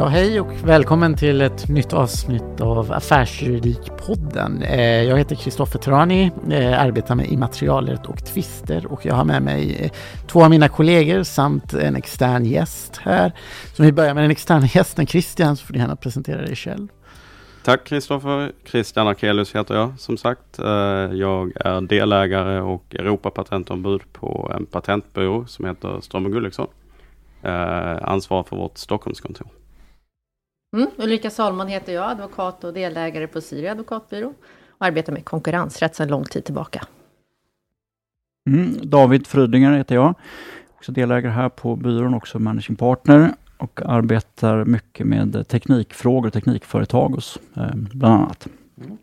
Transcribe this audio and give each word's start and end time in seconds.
Ja, 0.00 0.06
hej 0.06 0.40
och 0.40 0.52
välkommen 0.64 1.16
till 1.16 1.40
ett 1.40 1.68
nytt 1.68 1.92
avsnitt 1.92 2.60
av 2.60 2.92
Affärsjuridikpodden. 2.92 4.62
Eh, 4.62 5.02
jag 5.02 5.18
heter 5.18 5.36
Kristoffer 5.36 5.78
Trani, 5.78 6.30
eh, 6.50 6.82
arbetar 6.82 7.14
med 7.14 7.26
immaterialrätt 7.26 8.06
och 8.06 8.24
tvister 8.24 8.86
och 8.86 9.06
jag 9.06 9.14
har 9.14 9.24
med 9.24 9.42
mig 9.42 9.76
eh, 9.80 9.90
två 10.26 10.44
av 10.44 10.50
mina 10.50 10.68
kollegor 10.68 11.22
samt 11.22 11.72
en 11.72 11.96
extern 11.96 12.44
gäst 12.44 12.96
här. 12.96 13.32
Så 13.76 13.82
vi 13.82 13.92
börjar 13.92 14.14
med 14.14 14.24
den 14.24 14.30
externa 14.30 14.66
gästen 14.66 15.06
Christian, 15.06 15.56
så 15.56 15.66
får 15.66 15.72
du 15.72 15.78
gärna 15.78 15.96
presentera 15.96 16.42
dig 16.42 16.56
själv. 16.56 16.88
Tack 17.64 17.84
Kristoffer. 17.84 18.52
Christian 18.64 19.08
Arkelius 19.08 19.54
heter 19.54 19.74
jag 19.74 19.92
som 19.98 20.16
sagt. 20.16 20.58
Jag 21.12 21.52
är 21.54 21.80
delägare 21.80 22.60
och 22.60 22.94
Europapatentombud 22.94 24.00
på 24.12 24.52
en 24.56 24.66
patentbyrå 24.66 25.46
som 25.46 25.64
heter 25.64 26.00
Ström 26.00 26.30
Gulliksson. 26.30 26.68
Ansvarar 28.02 28.42
för 28.42 28.56
vårt 28.56 28.78
Stockholmskontor. 28.78 29.46
Mm, 30.76 30.90
Ulrika 30.96 31.30
Salmon 31.30 31.68
heter 31.68 31.92
jag, 31.92 32.10
advokat 32.10 32.64
och 32.64 32.72
delägare 32.72 33.26
på 33.26 33.40
Siri 33.40 33.68
advokatbyrå 33.68 34.34
och 34.68 34.86
arbetar 34.86 35.12
med 35.12 35.24
konkurrensrätt 35.24 35.94
sedan 35.96 36.08
lång 36.08 36.24
tid 36.24 36.44
tillbaka. 36.44 36.86
Mm, 38.50 38.74
David 38.82 39.26
Frydinger 39.26 39.76
heter 39.76 39.94
jag, 39.94 40.14
också 40.76 40.92
delägare 40.92 41.32
här 41.32 41.48
på 41.48 41.76
byrån, 41.76 42.14
också 42.14 42.38
managing 42.38 42.76
partner 42.76 43.34
och 43.56 43.80
arbetar 43.84 44.64
mycket 44.64 45.06
med 45.06 45.48
teknikfrågor 45.48 46.26
och 46.26 46.32
teknikföretag 46.32 47.08
hos 47.08 47.38
eh, 47.56 47.74
bland 47.74 48.14
annat. 48.14 48.48
Mm. 48.80 48.98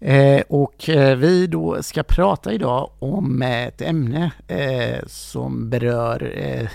Eh, 0.00 0.42
och 0.48 0.88
eh, 0.88 1.16
vi 1.16 1.46
då 1.46 1.82
ska 1.82 2.02
prata 2.02 2.52
idag 2.52 2.90
om 2.98 3.42
eh, 3.42 3.66
ett 3.66 3.82
ämne 3.82 4.30
eh, 4.48 5.06
som 5.06 5.70
berör 5.70 6.32
eh, 6.34 6.68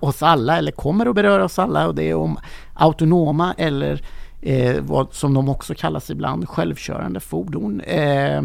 oss 0.00 0.22
alla, 0.22 0.58
eller 0.58 0.72
kommer 0.72 1.06
att 1.06 1.14
beröra 1.14 1.44
oss 1.44 1.58
alla, 1.58 1.86
och 1.86 1.94
det 1.94 2.10
är 2.10 2.14
om 2.14 2.38
autonoma 2.74 3.54
eller 3.58 4.02
eh, 4.42 4.76
vad 4.80 5.14
som 5.14 5.34
de 5.34 5.48
också 5.48 5.74
kallas 5.74 6.10
ibland, 6.10 6.48
självkörande 6.48 7.20
fordon. 7.20 7.80
Eh, 7.80 8.42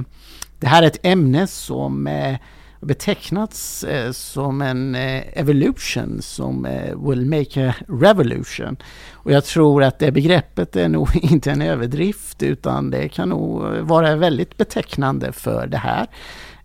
det 0.59 0.67
här 0.67 0.83
är 0.83 0.88
ett 0.88 1.06
ämne 1.06 1.48
som 1.48 2.08
eh, 2.08 2.36
betecknats 2.80 3.83
eh, 3.83 4.11
som 4.11 4.61
en 4.61 4.95
eh, 4.95 5.39
evolution 5.39 6.22
som 6.22 6.66
eh, 6.66 7.09
will 7.09 7.25
make 7.25 7.69
a 7.69 7.73
revolution. 7.88 8.77
Och 9.13 9.31
jag 9.31 9.45
tror 9.45 9.83
att 9.83 9.99
det 9.99 10.11
begreppet 10.11 10.75
är 10.75 10.89
nog 10.89 11.09
inte 11.21 11.52
en 11.52 11.61
överdrift 11.61 12.44
utan 12.44 12.91
det 12.91 13.09
kan 13.09 13.30
nog 13.30 13.61
vara 13.81 14.16
väldigt 14.16 14.58
betecknande 14.58 15.31
för 15.31 15.67
det 15.67 15.77
här. 15.77 16.08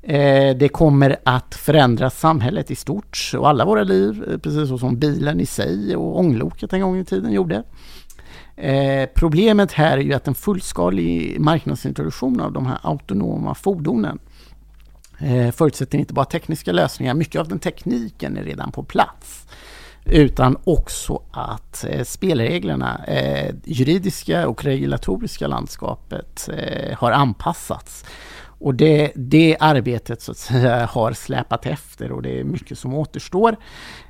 Eh, 0.06 0.56
det 0.56 0.68
kommer 0.68 1.16
att 1.24 1.54
förändra 1.54 2.10
samhället 2.10 2.70
i 2.70 2.74
stort 2.74 3.30
och 3.38 3.48
alla 3.48 3.64
våra 3.64 3.82
liv, 3.82 4.24
eh, 4.28 4.38
precis 4.38 4.68
så 4.68 4.78
som 4.78 4.98
bilen 4.98 5.40
i 5.40 5.46
sig 5.46 5.96
och 5.96 6.18
ångloket 6.18 6.72
en 6.72 6.80
gång 6.80 6.98
i 6.98 7.04
tiden 7.04 7.32
gjorde. 7.32 7.62
Eh, 8.56 9.08
problemet 9.14 9.72
här 9.72 9.98
är 9.98 10.02
ju 10.02 10.12
att 10.12 10.28
en 10.28 10.34
fullskalig 10.34 11.40
marknadsintroduktion 11.40 12.40
av 12.40 12.52
de 12.52 12.66
här 12.66 12.78
autonoma 12.82 13.54
fordonen 13.54 14.18
Eh, 15.18 15.50
förutsätter 15.50 15.98
inte 15.98 16.14
bara 16.14 16.24
tekniska 16.24 16.72
lösningar, 16.72 17.14
mycket 17.14 17.40
av 17.40 17.48
den 17.48 17.58
tekniken 17.58 18.36
är 18.36 18.42
redan 18.42 18.72
på 18.72 18.82
plats. 18.82 19.46
Utan 20.04 20.56
också 20.64 21.22
att 21.30 21.84
eh, 21.88 22.04
spelreglerna, 22.04 23.04
eh, 23.04 23.54
juridiska 23.64 24.48
och 24.48 24.64
regulatoriska 24.64 25.46
landskapet 25.46 26.48
eh, 26.56 26.98
har 26.98 27.12
anpassats. 27.12 28.04
Och 28.58 28.74
det, 28.74 29.12
det 29.14 29.56
arbetet 29.60 30.22
så 30.22 30.32
att 30.32 30.38
säga 30.38 30.86
har 30.86 31.12
släpat 31.12 31.66
efter 31.66 32.12
och 32.12 32.22
det 32.22 32.40
är 32.40 32.44
mycket 32.44 32.78
som 32.78 32.94
återstår. 32.94 33.56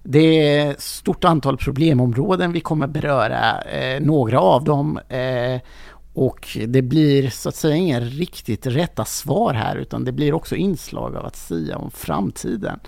Det 0.03 0.49
är 0.59 0.71
ett 0.71 0.81
stort 0.81 1.25
antal 1.25 1.57
problemområden 1.57 2.53
vi 2.53 2.61
kommer 2.61 2.87
beröra, 2.87 3.63
eh, 3.63 4.01
några 4.01 4.41
av 4.41 4.65
dem. 4.65 4.99
Eh, 5.09 5.61
och 6.15 6.59
det 6.67 6.83
blir 6.83 7.31
så 7.31 7.49
att 7.49 7.57
säga 7.57 7.77
inga 7.77 8.01
riktigt 8.01 8.67
rätta 8.67 9.05
svar 9.05 9.55
här 9.55 9.77
utan 9.77 10.05
det 10.05 10.13
blir 10.13 10.35
också 10.35 10.57
inslag 10.57 11.17
av 11.17 11.27
att 11.27 11.37
säga 11.37 11.77
om 11.79 11.91
framtiden. 11.91 12.81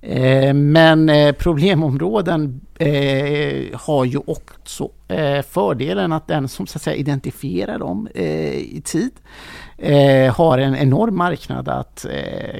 Eh, 0.00 0.54
men 0.54 1.08
eh, 1.08 1.32
problemområden 1.32 2.60
eh, 2.78 3.78
har 3.78 4.04
ju 4.04 4.18
också 4.26 4.90
fördelen 5.48 6.12
att 6.12 6.28
den 6.28 6.48
som 6.48 6.66
så 6.66 6.78
att 6.78 6.82
säga 6.82 6.96
identifierar 6.96 7.78
dem 7.78 8.08
i 8.14 8.82
tid 8.84 9.10
har 10.32 10.58
en 10.58 10.76
enorm 10.76 11.16
marknad 11.16 11.68
att 11.68 12.06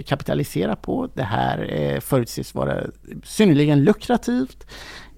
kapitalisera 0.06 0.76
på. 0.76 1.08
Det 1.14 1.22
här 1.22 2.00
förutses 2.00 2.54
vara 2.54 2.80
synnerligen 3.24 3.84
lukrativt. 3.84 4.66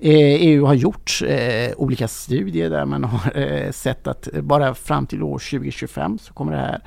Eh, 0.03 0.43
EU 0.43 0.65
har 0.65 0.75
gjort 0.75 1.21
eh, 1.27 1.73
olika 1.77 2.09
studier 2.09 2.71
där 2.71 2.85
man 2.85 3.05
har 3.05 3.39
eh, 3.39 3.71
sett 3.71 4.07
att 4.07 4.29
bara 4.33 4.75
fram 4.75 5.07
till 5.07 5.23
år 5.23 5.39
2025 5.39 6.19
så 6.19 6.33
kommer 6.33 6.53
det 6.53 6.59
här 6.59 6.81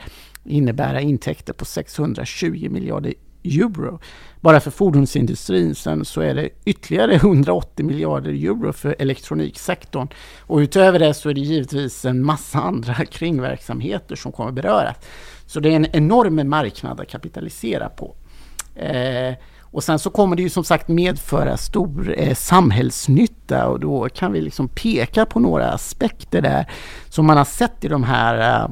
innebära 0.45 1.01
intäkter 1.01 1.53
på 1.53 1.65
620 1.65 2.69
miljarder 2.69 3.13
euro 3.43 3.99
bara 4.41 4.59
för 4.59 4.71
fordonsindustrin. 4.71 5.75
Sen 5.75 6.05
så 6.05 6.21
är 6.21 6.35
det 6.35 6.49
ytterligare 6.65 7.15
180 7.15 7.85
miljarder 7.85 8.31
euro 8.31 8.73
för 8.73 8.95
elektroniksektorn. 8.99 10.07
Och 10.39 10.57
utöver 10.57 10.99
det 10.99 11.13
så 11.13 11.29
är 11.29 11.33
det 11.33 11.41
givetvis 11.41 12.05
en 12.05 12.25
massa 12.25 12.59
andra 12.59 12.93
kringverksamheter 13.11 14.15
som 14.15 14.31
kommer 14.31 14.51
beröras. 14.51 14.95
Så 15.45 15.59
det 15.59 15.69
är 15.69 15.75
en 15.75 15.95
enorm 15.95 16.49
marknad 16.49 16.99
att 16.99 17.09
kapitalisera 17.09 17.89
på. 17.89 18.15
Eh, 18.75 19.33
och 19.73 19.83
sen 19.83 19.99
så 19.99 20.09
kommer 20.09 20.35
det 20.35 20.41
ju 20.41 20.49
som 20.49 20.63
sagt 20.63 20.87
medföra 20.87 21.57
stor 21.57 22.15
eh, 22.17 22.35
samhällsnytta 22.35 23.67
och 23.67 23.79
då 23.79 24.09
kan 24.09 24.31
vi 24.31 24.41
liksom 24.41 24.67
peka 24.67 25.25
på 25.25 25.39
några 25.39 25.71
aspekter 25.71 26.41
där 26.41 26.71
som 27.09 27.25
man 27.25 27.37
har 27.37 27.45
sett 27.45 27.85
i 27.85 27.87
de 27.87 28.03
här 28.03 28.63
eh, 28.63 28.69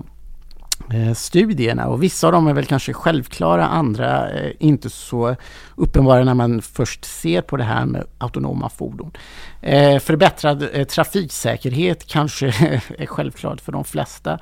Eh, 0.89 1.13
studierna 1.13 1.87
och 1.87 2.03
vissa 2.03 2.27
av 2.27 2.33
dem 2.33 2.47
är 2.47 2.53
väl 2.53 2.65
kanske 2.65 2.93
självklara, 2.93 3.67
andra 3.67 4.31
eh, 4.31 4.51
inte 4.59 4.89
så 4.89 5.35
uppenbara 5.75 6.23
när 6.23 6.33
man 6.33 6.61
först 6.61 7.05
ser 7.05 7.41
på 7.41 7.57
det 7.57 7.63
här 7.63 7.85
med 7.85 8.05
autonoma 8.17 8.69
fordon. 8.69 9.11
Eh, 9.61 9.99
förbättrad 9.99 10.87
trafiksäkerhet 10.89 12.07
kanske 12.07 12.47
är 12.97 13.05
självklart 13.05 13.61
för 13.61 13.71
de 13.71 13.83
flesta. 13.83 14.39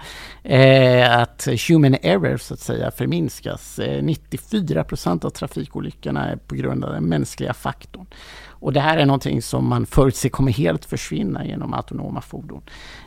att 1.10 1.48
human 1.68 1.96
error 2.02 2.38
så 2.38 2.54
att 2.54 2.60
säga 2.60 2.92
förminskas. 2.92 3.80
94 4.02 4.84
procent 4.84 5.26
av 5.26 5.30
trafikolyckorna 5.30 6.26
är 6.26 6.36
på 6.36 6.56
grund 6.56 6.86
av 6.86 6.94
den 6.94 7.04
mänskliga 7.04 7.54
faktorn. 7.54 8.06
Och 8.60 8.74
det 8.74 8.80
här 8.80 8.98
är 8.98 9.06
någonting 9.06 9.42
som 9.42 9.68
man 9.68 9.86
förutser 9.86 10.30
kommer 10.30 10.52
helt 10.52 10.86
försvinna 10.86 11.46
genom 11.46 11.74
autonoma 11.74 12.22
fordon. 12.22 12.62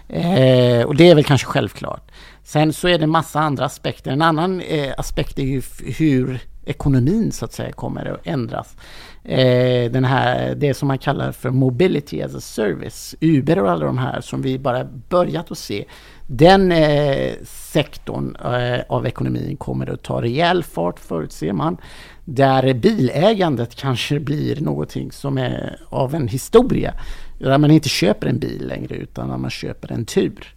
Eh, 0.09 0.87
och 0.87 0.97
det 0.97 1.11
är 1.11 1.15
väl 1.15 1.25
kanske 1.25 1.47
självklart. 1.47 2.11
Sen 2.45 2.73
så 2.73 2.89
är 2.89 2.99
det 2.99 3.05
en 3.05 3.11
massa 3.11 3.41
andra 3.41 3.65
aspekter. 3.65 4.11
En 4.11 4.23
annan 4.23 4.61
eh, 4.61 4.95
aspekt 4.99 5.39
är 5.39 5.43
ju 5.43 5.63
hur 5.99 6.41
ekonomin 6.65 7.33
så 7.33 7.45
att 7.45 7.53
säga 7.53 7.73
kommer 7.73 8.07
att 8.07 8.27
ändras. 8.27 8.77
Eh, 9.25 9.91
den 9.91 10.05
här, 10.05 10.55
det 10.55 10.75
som 10.75 10.89
man 10.89 10.99
kallar 10.99 11.33
för 11.33 11.51
mobility 11.51 12.23
as 12.23 12.35
a 12.35 12.41
service, 12.41 13.15
Uber 13.21 13.59
och 13.59 13.71
alla 13.71 13.87
de 13.87 13.99
här 13.99 14.21
som 14.21 14.43
vi 14.43 14.59
bara 14.59 14.85
börjat 15.09 15.51
att 15.51 15.59
se. 15.59 15.85
Den 16.27 16.73
eh, 16.73 17.35
sektorn 17.45 18.37
eh, 18.37 18.81
av 18.89 19.07
ekonomin 19.07 19.57
kommer 19.57 19.91
att 19.91 20.03
ta 20.03 20.23
rejäl 20.23 20.65
fart 20.65 20.99
förutser 20.99 21.53
man. 21.53 21.77
Där 22.25 22.75
bilägandet 22.75 23.75
kanske 23.75 24.21
blir 24.21 24.61
någonting 24.61 25.13
som 25.13 25.39
är 25.39 25.81
av 25.89 26.15
en 26.15 26.29
historia. 26.29 26.95
Där 27.39 27.59
man 27.59 27.71
inte 27.71 27.89
köper 27.89 28.27
en 28.27 28.39
bil 28.39 28.67
längre 28.67 28.95
utan 28.95 29.29
när 29.29 29.37
man 29.37 29.51
köper 29.51 29.93
en 29.93 30.05
tur. 30.05 30.55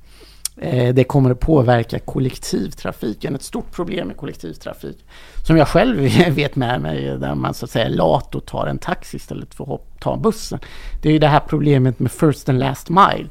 Eh, 0.58 0.94
det 0.94 1.04
kommer 1.04 1.32
att 1.32 1.40
påverka 1.40 2.00
kollektivtrafiken, 2.00 3.36
ett 3.36 3.44
stort 3.44 3.72
problem 3.72 4.08
med 4.08 4.18
kollektivtrafik. 4.18 5.06
Som 5.48 5.58
jag 5.58 5.68
själv 5.68 5.98
vet 6.36 6.56
med 6.56 6.82
mig, 6.82 7.18
där 7.20 7.36
man 7.36 7.54
så 7.54 7.66
att 7.66 7.72
säga 7.72 7.90
lat 7.90 8.36
och 8.36 8.46
tar 8.46 8.68
en 8.68 8.78
taxi 8.78 9.18
istället 9.18 9.56
för 9.56 9.76
att 9.76 10.00
ta 10.00 10.18
bussen. 10.18 10.60
Det 11.02 11.10
är 11.10 11.14
ju 11.14 11.20
det 11.20 11.28
här 11.28 11.40
problemet 11.40 12.00
med 12.00 12.12
first 12.12 12.50
and 12.50 12.60
last 12.60 12.90
mile. 12.90 13.28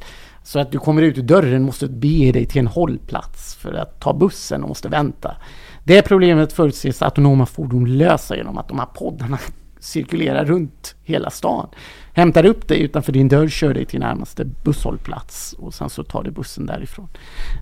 Så 0.47 0.59
att 0.59 0.73
du 0.73 0.79
kommer 0.79 1.03
ut 1.03 1.19
ur 1.19 1.23
dörren 1.23 1.63
måste 1.63 1.89
bege 1.89 2.33
dig 2.33 2.47
till 2.47 2.59
en 2.59 2.67
hållplats 2.67 3.55
för 3.55 3.73
att 3.73 4.01
ta 4.01 4.13
bussen 4.13 4.63
och 4.63 4.69
måste 4.69 4.89
vänta. 4.89 5.37
Det 5.85 6.03
problemet 6.03 6.53
förutses 6.53 7.03
autonoma 7.03 7.47
fordon 7.47 7.99
lösa 7.99 8.37
genom 8.37 8.59
att 8.59 8.69
de 8.69 8.79
här 8.79 8.87
poddarna 8.87 9.39
cirkulerar 9.79 10.45
runt 10.45 10.95
hela 11.03 11.31
stan. 11.31 11.69
Hämtar 12.13 12.45
upp 12.47 12.69
dig 12.69 12.81
utanför 12.81 13.13
din 13.13 13.29
dörr, 13.29 13.49
kör 13.49 13.75
dig 13.75 13.85
till 13.85 14.01
närmaste 14.01 14.45
busshållplats 14.45 15.53
och 15.53 15.75
sen 15.75 15.91
så 15.91 16.05
tar 16.05 16.23
du 16.23 16.31
bussen 16.31 16.67
därifrån. 16.67 17.09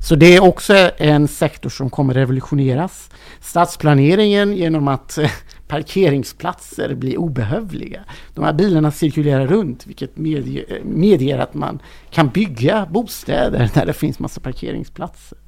Så 0.01 0.15
det 0.15 0.37
är 0.37 0.43
också 0.43 0.91
en 0.99 1.29
sektor 1.29 1.71
som 1.71 1.91
kommer 1.91 2.15
revolutioneras. 2.15 3.11
Stadsplaneringen 3.41 4.57
genom 4.57 4.89
att 4.89 5.19
parkeringsplatser 5.73 6.95
blir 6.95 7.19
obehövliga. 7.19 8.01
De 8.35 8.45
här 8.45 8.53
bilarna 8.53 8.91
cirkulerar 8.91 9.47
runt 9.47 9.87
vilket 9.87 10.17
medger, 10.17 10.81
medger 10.85 11.39
att 11.39 11.55
man 11.55 11.83
kan 12.11 12.29
bygga 12.29 12.87
bostäder 12.91 13.71
där 13.75 13.87
det 13.87 13.93
finns 13.93 14.19
massa 14.19 14.41
parkeringsplatser. 14.41 15.39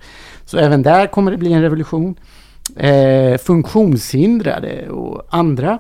Så 0.45 0.59
även 0.59 0.83
där 0.83 1.07
kommer 1.07 1.31
det 1.31 1.37
bli 1.37 1.53
en 1.53 1.63
revolution. 1.63 2.15
Eh, 2.77 3.39
funktionshindrade 3.39 4.89
och 4.91 5.23
andra 5.31 5.79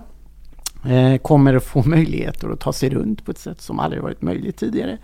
eh, 0.86 1.16
kommer 1.16 1.54
att 1.54 1.64
få 1.64 1.82
möjligheter 1.88 2.48
att 2.50 2.60
ta 2.60 2.72
sig 2.72 2.90
runt 2.90 3.24
på 3.24 3.30
ett 3.30 3.38
sätt 3.38 3.60
som 3.60 3.78
aldrig 3.80 4.02
varit 4.02 4.22
möjligt 4.22 4.56
tidigare. 4.56 4.98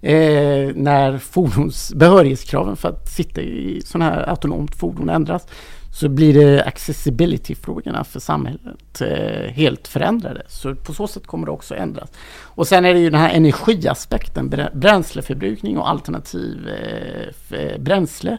Eh, 0.00 0.74
när 0.74 1.18
fordons 1.18 1.94
behörighetskraven 1.94 2.76
för 2.76 2.88
att 2.88 3.08
sitta 3.08 3.40
i 3.40 3.82
sådana 3.84 4.10
här 4.10 4.28
autonomt 4.28 4.74
fordon 4.74 5.08
ändras 5.08 5.46
så 5.92 6.08
blir 6.08 6.34
det 6.34 6.64
accessibility-frågorna 6.64 8.04
för 8.04 8.20
samhället 8.20 9.00
eh, 9.00 9.52
helt 9.52 9.88
förändrade. 9.88 10.42
Så 10.48 10.74
på 10.74 10.94
så 10.94 11.06
sätt 11.06 11.26
kommer 11.26 11.46
det 11.46 11.52
också 11.52 11.74
ändras. 11.74 12.10
Och 12.42 12.66
sen 12.66 12.84
är 12.84 12.94
det 12.94 13.00
ju 13.00 13.10
den 13.10 13.20
här 13.20 13.34
energiaspekten, 13.34 14.54
bränsleförbrukning 14.74 15.78
och 15.78 15.90
alternativ 15.90 16.68
eh, 16.68 17.58
eh, 17.58 17.78
bränsle. 17.78 18.38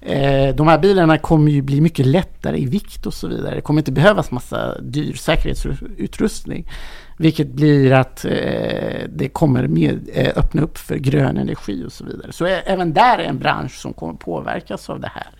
Eh, 0.00 0.54
de 0.54 0.68
här 0.68 0.78
bilarna 0.78 1.18
kommer 1.18 1.50
ju 1.50 1.62
bli 1.62 1.80
mycket 1.80 2.06
lättare 2.06 2.58
i 2.58 2.66
vikt 2.66 3.06
och 3.06 3.14
så 3.14 3.28
vidare. 3.28 3.54
Det 3.54 3.60
kommer 3.60 3.80
inte 3.80 3.92
behövas 3.92 4.30
massa 4.30 4.80
dyr 4.80 5.14
säkerhetsutrustning. 5.14 6.66
Vilket 7.22 7.48
blir 7.48 7.92
att 7.92 8.24
eh, 8.24 9.08
det 9.08 9.28
kommer 9.32 9.66
med, 9.66 10.08
eh, 10.12 10.32
öppna 10.36 10.62
upp 10.62 10.78
för 10.78 10.96
grön 10.96 11.36
energi 11.36 11.84
och 11.86 11.92
så 11.92 12.04
vidare. 12.04 12.32
Så 12.32 12.46
eh, 12.46 12.58
även 12.66 12.92
där 12.92 13.18
är 13.18 13.24
en 13.24 13.38
bransch 13.38 13.72
som 13.72 13.92
kommer 13.92 14.14
påverkas 14.14 14.90
av 14.90 15.00
det 15.00 15.10
här. 15.14 15.30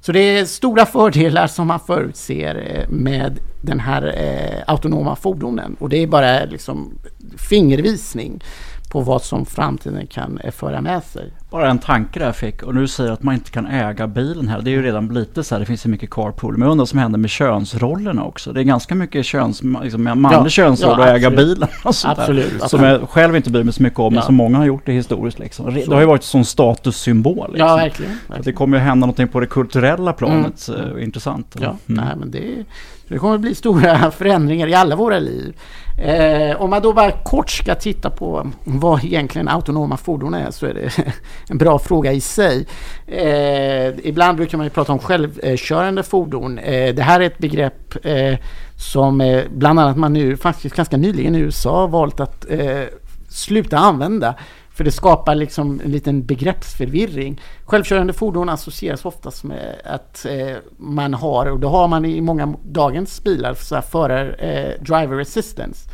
Så 0.00 0.12
det 0.12 0.20
är 0.20 0.44
stora 0.44 0.86
fördelar 0.86 1.46
som 1.46 1.66
man 1.66 1.80
förutser 1.80 2.54
eh, 2.54 2.88
med 2.90 3.38
den 3.62 3.80
här 3.80 4.14
eh, 4.16 4.72
autonoma 4.72 5.16
fordonen. 5.16 5.76
Och 5.80 5.88
det 5.88 5.96
är 5.96 6.06
bara 6.06 6.44
liksom 6.44 6.98
fingervisning 7.36 8.42
på 8.90 9.00
vad 9.00 9.22
som 9.22 9.46
framtiden 9.46 10.06
kan 10.06 10.38
eh, 10.38 10.50
föra 10.50 10.80
med 10.80 11.02
sig. 11.02 11.32
Bara 11.50 11.70
en 11.70 11.78
tanke 11.78 12.18
där 12.18 12.26
jag 12.26 12.36
fick 12.36 12.62
och 12.62 12.74
nu 12.74 12.88
säger 12.88 13.12
att 13.12 13.22
man 13.22 13.34
inte 13.34 13.50
kan 13.50 13.66
äga 13.66 14.06
bilen 14.06 14.48
här. 14.48 14.60
Det 14.60 14.70
är 14.70 14.72
ju 14.72 14.82
redan 14.82 15.08
lite 15.08 15.44
så 15.44 15.54
här, 15.54 15.60
det 15.60 15.66
finns 15.66 15.86
ju 15.86 15.90
mycket 15.90 16.10
carpool. 16.10 16.52
Men 16.52 16.62
jag 16.62 16.72
undrar 16.72 16.82
vad 16.82 16.88
som 16.88 16.98
händer 16.98 17.18
med 17.18 17.30
könsrollerna 17.30 18.24
också. 18.24 18.52
Det 18.52 18.60
är 18.60 18.64
ganska 18.64 18.94
mycket 18.94 19.26
köns, 19.26 19.62
liksom, 19.82 20.04
manlig 20.04 20.30
ja, 20.32 20.48
könsroll 20.48 20.96
ja, 20.98 21.04
att 21.04 21.16
äga 21.16 21.30
bilen. 21.30 21.68
Och 21.84 21.94
sånt 21.94 22.18
absolut, 22.18 22.60
där, 22.60 22.68
Som 22.68 22.84
jag 22.84 23.08
själv 23.08 23.36
inte 23.36 23.50
bryr 23.50 23.64
mig 23.64 23.74
så 23.74 23.82
mycket 23.82 23.98
om, 23.98 24.14
ja. 24.14 24.20
men 24.20 24.26
som 24.26 24.34
många 24.34 24.58
har 24.58 24.64
gjort 24.64 24.86
det 24.86 24.92
historiskt. 24.92 25.38
Liksom. 25.38 25.74
Det 25.74 25.94
har 25.94 26.00
ju 26.00 26.06
varit 26.06 26.34
en 26.34 26.44
statussymbol. 26.44 27.46
Liksom. 27.48 27.68
Ja, 27.68 27.76
verkligen. 27.76 28.12
verkligen. 28.12 28.42
det 28.42 28.52
kommer 28.52 28.78
ju 28.78 28.82
hända 28.82 29.06
någonting 29.06 29.28
på 29.28 29.40
det 29.40 29.46
kulturella 29.46 30.12
planet. 30.12 30.68
Mm. 30.68 30.98
Intressant. 30.98 31.56
Ja, 31.60 31.66
mm. 31.66 32.04
nej 32.04 32.16
men 32.16 32.30
det 32.30 32.64
det 33.10 33.18
kommer 33.18 33.38
bli 33.38 33.54
stora 33.54 34.10
förändringar 34.18 34.66
i 34.66 34.74
alla 34.74 34.96
våra 34.96 35.18
liv. 35.18 35.56
Eh, 36.00 36.62
om 36.62 36.70
man 36.70 36.82
då 36.82 36.92
bara 36.92 37.10
kort 37.10 37.50
ska 37.50 37.74
titta 37.74 38.10
på 38.10 38.50
vad 38.64 39.04
egentligen 39.04 39.48
autonoma 39.48 39.96
fordon 39.96 40.34
är 40.34 40.50
så 40.50 40.66
är 40.66 40.74
det 40.74 41.04
en 41.50 41.58
bra 41.58 41.78
fråga 41.78 42.12
i 42.12 42.20
sig. 42.20 42.66
Eh, 43.06 43.88
ibland 44.08 44.36
brukar 44.36 44.58
man 44.58 44.66
ju 44.66 44.70
prata 44.70 44.92
om 44.92 44.98
självkörande 44.98 46.02
fordon. 46.02 46.58
Eh, 46.58 46.94
det 46.94 47.02
här 47.02 47.20
är 47.20 47.24
ett 47.24 47.38
begrepp 47.38 48.06
eh, 48.06 48.38
som 48.76 49.20
eh, 49.20 49.42
bland 49.50 49.80
annat 49.80 49.96
man 49.96 50.12
nu 50.12 50.36
faktiskt 50.36 50.76
ganska 50.76 50.96
nyligen 50.96 51.34
i 51.34 51.38
USA 51.38 51.86
valt 51.86 52.20
att 52.20 52.50
eh, 52.50 52.82
sluta 53.28 53.78
använda. 53.78 54.34
För 54.80 54.84
det 54.84 54.92
skapar 54.92 55.34
liksom 55.34 55.80
en 55.84 55.90
liten 55.90 56.24
begreppsförvirring. 56.24 57.40
Självkörande 57.64 58.12
fordon 58.12 58.48
associeras 58.48 59.04
oftast 59.04 59.44
med 59.44 59.76
att 59.84 60.26
eh, 60.26 60.56
man 60.76 61.14
har, 61.14 61.46
och 61.46 61.60
det 61.60 61.66
har 61.66 61.88
man 61.88 62.04
i 62.04 62.20
många 62.20 62.54
dagens 62.64 63.24
bilar, 63.24 63.54
så 63.54 63.74
här 63.74 63.82
förar 63.82 64.36
eh, 64.38 64.82
driver 64.84 65.20
assistance. 65.20 65.90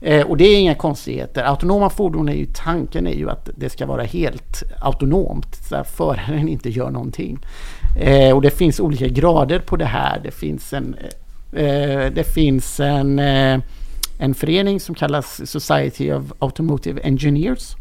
Eh, 0.00 0.26
och 0.26 0.36
det 0.36 0.44
är 0.44 0.60
inga 0.60 0.74
konstigheter. 0.74 1.44
Autonoma 1.44 1.90
fordon 1.90 2.28
är 2.28 2.32
ju, 2.32 2.46
tanken 2.54 3.06
är 3.06 3.14
ju 3.14 3.30
att 3.30 3.48
det 3.56 3.70
ska 3.70 3.86
vara 3.86 4.02
helt 4.02 4.62
autonomt, 4.80 5.56
så 5.68 5.76
att 5.76 5.90
föraren 5.90 6.48
inte 6.48 6.70
gör 6.70 6.90
någonting. 6.90 7.38
Eh, 8.00 8.36
och 8.36 8.42
det 8.42 8.50
finns 8.50 8.80
olika 8.80 9.08
grader 9.08 9.58
på 9.58 9.76
det 9.76 9.84
här. 9.84 10.20
Det 10.24 10.30
finns 10.30 10.72
en, 10.72 10.96
eh, 11.52 12.12
det 12.12 12.34
finns 12.34 12.80
en, 12.80 13.18
eh, 13.18 13.60
en 14.18 14.34
förening 14.34 14.80
som 14.80 14.94
kallas 14.94 15.50
Society 15.50 16.12
of 16.12 16.32
Automotive 16.38 17.00
Engineers 17.00 17.76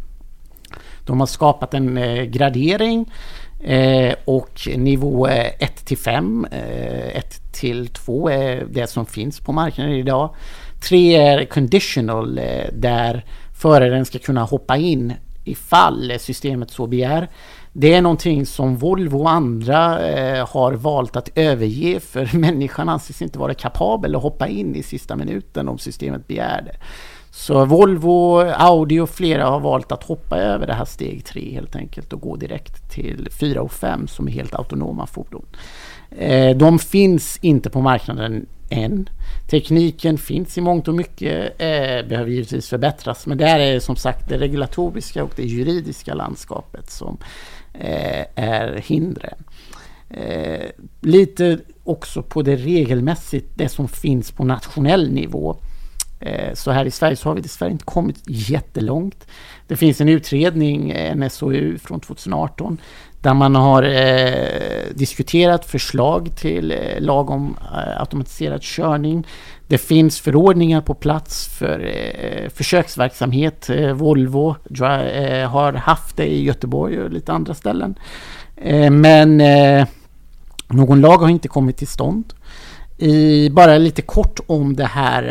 de 1.09 1.19
har 1.19 1.27
skapat 1.27 1.73
en 1.73 1.97
eh, 1.97 2.23
gradering 2.23 3.11
eh, 3.59 4.13
och 4.25 4.67
nivå 4.75 5.27
eh, 5.27 5.51
1 5.59 5.85
till 5.85 5.97
5, 5.97 6.47
1 6.51 7.15
eh, 7.15 7.21
till 7.51 7.88
2 7.88 8.29
är 8.29 8.65
det 8.71 8.88
som 8.88 9.06
finns 9.06 9.39
på 9.39 9.51
marknaden 9.51 9.94
idag. 9.94 10.35
3 10.89 11.15
är 11.15 11.45
conditional 11.45 12.38
eh, 12.38 12.73
där 12.73 13.25
föraren 13.61 14.06
ska 14.06 14.19
kunna 14.19 14.44
hoppa 14.44 14.77
in 14.77 15.13
ifall 15.44 16.13
systemet 16.19 16.71
så 16.71 16.88
begär. 16.88 17.27
Det 17.73 17.94
är 17.94 18.01
någonting 18.01 18.45
som 18.45 18.77
Volvo 18.77 19.19
och 19.19 19.31
andra 19.31 20.09
eh, 20.09 20.47
har 20.47 20.73
valt 20.73 21.15
att 21.15 21.29
överge 21.35 22.00
för 22.00 22.38
människan 22.38 22.89
anses 22.89 23.21
inte 23.21 23.39
vara 23.39 23.53
kapabel 23.53 24.15
att 24.15 24.21
hoppa 24.21 24.47
in 24.47 24.75
i 24.75 24.83
sista 24.83 25.15
minuten 25.15 25.69
om 25.69 25.77
systemet 25.77 26.27
begär 26.27 26.61
det. 26.61 26.75
Så 27.31 27.66
Volvo, 27.66 28.40
Audi 28.40 29.00
och 29.00 29.10
flera 29.10 29.46
har 29.46 29.60
valt 29.60 29.92
att 29.92 30.04
hoppa 30.04 30.38
över 30.38 30.68
det 30.68 30.74
här 30.74 30.86
steg 30.86 31.26
3 31.26 31.54
helt 31.54 31.76
enkelt 31.76 32.14
och 32.14 32.22
gå 32.22 32.36
direkt 32.36 32.92
till 32.92 33.28
4 33.40 33.62
och 33.62 33.72
5 33.72 34.08
som 34.08 34.28
är 34.28 34.31
helt 34.31 34.56
autonoma 34.56 35.08
fordon. 35.08 35.46
Eh, 36.12 36.58
de 36.58 36.80
finns 36.80 37.40
inte 37.42 37.70
på 37.70 37.81
marknaden 37.81 38.46
än. 38.70 39.10
Tekniken 39.50 40.18
finns 40.18 40.58
i 40.58 40.62
mångt 40.62 40.88
och 40.88 40.96
mycket, 40.96 41.62
eh, 41.62 42.08
behöver 42.08 42.28
givetvis 42.28 42.70
förbättras 42.70 43.26
men 43.26 43.38
det 43.38 43.46
är 43.46 43.80
som 43.80 43.96
sagt 43.96 44.30
det 44.30 44.38
regulatoriska 44.38 45.24
och 45.24 45.31
det 45.36 45.44
juridiska 45.44 46.14
landskapet 46.14 46.90
som 46.90 47.18
eh, 47.74 48.26
är 48.36 48.84
hindren. 48.88 49.44
lite 51.02 51.60
också 51.84 52.24
på 52.24 52.42
det 52.42 52.56
regelmässigt, 52.56 53.48
det 53.56 53.70
som 53.70 53.88
finns 53.88 54.31
på 54.31 54.44
nationell 54.44 55.12
nivå. 55.12 55.58
Eh, 56.19 56.54
så 56.54 56.71
här 56.71 56.86
i 56.86 56.92
Sverige 56.92 57.16
så 57.16 57.30
har 57.30 57.36
vi 57.36 57.42
dessvärre 57.42 57.71
inte 57.71 57.86
kommit 57.86 58.24
jättelångt. 58.27 59.27
Det 59.68 59.75
finns 59.75 60.01
en 60.01 60.10
utredning, 60.10 60.92
eh, 60.92 61.12
en 61.12 61.30
SOU 61.30 61.77
från 61.77 62.00
2018, 62.00 62.77
där 63.21 63.33
man 63.33 63.56
har 63.56 63.83
eh, 63.83 64.94
diskuterat 64.94 65.66
förslag 65.66 66.36
till 66.36 66.71
eh, 66.71 67.01
lag 67.01 67.30
om 67.30 67.57
eh, 67.62 68.00
automatiserad 68.00 68.62
körning. 68.62 69.27
Det 69.68 69.77
finns 69.77 70.19
förordningar 70.19 70.81
på 70.81 70.94
plats 70.94 71.48
för 71.60 71.80
eh, 71.80 72.50
försöksverksamhet. 72.50 73.69
Volvo 73.94 74.56
har 75.48 75.74
haft 75.74 76.18
det 76.18 76.25
i 76.25 76.44
Göteborg 76.44 77.01
och 77.01 77.12
lite 77.12 77.31
andra 77.31 77.54
ställen. 77.54 77.95
men 78.92 79.38
någon 80.68 81.01
lag 81.01 81.18
har 81.18 81.30
inte 81.30 81.48
kommit 81.48 81.77
till 81.77 81.88
stånd. 81.88 82.33
I, 82.98 83.50
bara 83.50 83.77
lite 83.77 84.01
kort 84.01 84.39
om 84.48 84.75
det 84.75 84.86
här 84.86 85.24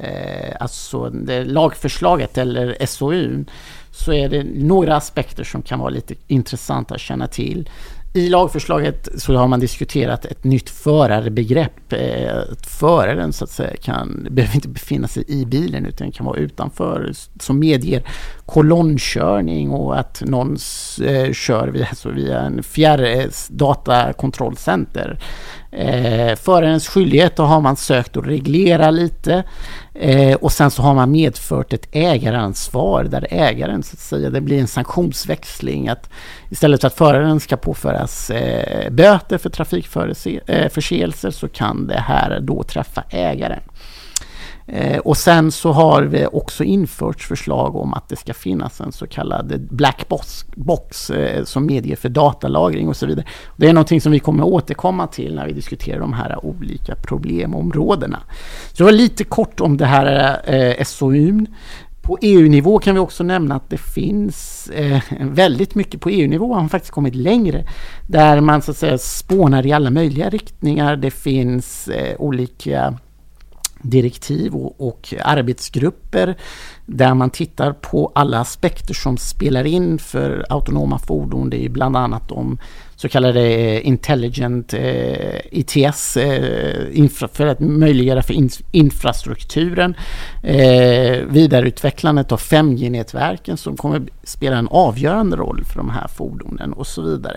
eh, 0.00 0.56
alltså 0.60 1.10
det 1.10 1.44
lagförslaget 1.44 2.38
eller 2.38 2.86
SOU 2.86 3.44
så 3.90 4.12
är 4.12 4.28
det 4.28 4.44
några 4.44 4.96
aspekter 4.96 5.44
som 5.44 5.62
kan 5.62 5.78
vara 5.78 5.90
lite 5.90 6.14
intressanta 6.26 6.94
att 6.94 7.00
känna 7.00 7.26
till. 7.26 7.68
I 8.14 8.28
lagförslaget 8.28 9.08
så 9.16 9.36
har 9.36 9.48
man 9.48 9.60
diskuterat 9.60 10.24
ett 10.24 10.44
nytt 10.44 10.70
förarbegrepp. 10.70 11.92
Eh, 11.92 12.40
föraren 12.66 13.32
så 13.32 13.44
att 13.44 13.50
säga 13.50 13.76
kan, 13.76 14.26
behöver 14.30 14.54
inte 14.54 14.68
befinna 14.68 15.08
sig 15.08 15.24
i 15.28 15.44
bilen 15.44 15.86
utan 15.86 16.12
kan 16.12 16.26
vara 16.26 16.36
utanför 16.36 17.12
som 17.40 17.58
medger 17.58 18.02
kolonnkörning 18.46 19.70
och 19.70 19.98
att 19.98 20.22
någon 20.26 20.56
eh, 21.04 21.32
kör 21.32 21.68
via, 21.68 21.86
alltså 21.86 22.10
via 22.10 22.40
en 22.40 22.62
fjärrdatakontrollcenter. 22.62 25.18
Eh, 25.20 25.26
Eh, 25.72 26.36
förarens 26.36 26.88
skyldighet 26.88 27.36
då 27.36 27.42
har 27.42 27.60
man 27.60 27.76
sökt 27.76 28.16
att 28.16 28.26
reglera 28.26 28.90
lite 28.90 29.44
eh, 29.94 30.34
och 30.34 30.52
sen 30.52 30.70
så 30.70 30.82
har 30.82 30.94
man 30.94 31.10
medfört 31.10 31.72
ett 31.72 31.88
ägaransvar 31.92 33.04
där 33.04 33.26
ägaren 33.30 33.82
så 33.82 33.94
att 33.94 34.00
säga, 34.00 34.30
det 34.30 34.40
blir 34.40 34.60
en 34.60 34.66
sanktionsväxling 34.66 35.88
att 35.88 36.10
istället 36.50 36.80
för 36.80 36.86
att 36.86 36.94
föraren 36.94 37.40
ska 37.40 37.56
påföras 37.56 38.30
eh, 38.30 38.90
böter 38.90 39.38
för 39.38 39.50
trafikförseelser 39.50 41.28
eh, 41.28 41.32
så 41.32 41.48
kan 41.48 41.86
det 41.86 42.00
här 42.00 42.40
då 42.40 42.62
träffa 42.62 43.04
ägaren. 43.10 43.62
Eh, 44.66 44.98
och 44.98 45.16
sen 45.16 45.52
så 45.52 45.72
har 45.72 46.02
vi 46.02 46.26
också 46.32 46.64
infört 46.64 47.20
förslag 47.20 47.76
om 47.76 47.94
att 47.94 48.08
det 48.08 48.16
ska 48.16 48.34
finnas 48.34 48.80
en 48.80 48.92
så 48.92 49.06
kallad 49.06 49.68
black 49.70 50.08
box, 50.08 50.46
box 50.54 51.10
eh, 51.10 51.44
som 51.44 51.66
medger 51.66 51.96
för 51.96 52.08
datalagring 52.08 52.88
och 52.88 52.96
så 52.96 53.06
vidare. 53.06 53.26
Det 53.56 53.68
är 53.68 53.72
någonting 53.72 54.00
som 54.00 54.12
vi 54.12 54.18
kommer 54.18 54.44
återkomma 54.44 55.06
till 55.06 55.34
när 55.34 55.46
vi 55.46 55.52
diskuterar 55.52 56.00
de 56.00 56.12
här 56.12 56.44
olika 56.44 56.94
problemområdena. 56.94 58.18
Så 58.68 58.76
det 58.76 58.84
var 58.84 58.92
lite 58.92 59.24
kort 59.24 59.60
om 59.60 59.76
det 59.76 59.86
här 59.86 60.40
eh, 60.54 60.84
SOUn. 60.84 61.46
På 62.02 62.18
EU-nivå 62.20 62.78
kan 62.78 62.94
vi 62.94 63.00
också 63.00 63.24
nämna 63.24 63.54
att 63.54 63.70
det 63.70 63.78
finns 63.78 64.68
eh, 64.70 65.02
väldigt 65.20 65.74
mycket 65.74 66.00
på 66.00 66.08
EU-nivå 66.08 66.54
har 66.54 66.60
man 66.60 66.68
faktiskt 66.68 66.92
kommit 66.92 67.14
längre. 67.14 67.64
Där 68.08 68.40
man 68.40 68.62
så 68.62 68.70
att 68.70 68.76
säga 68.76 68.98
spånar 68.98 69.66
i 69.66 69.72
alla 69.72 69.90
möjliga 69.90 70.28
riktningar. 70.28 70.96
Det 70.96 71.10
finns 71.10 71.88
eh, 71.88 72.16
olika 72.18 72.98
direktiv 73.82 74.54
och, 74.54 74.88
och, 74.88 75.14
arbetsgrupper 75.24 76.36
där 76.86 77.14
man 77.14 77.30
tittar 77.30 77.72
på 77.72 78.12
alla 78.14 78.38
aspekter 78.38 78.94
som 78.94 79.16
spelar 79.16 79.64
in 79.64 79.98
för 79.98 80.46
autonoma 80.48 80.98
fordon. 80.98 81.50
Det 81.50 81.64
är 81.64 81.68
bland 81.68 81.96
annat 81.96 82.28
de 82.28 82.58
så 83.02 83.08
kallade 83.08 83.40
eh, 83.40 83.86
Intelligent 83.86 84.74
eh, 84.74 85.40
ITS 85.50 86.16
eh, 86.16 86.98
infra, 86.98 87.28
för 87.28 87.46
att 87.46 87.60
möjliggöra 87.60 88.22
för 88.22 88.34
in, 88.34 88.50
infrastrukturen. 88.70 89.94
Eh, 90.42 91.18
vidareutvecklandet 91.26 92.32
av 92.32 92.40
5G-nätverken 92.40 93.56
som 93.56 93.76
kommer 93.76 94.02
spela 94.24 94.56
en 94.56 94.68
avgörande 94.68 95.36
roll 95.36 95.64
för 95.64 95.76
de 95.76 95.90
här 95.90 96.08
fordonen 96.08 96.72
och 96.72 96.86
så 96.86 97.02
vidare. 97.02 97.36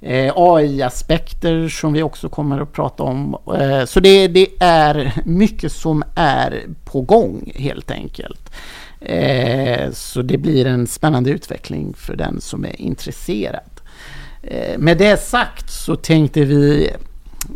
Eh, 0.00 0.32
AI-aspekter 0.36 1.68
som 1.68 1.92
vi 1.92 2.02
också 2.02 2.28
kommer 2.28 2.60
att 2.60 2.72
prata 2.72 3.02
om. 3.02 3.36
Eh, 3.58 3.84
så 3.84 4.00
det, 4.00 4.28
det, 4.28 4.48
är 4.60 5.12
mycket 5.24 5.72
som 5.72 6.02
är 6.14 6.66
på 6.84 7.00
gång 7.00 7.52
helt 7.54 7.90
enkelt. 7.90 8.50
Eh, 9.00 9.90
så 9.92 10.22
det 10.22 10.38
blir 10.38 10.66
en 10.66 10.86
spännande 10.86 11.30
utveckling 11.30 11.94
för 11.94 12.16
den 12.16 12.40
som 12.40 12.64
är 12.64 12.80
intresserad. 12.80 13.69
Eh, 14.42 14.78
med 14.78 14.98
det 14.98 15.20
sagt 15.20 15.70
så 15.70 15.96
tänkte 15.96 16.44
vi 16.44 16.90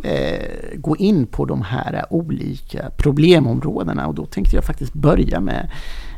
eh, 0.03 0.75
gå 0.75 0.95
in 0.95 1.27
på 1.27 1.45
de 1.45 1.61
här 1.61 2.05
olika 2.09 2.89
problemområdena 2.97 4.07
och 4.07 4.15
då 4.15 4.25
tänkte 4.25 4.55
jag 4.55 4.65
faktiskt 4.65 4.93
börja 4.93 5.39
med 5.39 5.71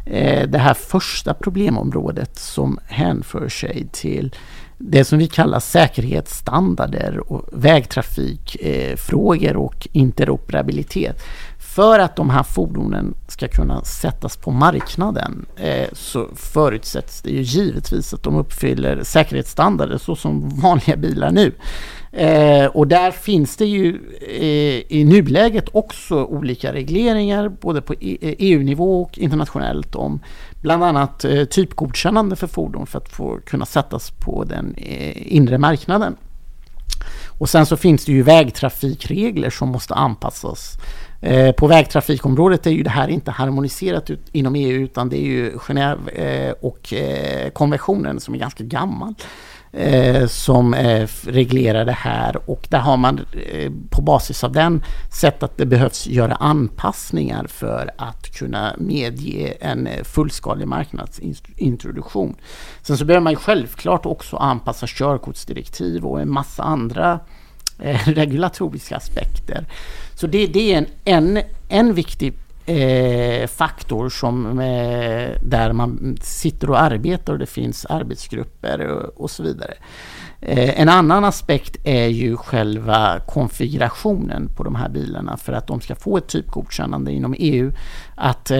eh, 0.06 0.50
det 0.50 0.58
här 0.58 0.74
första 0.74 1.34
problemområdet 1.34 2.40
som 2.40 2.80
hänför 2.86 3.50
sig 3.50 3.88
till 3.92 4.36
det 4.78 5.06
som 5.06 5.20
vi 5.20 5.28
kallar 5.28 5.60
säkerhetsstandarder 5.60 7.32
och 7.32 7.50
vägtrafikfrågor 7.52 9.56
och 9.56 9.88
interoperabilitet. 9.92 11.24
För 11.78 12.00
att 12.00 12.16
de 12.16 12.30
här 12.30 12.44
fordonen 12.44 13.14
ska 13.28 13.48
kunna 13.48 13.84
sättas 13.84 14.38
på 14.38 14.52
marknaden 14.52 15.46
eh, 15.56 15.88
så 15.94 16.28
förutsätts 16.36 17.22
det 17.22 17.30
ju 17.30 17.42
givetvis 17.42 18.14
att 18.14 18.24
de 18.24 18.36
uppfyller 18.36 19.04
säkerhetsstandarder 19.04 19.98
så 19.98 20.16
som 20.16 20.50
vanliga 20.50 20.98
bilar 20.98 21.32
nu. 21.32 21.54
Eh, 22.12 22.66
och 22.66 22.88
där 22.88 23.12
finns 23.12 23.58
det 23.58 23.66
ju 23.66 24.00
eh, 24.22 24.98
i 24.98 25.06
nuläget 25.06 25.70
också 25.72 26.24
olika 26.24 26.74
regleringar 26.74 27.50
både 27.50 27.82
på 27.82 27.94
eh, 27.94 28.00
e 28.00 28.36
EU-nivå 28.40 29.02
och 29.02 29.18
internationellt 29.18 29.96
om 29.96 30.20
bland 30.62 30.84
annat 30.84 31.26
eh, 31.26 31.46
typgodkännande 31.46 32.36
för 32.36 32.48
fordon 32.48 32.88
för 32.88 32.98
att 32.98 33.10
få 33.10 33.40
kunna 33.46 33.66
sättas 33.66 34.12
på 34.12 34.44
den 34.44 34.76
eh, 34.78 35.36
inre 35.36 35.58
marknaden. 35.58 36.16
Och 37.40 37.50
sen 37.50 37.66
så 37.66 37.78
finns 37.78 38.06
det 38.06 38.12
ju 38.12 38.22
vägtrafikregler 38.22 39.50
som 39.50 39.70
måste 39.70 39.94
anpassas 39.94 40.78
Eh, 41.22 41.52
på 41.52 41.68
vägtrafikområdet 41.68 42.68
är 42.68 42.72
ju 42.72 42.84
det 42.84 42.90
här 42.90 43.08
inte 43.08 43.32
harmoniserat 43.32 44.10
ut, 44.10 44.30
inom 44.32 44.56
EU 44.56 44.82
utan 44.82 45.10
det 45.10 45.18
är 45.18 45.26
ju 45.26 45.58
Genève 45.58 46.10
eh, 46.14 46.52
och 46.62 46.94
eh, 46.94 47.50
konventionen 47.50 48.20
som 48.20 48.34
är 48.34 48.38
ganska 48.38 48.64
gammal 48.64 49.14
eh, 49.72 50.28
som 50.28 50.74
eh, 50.74 51.08
reglerar 51.24 51.86
det 51.86 51.92
här 51.92 52.50
och 52.50 52.68
där 52.70 52.80
har 52.80 52.98
man 52.98 53.20
på 53.90 54.02
basis 54.02 54.44
av 54.44 54.52
den 54.52 54.84
sett 55.12 55.44
att 55.44 55.58
det 55.58 55.66
behövs 55.66 56.08
göra 56.08 56.36
anpassningar 56.36 57.48
för 57.48 57.92
att 57.98 58.32
kunna 58.34 58.76
medge 58.78 59.54
en 59.62 59.90
fullskalig 60.04 60.68
marknadsintroduktion. 60.68 62.36
Sen 62.82 62.98
så 62.98 63.06
behöver 63.06 63.24
man 63.24 63.36
självklart 63.36 64.06
också 64.06 64.38
anpassa 64.38 64.86
körkortsdirektiv 64.90 66.06
och 66.06 66.22
en 66.22 66.32
massa 66.32 66.64
andra 66.64 67.20
Eh, 67.80 68.00
regulatoriska 68.08 68.96
aspekter. 68.96 69.66
Så 70.16 70.28
det, 70.28 70.48
det 70.48 70.74
är 70.74 70.78
en, 70.78 70.88
en, 71.06 71.44
en 71.70 71.94
viktig 71.94 72.34
eh, 72.66 73.48
faktor 73.48 74.10
som, 74.10 74.60
eh, 74.60 75.30
där 75.42 75.74
man 75.74 76.18
sitter 76.22 76.70
och 76.70 76.82
arbetar 76.82 77.34
och 77.34 77.40
det 77.40 77.46
finns 77.46 77.86
arbetsgrupper 77.86 78.80
och, 78.88 79.22
och 79.22 79.32
så 79.32 79.44
vidare. 79.44 79.74
Eh, 80.50 80.82
en 80.82 80.90
annan 80.90 81.24
aspekt 81.24 81.78
är 81.84 82.08
ju 82.08 82.38
själva 82.38 83.20
konfigurationen 83.20 84.50
på 84.56 84.64
de 84.64 84.76
här 84.76 84.90
bilarna 84.90 85.38
för 85.38 85.54
att 85.54 85.68
de 85.68 85.82
ska 85.82 85.96
få 85.96 86.18
ett 86.18 86.28
typgodkännande 86.28 87.12
inom 87.12 87.36
EU. 87.38 87.72
Att 88.16 88.52
eh, 88.52 88.58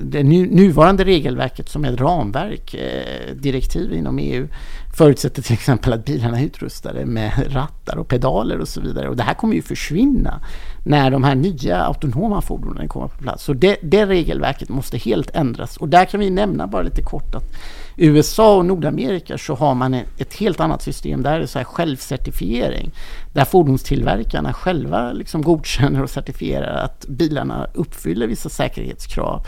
det 0.00 0.22
nuvarande 0.22 1.04
regelverket 1.04 1.68
som 1.68 1.84
är 1.84 1.92
ett 1.92 2.00
ramverk, 2.00 2.74
eh, 2.74 3.34
direktiv 3.34 3.92
inom 3.92 4.18
EU, 4.18 4.48
förutsätter 4.96 5.42
till 5.42 5.52
exempel 5.54 5.92
att 5.92 6.04
bilarna 6.04 6.40
är 6.40 6.44
utrustade 6.44 7.06
med 7.06 7.32
rattar 7.54 7.96
och 7.96 8.08
pedaler 8.08 8.58
och 8.58 8.68
så 8.68 8.80
vidare. 8.80 9.08
Och 9.08 9.16
det 9.16 9.22
här 9.22 9.34
kommer 9.34 9.54
ju 9.54 9.62
försvinna 9.62 10.40
när 10.84 11.10
de 11.10 11.24
här 11.24 11.34
nya 11.34 11.82
autonoma 11.84 12.40
fordonen 12.40 12.88
kommer 12.88 13.08
på 13.08 13.22
plats. 13.22 13.44
Så 13.44 13.52
det, 13.52 13.76
det 13.82 14.06
regelverket 14.06 14.68
måste 14.68 14.98
helt 14.98 15.30
ändras. 15.30 15.76
Och 15.76 15.88
där 15.88 16.04
kan 16.04 16.20
vi 16.20 16.30
nämna 16.30 16.66
bara 16.66 16.82
lite 16.82 17.02
kort 17.02 17.34
att 17.34 17.56
USA 18.02 18.56
och 18.56 18.66
Nordamerika 18.66 19.38
så 19.38 19.54
har 19.54 19.74
man 19.74 19.94
ett 19.94 20.34
helt 20.34 20.60
annat 20.60 20.82
system. 20.82 21.22
Där 21.22 21.32
är 21.32 21.40
det 21.40 21.46
så 21.46 21.58
här 21.58 21.64
självcertifiering. 21.64 22.90
Där 23.32 23.44
fordonstillverkarna 23.44 24.52
själva 24.52 25.12
liksom 25.12 25.42
godkänner 25.42 26.02
och 26.02 26.10
certifierar 26.10 26.84
att 26.84 27.06
bilarna 27.08 27.66
uppfyller 27.74 28.26
vissa 28.26 28.48
säkerhetskrav. 28.48 29.46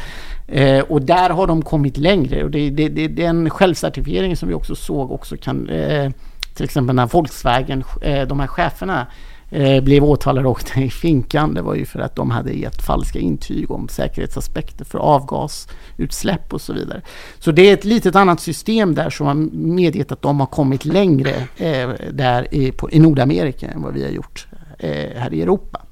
Eh, 0.48 0.80
och 0.80 1.02
där 1.02 1.30
har 1.30 1.46
de 1.46 1.62
kommit 1.62 1.96
längre. 1.96 2.44
Och 2.44 2.50
det, 2.50 2.70
det, 2.70 2.88
det, 2.88 3.08
den 3.08 3.50
självcertifieringen 3.50 4.36
som 4.36 4.48
vi 4.48 4.54
också 4.54 4.74
såg 4.74 5.12
också 5.12 5.36
kan 5.36 5.68
eh, 5.68 6.10
till 6.54 6.64
exempel 6.64 6.96
när 6.96 7.06
Volkswagen, 7.06 7.84
eh, 8.02 8.26
de 8.26 8.40
här 8.40 8.46
cheferna 8.46 9.06
eh, 9.52 9.82
blev 9.82 10.04
åtalade 10.04 10.48
och 10.48 10.52
åkte 10.52 10.80
i 10.80 10.90
finkan. 10.90 11.54
Det 11.54 11.62
var 11.62 11.74
ju 11.74 11.86
för 11.86 12.00
att 12.00 12.16
de 12.16 12.30
hade 12.30 12.52
gett 12.52 12.82
falska 12.82 13.18
intyg 13.18 13.70
om 13.70 13.88
säkerhetsaspekter 13.88 14.84
för 14.84 14.98
avgasutsläpp 14.98 16.52
och 16.52 16.60
så 16.60 16.72
vidare. 16.72 17.02
Så 17.38 17.52
det 17.52 17.70
är 17.70 17.74
ett 17.74 17.84
litet 17.84 18.16
annat 18.16 18.40
system 18.40 18.94
där 18.94 19.10
som 19.10 19.26
har 19.26 19.34
medgett 19.74 20.12
att 20.12 20.22
de 20.22 20.40
har 20.40 20.46
kommit 20.46 20.84
längre 20.84 21.34
eh, 21.56 21.88
där 22.12 22.54
i, 22.54 22.72
på, 22.72 22.90
i 22.90 22.98
Nordamerika 22.98 23.66
än 23.68 23.82
vad 23.82 23.94
vi 23.94 24.04
har 24.04 24.10
gjort 24.10 24.46
eh, 24.78 25.16
här 25.16 25.34
i 25.34 25.42
Europa. 25.42 25.82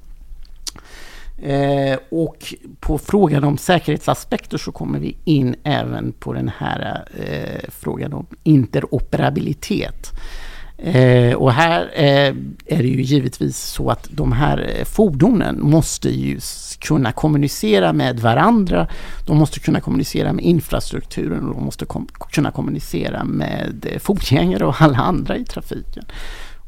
Eh, 1.41 1.99
och 2.09 2.53
på 2.79 2.97
frågan 2.97 3.43
om 3.43 3.57
säkerhetsaspekter 3.57 4.57
så 4.57 4.71
kommer 4.71 4.99
vi 4.99 5.17
in 5.25 5.55
även 5.63 6.11
på 6.11 6.33
den 6.33 6.51
här 6.57 7.07
eh, 7.17 7.69
frågan 7.69 8.13
om 8.13 8.25
interoperabilitet. 8.43 10.11
Eh, 10.83 11.33
och 11.33 11.53
här 11.53 11.91
eh, 11.93 12.35
är 12.65 12.77
det 12.77 12.87
ju 12.87 13.01
givetvis 13.01 13.57
så 13.57 13.89
att 13.89 14.07
de 14.11 14.31
här 14.31 14.73
eh, 14.77 14.85
fordonen 14.85 15.61
måste 15.61 16.09
ju 16.09 16.39
kunna 16.79 17.11
kommunicera 17.11 17.93
med 17.93 18.19
varandra. 18.19 18.87
De 19.27 19.37
måste 19.37 19.59
kunna 19.59 19.79
kommunicera 19.79 20.33
med 20.33 20.45
infrastrukturen 20.45 21.47
och 21.47 21.55
de 21.55 21.65
måste 21.65 21.85
kom 21.85 22.07
kunna 22.31 22.51
kommunicera 22.51 23.23
med 23.23 23.85
eh, 23.91 23.99
fotgängare 23.99 24.65
och 24.65 24.81
alla 24.81 24.97
andra 24.97 25.37
i 25.37 25.45
trafiken. 25.45 26.03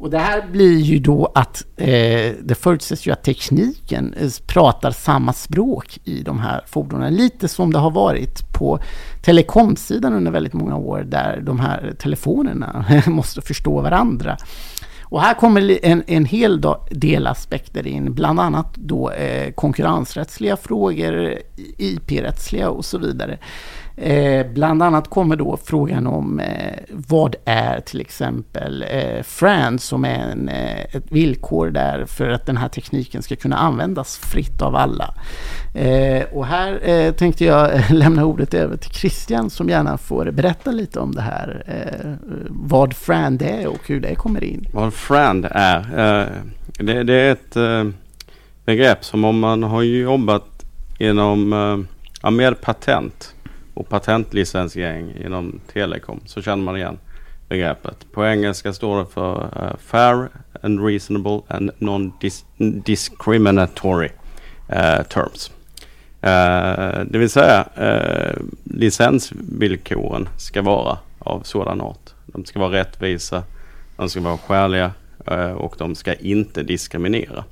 Och 0.04 0.10
det 0.10 0.20
här 0.20 0.48
blir 0.52 0.80
ju 0.80 1.00
då 1.00 1.32
att 1.36 1.66
eh, 1.78 2.32
det 2.44 2.56
förutsätts 2.60 3.08
ju 3.08 3.12
att 3.12 3.24
tekniken 3.24 4.14
eh, 4.14 4.30
pratar 4.48 4.92
samma 4.92 5.34
språk 5.34 6.00
i 6.04 6.22
de 6.22 6.40
här 6.40 6.62
fordonen. 6.68 7.16
Lite 7.16 7.48
som 7.48 7.74
det 7.74 7.80
har 7.80 7.92
varit 7.92 8.54
på 8.54 8.80
telekomsidan 9.22 10.14
under 10.14 10.32
väldigt 10.32 10.54
många 10.54 10.76
år 10.76 11.06
där 11.08 11.42
de 11.42 11.60
här 11.60 11.94
telefonerna 12.00 12.86
måste 13.08 13.42
förstå 13.42 13.82
varandra. 13.82 14.38
Och 15.02 15.22
här 15.22 15.34
kommer 15.34 15.86
en, 15.86 16.04
en 16.08 16.26
hel 16.26 16.62
del 16.92 17.28
aspekter 17.28 17.88
in, 17.88 18.14
bland 18.14 18.40
annat 18.40 18.76
då 18.76 19.12
eh, 19.12 19.52
konkurrensrättsliga 19.52 20.58
frågor, 20.58 21.40
IP-rättsliga 21.78 22.70
och 22.70 22.86
så 22.86 22.98
vidare. 22.98 23.38
Eh, 23.96 24.46
bland 24.48 24.84
annat 24.84 25.10
kommer 25.10 25.36
då 25.36 25.58
frågan 25.64 26.08
om 26.08 26.40
eh, 26.40 26.80
vad 26.90 27.36
är 27.46 27.80
till 27.80 28.02
exempel 28.02 28.86
eh, 28.90 29.24
FRAND 29.24 29.82
som 29.82 30.06
är 30.06 30.32
en, 30.32 30.50
eh, 30.50 30.96
ett 30.96 31.12
villkor 31.12 31.70
där 31.70 32.06
för 32.06 32.30
att 32.30 32.46
den 32.46 32.58
här 32.58 32.68
tekniken 32.68 33.24
ska 33.24 33.36
kunna 33.36 33.58
användas 33.58 34.18
fritt 34.18 34.62
av 34.62 34.76
alla. 34.76 35.14
Eh, 35.74 36.24
och 36.32 36.46
här 36.46 36.90
eh, 36.90 37.14
tänkte 37.14 37.46
jag 37.46 37.72
lämna 37.90 38.26
ordet 38.26 38.54
över 38.54 38.78
till 38.78 38.92
Christian 38.92 39.50
som 39.50 39.70
gärna 39.70 39.98
får 39.98 40.32
berätta 40.32 40.72
lite 40.72 41.00
om 41.00 41.16
det 41.16 41.22
här. 41.22 41.64
Eh, 41.68 42.12
vad 42.50 42.94
FRAND 42.94 43.42
är 43.42 43.68
och 43.68 43.88
hur 43.88 44.00
det 44.00 44.16
kommer 44.16 44.44
in. 44.44 44.66
Vad 44.74 44.94
FRAND 44.94 45.48
är? 45.52 45.80
Eh, 45.80 46.28
det, 46.86 47.04
det, 47.04 47.14
är 47.14 47.32
ett 47.32 47.56
eh, 47.56 47.84
begrepp 48.66 49.06
som 49.06 49.26
om 49.26 49.40
man 49.40 49.64
har 49.64 49.82
jobbat 49.82 50.66
inom 51.00 51.54
eh, 51.54 51.78
ja, 52.22 52.30
med 52.30 52.62
patent 52.62 53.34
och 53.74 53.90
patentlicensiering 53.90 55.14
inom 55.26 55.60
telekom 55.74 56.20
så 56.26 56.42
känner 56.42 56.64
man 56.64 56.78
igen 56.78 56.98
begreppet. 57.50 58.12
På 58.12 58.26
engelska 58.26 58.74
står 58.74 59.00
det 59.00 59.06
för 59.06 59.44
uh, 59.44 59.76
Fair 59.78 60.30
and 60.62 60.86
Reasonable 60.86 61.42
and 61.48 61.72
Non-Discriminatory 61.78 64.10
uh, 64.70 64.78
eh, 64.78 65.04
Terms. 65.04 65.52
Uh, 66.24 67.00
det 67.06 67.18
vill 67.18 67.30
säga 67.30 67.68
licensvillkoren 68.64 70.30
ska 70.38 70.62
vara 70.62 70.98
av 71.20 71.42
sådan 71.44 71.82
art. 71.82 72.14
De 72.26 72.46
ska 72.46 72.60
vara 72.60 72.72
rättvisa, 72.72 73.44
de 73.96 74.10
ska 74.10 74.22
vara 74.22 74.38
skäliga 74.38 74.92
och 75.56 75.76
de 75.78 75.96
ska 75.96 76.14
inte 76.14 76.64
diskriminera. 76.64 77.44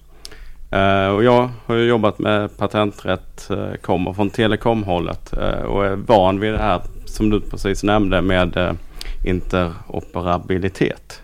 Eh, 0.71 1.07
och 1.07 1.23
jag 1.23 1.49
har 1.65 1.75
jobbat 1.75 2.19
med 2.19 2.57
patenträtt, 2.57 3.49
eh, 3.49 3.73
kommer 3.81 4.13
från 4.13 4.29
telekomhållet 4.29 5.33
eh, 5.37 5.61
och 5.61 5.85
är 5.85 5.95
van 5.95 6.39
vid 6.39 6.53
det 6.53 6.57
här 6.57 6.81
som 7.05 7.29
du 7.29 7.41
precis 7.41 7.83
nämnde 7.83 8.21
med 8.21 8.77
interoperabilitet. 9.25 11.21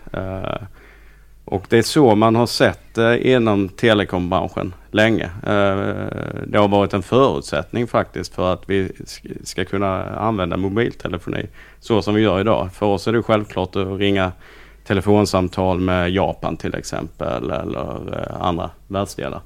och 1.44 1.66
det 1.68 1.78
är 1.78 1.82
så 1.82 2.14
man 2.14 2.36
har 2.36 2.46
sett 2.46 2.94
det 2.94 3.28
inom 3.28 3.68
telekombranschen 3.68 4.74
länge. 4.90 5.30
det 6.46 6.58
har 6.58 6.68
varit 6.68 6.94
en 6.94 7.02
förutsättning 7.02 7.86
faktiskt 7.86 8.34
för 8.34 8.52
att 8.52 8.62
vi 8.66 8.92
ska 9.44 9.64
kunna 9.64 10.04
använda 10.04 10.56
mobiltelefoni 10.56 11.46
så 11.80 12.02
som 12.02 12.14
vi 12.14 12.22
gör 12.22 12.40
idag. 12.40 12.68
För 12.72 12.86
oss 12.86 13.08
är 13.08 13.12
det 13.12 13.22
självklart 13.22 13.76
att 13.76 13.98
ringa 13.98 14.32
telefonsamtal 14.88 15.80
med 15.80 16.10
Japan 16.10 16.56
till 16.56 16.74
exempel 16.74 17.50
eller 17.50 18.18
eh, 18.18 18.46
andra 18.46 18.70
världsdelar. 18.86 19.40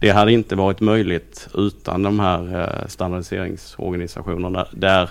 Det 0.00 0.10
hade 0.10 0.32
inte 0.32 0.56
varit 0.56 0.80
möjligt 0.80 1.48
utan 1.54 2.02
de 2.02 2.20
här 2.20 2.60
eh, 2.60 2.88
standardiseringsorganisationerna 2.88 4.66
där 4.70 5.10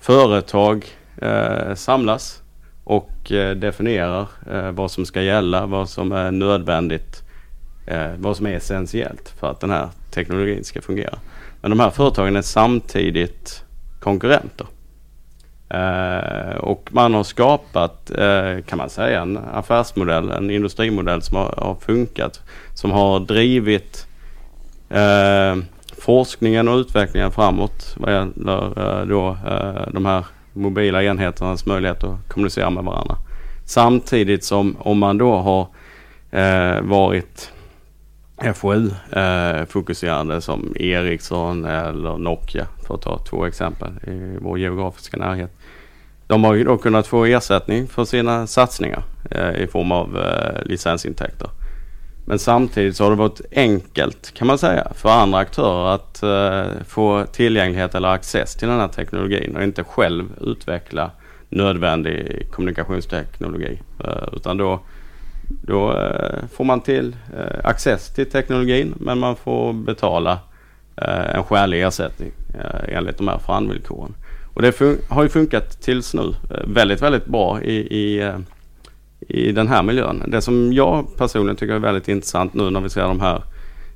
företag 0.00 0.86
eh, 1.16 1.74
samlas 1.74 2.42
och 2.84 3.32
definierar 3.56 4.26
vad 4.72 4.90
som 4.90 5.06
ska 5.06 5.22
gälla, 5.22 5.66
vad 5.66 5.88
som 5.88 6.12
är 6.12 6.30
nödvändigt, 6.30 7.22
vad 8.16 8.36
som 8.36 8.46
är 8.46 8.52
essentiellt 8.52 9.28
för 9.40 9.50
att 9.50 9.60
den 9.60 9.70
här 9.70 9.88
teknologin 10.10 10.64
ska 10.64 10.80
fungera. 10.80 11.18
Men 11.60 11.70
de 11.70 11.80
här 11.80 11.90
företagen 11.90 12.36
är 12.36 12.42
samtidigt 12.42 13.64
konkurrenter. 14.00 14.66
Och 16.58 16.81
man 16.92 17.14
har 17.14 17.22
skapat, 17.22 18.10
eh, 18.10 18.64
kan 18.66 18.78
man 18.78 18.90
säga, 18.90 19.20
en 19.20 19.38
affärsmodell, 19.52 20.30
en 20.30 20.50
industrimodell 20.50 21.22
som 21.22 21.36
har, 21.36 21.76
funkat. 21.80 22.40
Som 22.74 22.90
har 22.90 23.20
drivit 23.20 24.06
eh, 24.90 25.56
forskningen 25.98 26.68
och 26.68 26.76
utvecklingen 26.76 27.30
framåt 27.30 27.94
vad 27.96 28.12
gäller 28.12 29.00
eh, 29.00 29.06
då, 29.06 29.36
de 29.92 30.06
här 30.06 30.24
mobila 30.52 31.02
enheternas 31.02 31.66
möjlighet 31.66 32.04
att 32.04 32.28
kommunicera 32.28 32.70
med 32.70 32.84
varandra. 32.84 33.16
Samtidigt 33.64 34.44
som 34.44 34.76
om 34.78 34.98
man 34.98 35.18
då 35.18 35.36
har 35.36 35.66
varit 36.80 37.52
FoU-fokuserande 38.54 40.40
som 40.40 40.72
Ericsson 40.76 41.64
eller 41.64 42.18
Nokia 42.18 42.66
för 42.86 42.94
att 42.94 43.02
ta 43.02 43.18
två 43.18 43.46
exempel 43.46 43.90
i 44.06 44.38
vår 44.40 44.58
geografiska 44.58 45.16
närhet 45.16 45.50
de 46.32 46.44
har 46.44 46.54
ju 46.54 46.64
då 46.64 46.78
kunnat 46.78 47.06
få 47.06 47.24
ersättning 47.24 47.88
för 47.88 48.04
sina 48.04 48.46
satsningar 48.46 49.02
eh, 49.30 49.62
i 49.62 49.66
form 49.66 49.92
av 49.92 50.18
eh, 50.18 50.64
licensintäkter. 50.64 51.50
Men 52.26 52.38
samtidigt 52.38 52.96
så 52.96 53.04
har 53.04 53.10
det 53.10 53.16
varit 53.16 53.40
enkelt 53.50 54.34
kan 54.34 54.46
man 54.46 54.58
säga 54.58 54.92
för 54.94 55.08
andra 55.08 55.38
aktörer 55.38 55.94
att 55.94 56.22
eh, 56.22 56.82
få 56.88 57.24
tillgänglighet 57.32 57.94
eller 57.94 58.08
access 58.08 58.54
till 58.54 58.68
den 58.68 58.80
här 58.80 58.88
teknologin 58.88 59.56
och 59.56 59.62
inte 59.62 59.84
själv 59.84 60.24
utveckla 60.40 61.10
nödvändig 61.48 62.48
kommunikationsteknologi. 62.50 63.80
Eh, 64.04 64.28
utan 64.32 64.56
då, 64.56 64.80
då 65.48 65.92
eh, 65.92 66.48
får 66.52 66.64
man 66.64 66.80
till 66.80 67.16
eh, 67.36 67.68
access 67.68 68.14
till 68.14 68.30
teknologin 68.30 68.94
men 68.96 69.18
man 69.18 69.36
får 69.36 69.72
betala 69.72 70.38
eh, 70.96 71.34
en 71.34 71.44
skälig 71.44 71.82
ersättning 71.82 72.32
eh, 72.54 72.96
enligt 72.96 73.18
de 73.18 73.28
här 73.28 73.38
förhandvillkoren. 73.38 74.14
Och 74.54 74.62
det 74.62 74.80
har 75.08 75.22
ju 75.22 75.28
funkat 75.28 75.80
tills 75.80 76.14
nu 76.14 76.34
eh, 76.50 76.66
väldigt, 76.66 77.02
väldigt 77.02 77.26
bra 77.26 77.62
i, 77.62 77.74
i, 77.74 78.22
eh, 78.22 78.38
i 79.28 79.52
den 79.52 79.68
här 79.68 79.82
miljön. 79.82 80.22
Det 80.26 80.40
som 80.40 80.72
jag 80.72 81.16
personligen 81.16 81.56
tycker 81.56 81.74
är 81.74 81.78
väldigt 81.78 82.08
intressant 82.08 82.54
nu 82.54 82.70
när 82.70 82.80
vi 82.80 82.90
ser 82.90 83.02
de 83.02 83.20
här, 83.20 83.42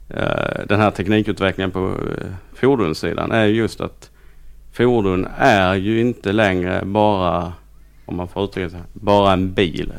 eh, 0.09 0.67
den 0.69 0.81
här 0.81 0.91
teknikutvecklingen 0.91 1.71
på 1.71 1.95
fordonssidan 2.55 3.33
är 3.33 3.45
just 3.45 3.81
att 3.81 4.11
fordon 4.73 5.27
är 5.39 5.75
ju 5.75 6.01
inte 6.01 6.33
längre 6.33 6.83
bara, 6.85 7.53
om 8.07 8.17
man 8.17 8.29
får 8.29 8.45
uttrycka 8.45 8.71
sig, 8.71 8.81
bara 8.93 9.33
en 9.33 9.53
bil. 9.53 9.93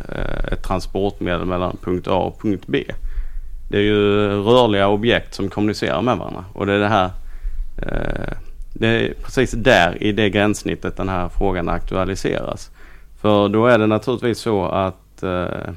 Ett 0.51 0.63
transportmedel 0.63 1.45
mellan 1.45 1.77
punkt 1.81 2.07
A 2.07 2.15
och 2.15 2.41
punkt 2.41 2.63
B. 2.67 2.83
Det 3.69 3.77
är 3.77 3.81
ju 3.81 4.27
rörliga 4.29 4.87
objekt 4.87 5.33
som 5.33 5.49
kommunicerar 5.49 6.01
med 6.01 6.17
varandra 6.17 6.45
och 6.53 6.65
det 6.65 6.73
är 6.73 6.79
det 6.79 6.87
här 6.87 7.11
det 8.79 8.87
är 8.87 9.13
precis 9.13 9.51
där 9.51 10.03
i 10.03 10.11
det 10.11 10.29
gränssnittet 10.29 10.97
den 10.97 11.09
här 11.09 11.29
frågan 11.29 11.69
aktualiseras. 11.69 12.71
För 13.21 13.49
då 13.49 13.65
är 13.65 13.77
det 13.77 13.87
naturligtvis 13.87 14.39
så 14.39 14.65
att 14.65 15.23
eh, 15.23 15.73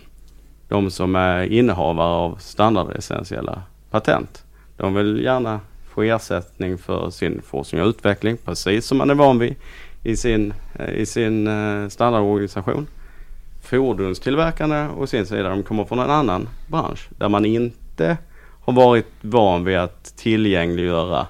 de 0.68 0.90
som 0.90 1.16
är 1.16 1.42
innehavare 1.42 2.14
av 2.14 2.36
standardessentiella 2.40 3.62
patent, 3.90 4.44
de 4.76 4.94
vill 4.94 5.24
gärna 5.24 5.60
få 5.94 6.02
ersättning 6.02 6.78
för 6.78 7.10
sin 7.10 7.42
forskning 7.42 7.82
och 7.82 7.88
utveckling 7.88 8.36
precis 8.36 8.86
som 8.86 8.98
man 8.98 9.10
är 9.10 9.14
van 9.14 9.38
vid 9.38 9.54
i 10.02 10.16
sin, 10.16 10.54
eh, 10.74 10.94
i 10.94 11.06
sin 11.06 11.46
eh, 11.46 11.88
standardorganisation. 11.88 12.86
Fordonstillverkarna 13.62 14.90
å 14.92 15.06
sin 15.06 15.26
sida, 15.26 15.48
de 15.48 15.62
kommer 15.62 15.84
från 15.84 15.98
en 15.98 16.10
annan 16.10 16.48
bransch 16.66 17.08
där 17.18 17.28
man 17.28 17.44
inte 17.44 18.18
har 18.60 18.72
varit 18.72 19.06
van 19.20 19.64
vid 19.64 19.76
att 19.78 20.16
tillgängliggöra 20.16 21.26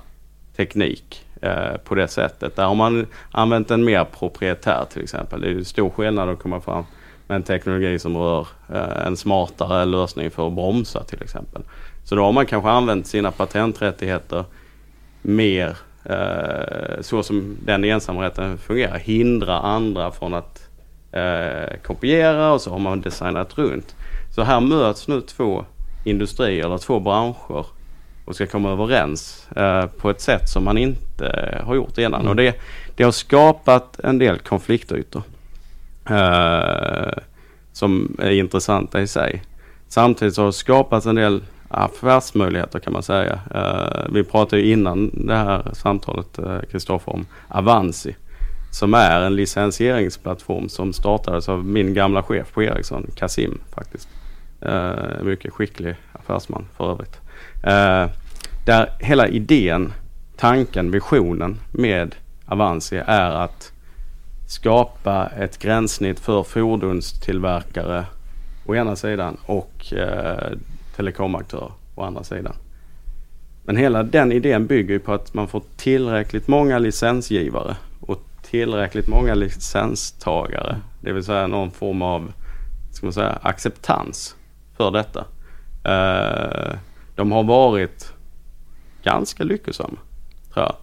teknik 0.57 1.25
Eh, 1.43 1.77
på 1.85 1.95
det 1.95 2.09
sättet. 2.09 2.57
Där 2.57 2.65
har 2.65 2.75
man 2.75 3.07
använt 3.31 3.71
en 3.71 3.85
mer 3.85 4.05
proprietär 4.05 4.85
till 4.93 5.03
exempel. 5.03 5.41
Det 5.41 5.47
är 5.47 5.51
ju 5.51 5.65
stor 5.65 5.91
skillnad 5.91 6.29
att 6.29 6.39
komma 6.39 6.61
fram 6.61 6.85
med 7.27 7.37
en 7.37 7.43
teknologi 7.43 7.99
som 7.99 8.17
rör 8.17 8.47
eh, 8.73 9.07
en 9.07 9.17
smartare 9.17 9.85
lösning 9.85 10.31
för 10.31 10.47
att 10.47 10.53
bromsa 10.53 11.05
till 11.05 11.23
exempel. 11.23 11.63
Så 12.05 12.15
då 12.15 12.23
har 12.23 12.33
man 12.33 12.47
kanske 12.47 12.71
använt 12.71 13.07
sina 13.07 13.31
patenträttigheter 13.31 14.45
mer 15.23 15.77
eh, 16.05 17.01
så 17.01 17.23
som 17.23 17.57
den 17.65 17.85
ensamrätten 17.85 18.59
fungerar. 18.59 18.99
Hindra 18.99 19.59
andra 19.59 20.11
från 20.11 20.35
att 20.35 20.69
eh, 21.13 21.77
kopiera 21.83 22.53
och 22.53 22.61
så 22.61 22.71
har 22.71 22.79
man 22.79 23.01
designat 23.01 23.59
runt. 23.59 23.97
Så 24.35 24.43
här 24.43 24.61
möts 24.61 25.09
nu 25.09 25.21
två 25.21 25.65
industrier 26.05 26.65
eller 26.65 26.79
två 26.79 27.01
branscher 27.01 27.67
och 28.31 28.37
ska 28.37 28.47
komma 28.47 28.73
överens 28.73 29.49
eh, 29.57 29.87
på 29.87 30.11
ett 30.11 30.21
sätt 30.21 30.49
som 30.49 30.65
man 30.65 30.79
inte 30.79 31.27
eh, 31.27 31.67
har 31.67 31.75
gjort 31.75 31.99
innan. 31.99 32.21
Mm. 32.21 32.29
Och 32.29 32.37
det, 32.37 32.61
det 32.97 33.05
har 33.05 33.13
skapat 33.13 34.01
en 34.01 34.19
del 34.19 34.39
konfliktytor 34.39 35.23
eh, 36.11 37.13
som 37.73 38.17
är 38.19 38.31
intressanta 38.31 39.01
i 39.01 39.07
sig. 39.07 39.43
Samtidigt 39.89 40.35
så 40.35 40.43
har 40.43 40.47
det 40.47 40.53
skapats 40.53 41.07
en 41.07 41.15
del 41.15 41.43
affärsmöjligheter 41.69 42.79
kan 42.79 42.93
man 42.93 43.03
säga. 43.03 43.41
Eh, 43.55 44.13
vi 44.13 44.25
pratade 44.25 44.63
innan 44.63 45.11
det 45.27 45.37
här 45.37 45.71
samtalet 45.73 46.39
Kristoffer 46.71 47.13
om 47.13 47.27
Avanci 47.49 48.15
som 48.71 48.95
är 48.95 49.21
en 49.21 49.37
licensieringsplattform 49.37 50.69
som 50.69 50.93
startades 50.93 51.49
av 51.49 51.65
min 51.65 51.95
gamla 51.95 52.23
chef 52.23 52.53
på 52.53 52.63
Ericsson, 52.63 53.11
Kasim 53.15 53.61
faktiskt. 53.75 54.09
Eh, 54.61 55.23
mycket 55.23 55.53
skicklig 55.53 55.97
affärsman 56.13 56.67
för 56.77 56.91
övrigt. 56.91 57.21
Eh, 57.63 58.20
där 58.71 58.93
hela 58.99 59.29
idén, 59.29 59.93
tanken, 60.37 60.91
visionen 60.91 61.61
med 61.73 62.15
Avanci 62.47 62.97
är 63.07 63.31
att 63.31 63.73
skapa 64.49 65.27
ett 65.39 65.59
gränssnitt 65.59 66.21
för 66.21 66.43
fordonstillverkare 66.43 68.07
å 68.67 68.75
ena 68.75 68.97
sidan 68.97 69.37
och 69.47 69.93
eh, 69.93 70.59
telekomaktörer 70.97 71.73
å 71.95 72.03
andra 72.03 72.25
sidan. 72.25 72.55
Men 73.65 73.77
hela 73.77 74.03
den 74.03 74.33
idén 74.33 74.67
bygger 74.67 74.99
på 74.99 75.13
att 75.13 75.35
man 75.35 75.49
får 75.49 75.63
tillräckligt 75.77 76.49
många 76.49 76.79
licensgivare 76.79 77.77
och 78.01 78.23
tillräckligt 78.43 79.09
många 79.09 79.35
licenstagare. 79.35 80.77
Det 81.01 81.13
vill 81.13 81.25
säga 81.25 81.47
någon 81.47 81.71
form 81.71 82.03
av 82.03 82.33
ska 82.93 83.07
man 83.07 83.13
säga, 83.13 83.39
acceptans 83.43 84.37
för 84.77 84.91
detta. 84.91 85.25
Eh, 85.85 86.77
de 87.15 87.33
har 87.33 87.43
varit 87.45 88.13
ganska 89.03 89.45
lyckosamma, 89.45 89.99
tror 90.55 90.67
jag. 90.67 90.75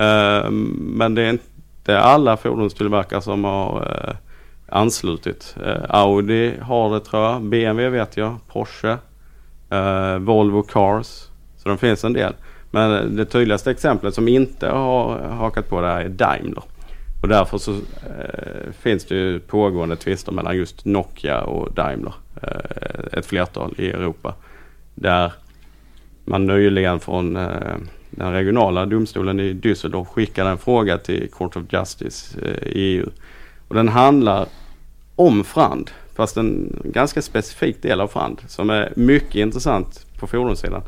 Uh, 0.00 0.50
men 0.70 1.14
det 1.14 1.22
är 1.22 1.30
inte 1.30 2.00
alla 2.00 2.36
fordonstillverkare 2.36 3.22
som 3.22 3.44
har 3.44 3.80
uh, 3.80 4.14
anslutit. 4.68 5.56
Uh, 5.66 5.84
Audi 5.88 6.54
har 6.60 6.94
det 6.94 7.00
tror 7.00 7.22
jag, 7.22 7.42
BMW 7.42 7.98
vet 7.98 8.16
jag, 8.16 8.36
Porsche, 8.48 8.98
eh, 9.72 10.18
Volvo 10.18 10.62
Cars. 10.62 11.28
Så 11.56 11.68
det 11.68 11.76
finns 11.76 12.04
en 12.04 12.12
del. 12.12 12.34
Men 12.70 13.16
det 13.16 13.24
tydligaste 13.24 13.70
exemplet 13.70 14.14
som 14.14 14.28
inte 14.28 14.68
har 14.68 15.18
hakat 15.18 15.68
på 15.68 15.80
det 15.80 15.86
här 15.86 16.00
är 16.00 16.08
Daimler. 16.08 16.62
Och 17.22 17.28
därför 17.28 17.58
så 17.58 17.72
eh, 17.72 18.72
finns 18.80 19.04
det 19.04 19.14
ju 19.14 19.40
pågående 19.40 19.96
tvister 19.96 20.32
mellan 20.32 20.56
just 20.56 20.84
Nokia 20.84 21.40
och 21.40 21.72
Daimler. 21.72 22.14
Eh, 22.42 23.18
ett 23.18 23.26
flertal 23.26 23.74
i 23.78 23.90
Europa. 23.90 24.34
Där 24.94 25.32
man 26.24 26.46
nyligen 26.46 27.00
från 27.00 27.36
eh, 27.36 27.76
den 28.10 28.32
regionala 28.32 28.86
domstolen 28.86 29.40
i 29.40 29.52
Düsseldorf 29.52 30.08
skickade 30.08 30.50
en 30.50 30.58
fråga 30.58 30.98
till 30.98 31.30
Court 31.30 31.56
of 31.56 31.62
Justice 31.70 32.40
eh, 32.42 32.68
i 32.72 32.96
EU. 32.96 33.06
Och 33.68 33.74
den 33.74 33.88
handlar 33.88 34.46
om 35.16 35.44
Frand, 35.44 35.90
fast 36.16 36.36
en 36.36 36.80
ganska 36.84 37.22
specifik 37.22 37.82
del 37.82 38.00
av 38.00 38.08
Frand 38.08 38.40
som 38.46 38.70
är 38.70 38.92
mycket 38.96 39.34
intressant 39.34 40.06
på 40.20 40.26
fordonssidan. 40.26 40.82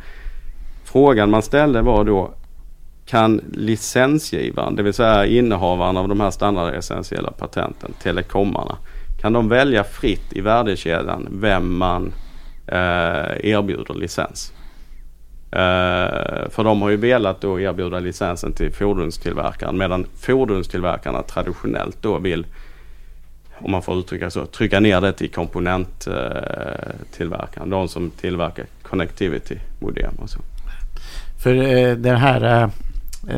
frågan 0.84 1.30
man 1.30 1.42
ställde 1.42 1.82
var 1.82 2.04
då 2.04 2.34
kan 3.06 3.40
licensgivaren, 3.52 4.76
det 4.76 4.82
vill 4.82 4.94
säga 4.94 5.26
innehavaren 5.26 5.96
av 5.96 6.08
de 6.08 6.20
här 6.20 6.30
standardessentiella 6.30 7.30
patenten, 7.30 7.92
telekomarna, 8.02 8.76
kan 9.20 9.32
de 9.32 9.48
välja 9.48 9.84
fritt 9.84 10.32
i 10.32 10.40
värdekedjan 10.40 11.28
vem 11.30 11.78
man 11.78 12.12
eh, 12.66 13.50
erbjuder 13.50 13.94
licens? 13.94 14.52
Eh, 15.54 16.50
för 16.50 16.64
de 16.64 16.82
har 16.82 16.90
ju 16.90 16.96
velat 16.96 17.40
då 17.40 17.60
erbjuda 17.60 17.98
licensen 17.98 18.52
till 18.52 18.72
fordonstillverkaren 18.72 19.78
medan 19.78 20.06
fordonstillverkarna 20.20 21.22
traditionellt 21.22 21.96
då 22.00 22.18
vill 22.18 22.46
om 23.58 23.70
man 23.70 23.82
får 23.82 23.98
uttrycka 23.98 24.30
så, 24.30 24.46
trycka 24.46 24.80
ner 24.80 25.00
det 25.00 25.12
till 25.12 25.30
komponenttillverkaren. 25.30 27.70
De 27.70 27.88
som 27.88 28.10
tillverkar 28.10 28.66
connectivity-modem 28.82 30.14
och 30.18 30.30
så. 30.30 30.38
För 31.42 31.54
eh, 31.54 31.96
den 31.96 32.16
här 32.16 32.62
eh, 32.62 32.68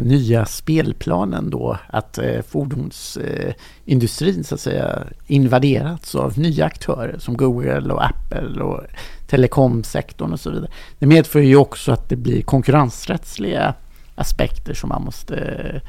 nya 0.03 0.47
spelplanen 0.47 1.51
då 1.51 1.79
att 1.87 2.19
eh, 2.19 2.43
fordonsindustrin 2.49 4.45
så 4.45 4.55
att 4.55 4.61
säga 4.61 5.03
invaderats 5.27 6.15
av 6.15 6.39
nya 6.39 6.65
aktörer 6.65 7.19
som 7.19 7.37
Google 7.37 7.93
och 7.93 8.05
Apple 8.05 8.63
och 8.63 8.81
telekomsektorn 9.27 10.33
och 10.33 10.41
så 10.41 10.51
vidare. 10.51 10.71
Det 10.99 11.07
medför 11.07 11.41
ju 11.41 11.57
också 11.57 11.93
att 11.93 12.09
det 12.09 12.17
blir 12.17 12.43
konkurrensrättsliga 12.43 13.75
aspekter 14.15 14.75
som 14.75 14.89
man 14.89 15.05
måste 15.05 15.81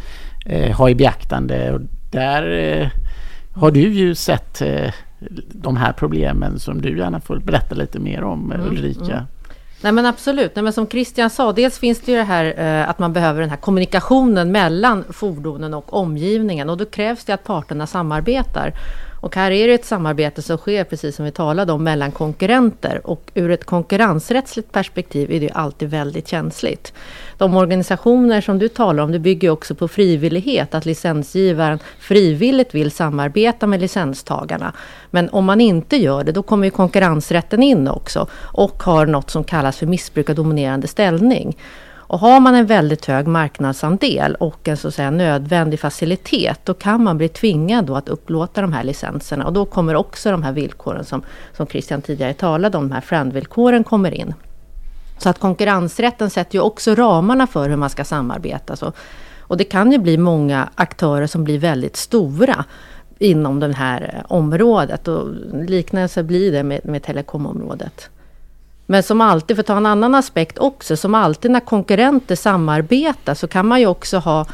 ha 0.74 0.90
i 0.90 0.96
beaktande. 0.96 1.74
Och 1.74 1.82
där 2.12 2.92
har 3.54 3.72
du 3.72 3.94
ju 3.94 4.16
sett 4.16 4.62
de 5.52 5.78
här 5.78 5.94
problemen 5.94 6.60
som 6.60 6.82
du 6.82 6.98
gärna 6.98 7.20
får 7.20 7.38
berätta 7.38 7.76
lite 7.76 8.00
mer 8.00 8.24
om 8.24 8.52
mm, 8.52 8.68
Ulrika. 8.68 9.14
Mm. 9.14 9.26
Nej 9.82 9.92
men 9.92 10.06
absolut, 10.06 10.56
Nej, 10.56 10.64
men 10.64 10.74
som 10.74 10.88
Christian 10.88 11.30
sa, 11.30 11.52
dels 11.52 11.80
finns 11.80 12.00
det 12.00 12.12
ju 12.12 12.18
det 12.18 12.24
här 12.24 12.54
eh, 12.58 12.90
att 12.90 13.00
man 13.00 13.14
behöver 13.14 13.42
den 13.42 13.50
här 13.50 13.58
kommunikationen 13.58 14.52
mellan 14.52 15.04
fordonen 15.10 15.74
och 15.74 15.94
omgivningen 15.94 16.70
och 16.70 16.78
då 16.78 16.86
krävs 16.86 17.24
det 17.26 17.34
att 17.34 17.44
parterna 17.44 17.88
samarbetar. 17.88 18.74
Och 19.20 19.36
här 19.36 19.52
är 19.52 19.68
det 19.68 19.74
ett 19.74 19.86
samarbete 19.86 20.42
som 20.42 20.58
sker, 20.58 20.84
precis 20.84 21.16
som 21.16 21.26
vi 21.26 21.32
talade 21.32 21.74
om, 21.74 21.84
mellan 21.84 22.12
konkurrenter. 22.12 23.02
Och 23.04 23.32
ur 23.34 23.52
ett 23.52 23.66
konkurrensrättsligt 23.66 24.72
perspektiv 24.72 25.32
är 25.32 25.40
det 25.40 25.50
alltid 25.50 25.90
väldigt 25.90 26.28
känsligt. 26.28 26.94
De 27.38 27.56
organisationer 27.56 28.42
som 28.42 28.60
du 28.60 28.68
talar 28.68 29.04
om, 29.04 29.12
det 29.12 29.20
bygger 29.20 29.50
också 29.50 29.76
på 29.76 29.88
frivillighet, 29.88 30.76
att 30.76 30.86
licensgivaren 30.86 31.80
frivilligt 32.00 32.76
vill 32.76 32.92
samarbeta 32.92 33.68
med 33.68 33.82
licenstagarna. 33.82 34.74
Men 35.12 35.30
om 35.30 35.46
man 35.46 35.62
inte 35.62 35.98
gör 35.98 36.24
det, 36.24 36.32
då 36.32 36.44
kommer 36.44 36.66
ju 36.66 36.72
konkurrensrätten 36.72 37.64
in 37.64 37.88
också 37.88 38.28
och 38.34 38.84
har 38.84 39.06
något 39.06 39.30
som 39.30 39.44
kallas 39.44 39.78
för 39.78 39.86
missbruk 39.86 40.30
av 40.30 40.36
dominerande 40.36 40.88
ställning. 40.88 41.58
Och 42.10 42.20
har 42.20 42.40
man 42.40 42.56
en 42.56 42.66
väldigt 42.66 43.06
hög 43.06 43.28
marknadsandel 43.28 44.36
och 44.36 44.68
en 44.68 44.78
så 44.78 44.88
att 44.88 44.94
säga 44.94 45.12
nödvändig 45.12 45.80
facilitet, 45.80 46.60
då 46.64 46.74
kan 46.74 47.04
man 47.04 47.18
bli 47.18 47.30
tvingad 47.30 47.86
då 47.86 47.96
att 47.96 48.10
upplåta 48.10 48.62
de 48.62 48.74
här 48.74 48.84
licenserna. 48.84 49.46
Och 49.46 49.54
då 49.54 49.66
kommer 49.66 49.96
också 49.96 50.32
de 50.32 50.44
här 50.44 50.52
villkoren 50.52 51.06
som, 51.06 51.22
som 51.54 51.68
Christian 51.68 52.02
tidigare 52.02 52.34
talade 52.34 52.78
om, 52.78 52.90
de 52.90 52.94
här 52.94 53.02
friend-villkoren 53.02 53.84
kommer 53.84 54.12
in. 54.12 54.34
Så 55.18 55.30
att 55.30 55.40
konkurrensrätten 55.40 56.30
sätter 56.30 56.56
ju 56.56 56.62
också 56.62 56.96
ramarna 56.96 57.48
för 57.48 57.70
hur 57.70 57.78
man 57.78 57.90
ska 57.90 58.04
samarbeta. 58.04 58.76
Så, 58.76 58.94
och 59.40 59.58
det 59.58 59.64
kan 59.64 59.92
ju 59.92 59.98
bli 59.98 60.18
många 60.18 60.70
aktörer 60.76 61.28
som 61.28 61.44
blir 61.44 61.60
väldigt 61.60 61.96
stora 61.96 62.66
inom 63.20 63.60
det 63.60 63.74
här 63.74 64.14
eh, 64.14 64.32
området. 64.32 65.08
Och 65.08 65.28
liknelse 65.54 66.24
blir 66.24 66.52
det 66.52 66.64
med, 66.64 66.86
med 66.86 67.04
telekomområdet. 67.04 68.10
Men 68.90 69.04
som 69.04 69.22
alltid, 69.22 69.58
för 69.58 69.62
att 69.62 69.68
ta 69.68 69.78
en 69.78 69.86
annan 69.86 70.16
aspekt 70.16 70.58
också, 70.58 70.98
som 70.98 71.16
alltid 71.16 71.52
när 71.52 71.60
konkurrenter 71.60 72.36
samarbetar 72.36 73.34
så 73.34 73.48
kan 73.48 73.68
man 73.68 73.80
ju 73.80 73.88
också 73.88 74.18
ha 74.18 74.46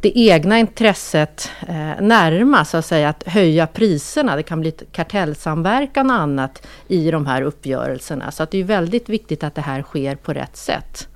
det 0.00 0.18
egna 0.18 0.58
intresset 0.58 1.50
eh, 1.68 2.00
närma, 2.00 2.64
så 2.64 2.76
att 2.76 2.86
säga, 2.86 3.08
att 3.08 3.22
höja 3.26 3.66
priserna. 3.66 4.36
Det 4.36 4.42
kan 4.42 4.60
bli 4.60 4.70
kartellsamverkan 4.70 6.10
och 6.10 6.16
annat 6.16 6.66
i 6.88 7.10
de 7.10 7.26
här 7.26 7.42
uppgörelserna. 7.42 8.30
Så 8.30 8.42
att 8.42 8.50
det 8.50 8.58
är 8.58 8.64
väldigt 8.64 9.08
viktigt 9.08 9.44
att 9.44 9.54
det 9.54 9.60
här 9.60 9.82
sker 9.82 10.16
på 10.16 10.32
rätt 10.32 10.56
sätt. 10.56 11.08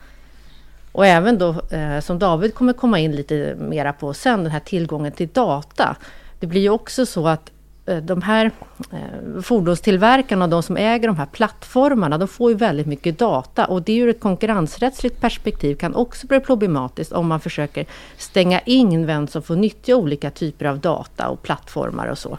Och 0.92 1.06
även 1.06 1.38
då, 1.38 1.48
eh, 1.70 2.00
som 2.00 2.18
David 2.18 2.54
kommer 2.54 2.72
komma 2.72 2.98
in 2.98 3.16
lite 3.16 3.56
mera 3.58 3.92
på 3.92 4.14
sen, 4.14 4.42
den 4.42 4.52
här 4.52 4.60
tillgången 4.60 5.12
till 5.12 5.28
data. 5.32 5.96
Det 6.40 6.46
blir 6.46 6.60
ju 6.60 6.70
också 6.70 7.06
så 7.06 7.28
att 7.28 7.50
Eh, 7.86 7.96
de 7.96 8.22
här 8.22 8.50
eh, 8.92 9.42
fordonstillverkarna 9.42 10.44
och 10.44 10.50
de 10.50 10.62
som 10.62 10.76
äger 10.76 11.08
de 11.08 11.16
här 11.16 11.26
plattformarna, 11.26 12.18
de 12.18 12.28
får 12.28 12.50
ju 12.50 12.56
väldigt 12.56 12.86
mycket 12.86 13.18
data 13.18 13.64
och 13.64 13.82
det 13.82 13.96
ur 13.96 14.08
ett 14.08 14.20
konkurrensrättsligt 14.20 15.20
perspektiv 15.20 15.76
kan 15.76 15.94
också 15.94 16.26
bli 16.26 16.40
problematiskt 16.40 17.12
om 17.12 17.26
man 17.26 17.40
försöker 17.40 17.86
stänga 18.16 18.60
in 18.60 19.06
vem 19.06 19.26
som 19.26 19.42
får 19.42 19.56
nyttja 19.56 19.96
olika 19.96 20.30
typer 20.30 20.64
av 20.64 20.78
data 20.78 21.28
och 21.28 21.42
plattformar 21.42 22.06
och 22.06 22.18
så. 22.18 22.38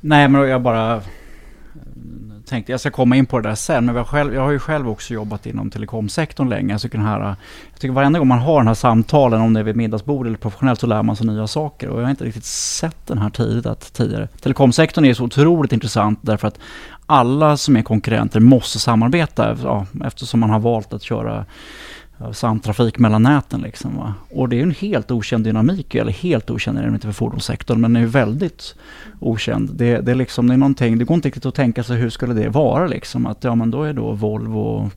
Nej, 0.00 0.28
men 0.28 0.48
jag 0.48 0.62
bara 0.62 1.02
tänkte 2.52 2.72
jag 2.72 2.80
ska 2.80 2.90
komma 2.90 3.16
in 3.16 3.26
på 3.26 3.40
det 3.40 3.48
där 3.48 3.54
sen, 3.54 3.84
men 3.84 3.94
jag, 3.94 4.06
själv, 4.06 4.34
jag 4.34 4.42
har 4.42 4.50
ju 4.50 4.58
själv 4.58 4.88
också 4.88 5.14
jobbat 5.14 5.46
inom 5.46 5.70
telekomsektorn 5.70 6.48
länge. 6.48 6.78
Så 6.78 6.88
den 6.88 7.00
här, 7.00 7.20
jag 7.20 7.80
tycker 7.80 7.92
varenda 7.92 8.18
gång 8.18 8.28
man 8.28 8.38
har 8.38 8.58
den 8.58 8.66
här 8.66 8.74
samtalen, 8.74 9.40
om 9.40 9.52
det 9.52 9.60
är 9.60 9.64
vid 9.64 9.76
middagsbord 9.76 10.26
eller 10.26 10.36
professionellt, 10.36 10.80
så 10.80 10.86
lär 10.86 11.02
man 11.02 11.16
sig 11.16 11.26
nya 11.26 11.46
saker. 11.46 11.88
Och 11.88 11.98
jag 11.98 12.04
har 12.04 12.10
inte 12.10 12.24
riktigt 12.24 12.44
sett 12.44 13.06
den 13.06 13.18
här 13.18 13.30
tidigt, 13.30 13.92
tidigare. 13.92 14.28
Telekomsektorn 14.40 15.04
är 15.04 15.14
så 15.14 15.24
otroligt 15.24 15.72
intressant 15.72 16.18
därför 16.22 16.48
att 16.48 16.58
alla 17.06 17.56
som 17.56 17.76
är 17.76 17.82
konkurrenter 17.82 18.40
måste 18.40 18.78
samarbeta 18.78 19.56
ja, 19.62 19.86
eftersom 20.04 20.40
man 20.40 20.50
har 20.50 20.60
valt 20.60 20.92
att 20.92 21.02
köra 21.02 21.44
samtrafik 22.32 22.98
mellan 22.98 23.22
näten. 23.22 23.60
Liksom, 23.60 23.96
va? 23.96 24.14
Och 24.30 24.48
det 24.48 24.58
är 24.58 24.62
en 24.62 24.70
helt 24.70 25.10
okänd 25.10 25.44
dynamik, 25.44 25.94
eller 25.94 26.12
helt 26.12 26.50
okänd 26.50 26.78
är 26.78 26.82
den 26.82 26.94
inte 26.94 27.06
för 27.06 27.12
fordonssektorn, 27.12 27.80
men 27.80 27.92
den 27.92 28.02
är 28.02 28.06
väldigt 28.06 28.74
okänd. 29.20 29.70
Det, 29.74 30.00
det, 30.00 30.10
är 30.10 30.14
liksom, 30.14 30.46
det 30.46 30.54
är 30.54 30.58
någonting, 30.58 30.98
det 30.98 31.04
går 31.04 31.14
inte 31.14 31.28
riktigt 31.28 31.46
att 31.46 31.54
tänka 31.54 31.82
sig 31.82 31.96
hur 31.96 32.10
skulle 32.10 32.34
det 32.34 32.48
vara 32.48 32.86
liksom. 32.86 33.26
Att 33.26 33.44
ja 33.44 33.54
men 33.54 33.70
då 33.70 33.82
är 33.82 33.92
då 33.92 34.12
Volvo 34.12 34.60
och 34.60 34.90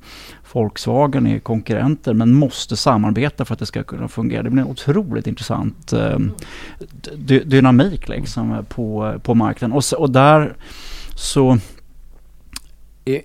Volkswagen 0.54 1.28
är 1.28 1.40
konkurrenter 1.40 2.14
men 2.14 2.34
måste 2.34 2.76
samarbeta 2.76 3.46
för 3.46 3.54
att 3.54 3.60
det 3.60 3.66
ska 3.66 3.84
kunna 3.84 4.08
fungera. 4.08 4.44
Det 4.44 4.50
blir 4.50 4.64
en 4.64 4.70
otroligt 4.70 5.28
intressant 5.28 5.94
eh, 5.94 6.20
dynamik 7.46 8.08
liksom 8.08 8.66
på, 8.70 9.20
på 9.24 9.36
marknaden. 9.36 9.78
Och, 9.78 9.84
och 9.98 10.10
där 10.10 10.54
så 11.16 11.58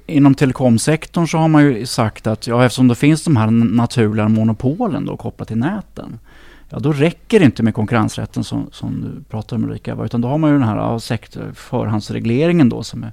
inom 0.06 0.34
telekomsektorn 0.34 1.26
så 1.26 1.38
har 1.38 1.48
man 1.48 1.64
ju 1.64 1.86
sagt 1.86 2.26
att 2.26 2.46
ja, 2.46 2.64
eftersom 2.64 2.88
det 2.88 2.94
finns 2.94 3.24
de 3.24 3.36
här 3.36 3.50
naturliga 3.50 4.28
monopolen 4.28 5.04
då 5.04 5.16
kopplat 5.16 5.48
till 5.48 5.58
näten. 5.58 6.18
Ja, 6.68 6.78
då 6.78 6.92
räcker 6.92 7.38
det 7.38 7.44
inte 7.44 7.62
med 7.62 7.74
konkurrensrätten 7.74 8.44
som, 8.44 8.68
som 8.72 9.00
du 9.00 9.22
pratar 9.30 9.56
om 9.56 9.64
Ulrika. 9.64 9.96
Utan 10.04 10.20
då 10.20 10.28
har 10.28 10.38
man 10.38 10.50
ju 10.50 10.58
den 10.58 10.68
här 10.68 10.98
sektor, 10.98 11.52
förhandsregleringen 11.54 12.68
då 12.68 12.82
som 12.82 13.04
är, 13.04 13.12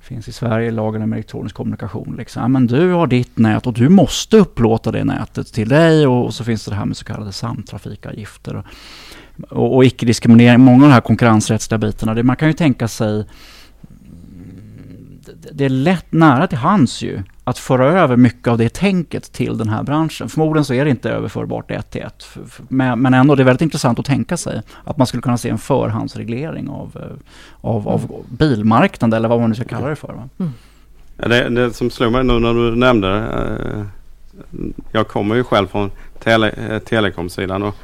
finns 0.00 0.28
i 0.28 0.32
Sverige, 0.32 0.70
lagen 0.70 1.02
om 1.02 1.12
elektronisk 1.12 1.56
kommunikation. 1.56 2.14
Liksom. 2.18 2.42
Ja, 2.42 2.48
men 2.48 2.66
du 2.66 2.90
har 2.92 3.06
ditt 3.06 3.38
nät 3.38 3.66
och 3.66 3.72
du 3.72 3.88
måste 3.88 4.36
upplåta 4.36 4.92
det 4.92 5.04
nätet 5.04 5.52
till 5.52 5.68
dig 5.68 6.06
och, 6.06 6.24
och 6.24 6.34
så 6.34 6.44
finns 6.44 6.64
det 6.64 6.70
det 6.70 6.76
här 6.76 6.84
med 6.84 6.96
så 6.96 7.04
kallade 7.04 7.32
samtrafikavgifter. 7.32 8.56
Och, 8.56 8.64
och, 9.48 9.76
och 9.76 9.84
icke-diskriminering, 9.84 10.60
många 10.60 10.84
av 10.84 10.88
de 10.88 10.94
här 10.94 11.00
konkurrensrättsliga 11.00 11.78
bitarna. 11.78 12.14
Det, 12.14 12.22
man 12.22 12.36
kan 12.36 12.48
ju 12.48 12.54
tänka 12.54 12.88
sig 12.88 13.24
det 15.52 15.64
är 15.64 15.68
lätt 15.68 16.12
nära 16.12 16.46
till 16.46 16.58
hands 16.58 17.02
ju 17.02 17.22
att 17.44 17.58
föra 17.58 18.00
över 18.00 18.16
mycket 18.16 18.48
av 18.48 18.58
det 18.58 18.68
tänket 18.68 19.32
till 19.32 19.58
den 19.58 19.68
här 19.68 19.82
branschen. 19.82 20.28
Förmodligen 20.28 20.64
så 20.64 20.74
är 20.74 20.84
det 20.84 20.90
inte 20.90 21.10
överförbart 21.10 21.70
ett 21.70 21.90
till 21.90 22.02
ett. 22.02 22.24
Men 22.68 23.14
ändå, 23.14 23.34
det 23.34 23.42
är 23.42 23.44
väldigt 23.44 23.62
intressant 23.62 23.98
att 23.98 24.06
tänka 24.06 24.36
sig 24.36 24.62
att 24.84 24.96
man 24.96 25.06
skulle 25.06 25.22
kunna 25.22 25.38
se 25.38 25.48
en 25.48 25.58
förhandsreglering 25.58 26.68
av, 26.68 26.96
eh, 26.96 27.16
av, 27.60 27.88
av 27.88 28.00
mm. 28.00 28.22
bilmarknaden 28.28 29.16
eller 29.16 29.28
vad 29.28 29.40
man 29.40 29.48
nu 29.48 29.54
ska 29.54 29.64
kalla 29.64 29.88
det 29.88 29.96
för. 29.96 30.28
Mm. 30.38 30.52
Det, 31.16 31.48
det 31.48 31.72
som 31.72 31.90
slog 31.90 32.12
mig 32.12 32.24
nu 32.24 32.38
när 32.38 32.54
du 32.54 32.76
nämnde 32.76 33.08
det. 33.08 33.26
Eh, 33.74 33.84
jag 34.92 35.08
kommer 35.08 35.34
ju 35.34 35.44
själv 35.44 35.66
från 35.66 35.90
tele, 36.22 36.50
eh, 36.50 36.78
telekomsidan 36.78 37.62
och 37.62 37.74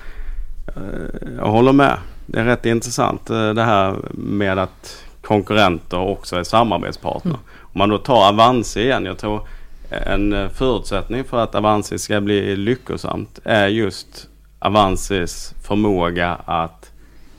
jag 1.37 1.47
håller 1.47 1.73
med. 1.73 1.99
Det 2.27 2.41
är 2.41 2.45
rätt 2.45 2.67
intressant 2.67 3.27
det 3.27 3.63
här 3.63 3.97
med 4.13 4.59
att 4.59 5.05
konkurrenter 5.23 5.99
också 5.99 6.37
är 6.37 6.43
samarbetspartner. 6.45 7.35
Mm. 7.35 7.45
Om 7.61 7.79
man 7.79 7.89
då 7.89 7.99
tar 7.99 8.29
Avanci 8.29 8.81
igen. 8.81 9.05
Jag 9.05 9.19
tror 9.19 9.47
en 9.91 10.51
förutsättning 10.51 11.25
för 11.25 11.43
att 11.43 11.55
Avanci 11.55 11.99
ska 11.99 12.21
bli 12.21 12.57
lyckosamt 12.57 13.39
är 13.45 13.67
just 13.67 14.29
Avancis 14.59 15.55
förmåga 15.63 16.39
att 16.45 16.93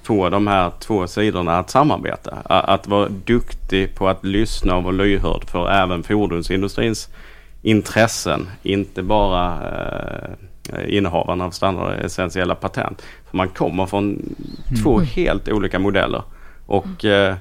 få 0.03 0.29
de 0.29 0.47
här 0.47 0.71
två 0.79 1.07
sidorna 1.07 1.59
att 1.59 1.69
samarbeta. 1.69 2.37
Att 2.45 2.87
vara 2.87 3.09
duktig 3.09 3.95
på 3.95 4.07
att 4.09 4.25
lyssna 4.25 4.75
och 4.75 4.83
vara 4.83 4.93
lyhörd 4.93 5.45
för 5.49 5.69
även 5.69 6.03
fordonsindustrins 6.03 7.09
intressen. 7.61 8.47
Inte 8.63 9.03
bara 9.03 9.57
eh, 10.73 10.97
innehavarna 10.97 11.45
av 11.45 11.51
standard 11.51 11.99
essentiella 11.99 12.55
patent. 12.55 13.01
För 13.29 13.37
man 13.37 13.49
kommer 13.49 13.85
från 13.85 14.03
mm. 14.03 14.83
två 14.83 14.99
helt 14.99 15.49
olika 15.49 15.79
modeller. 15.79 16.23
Och 16.65 17.05
eh, 17.05 17.35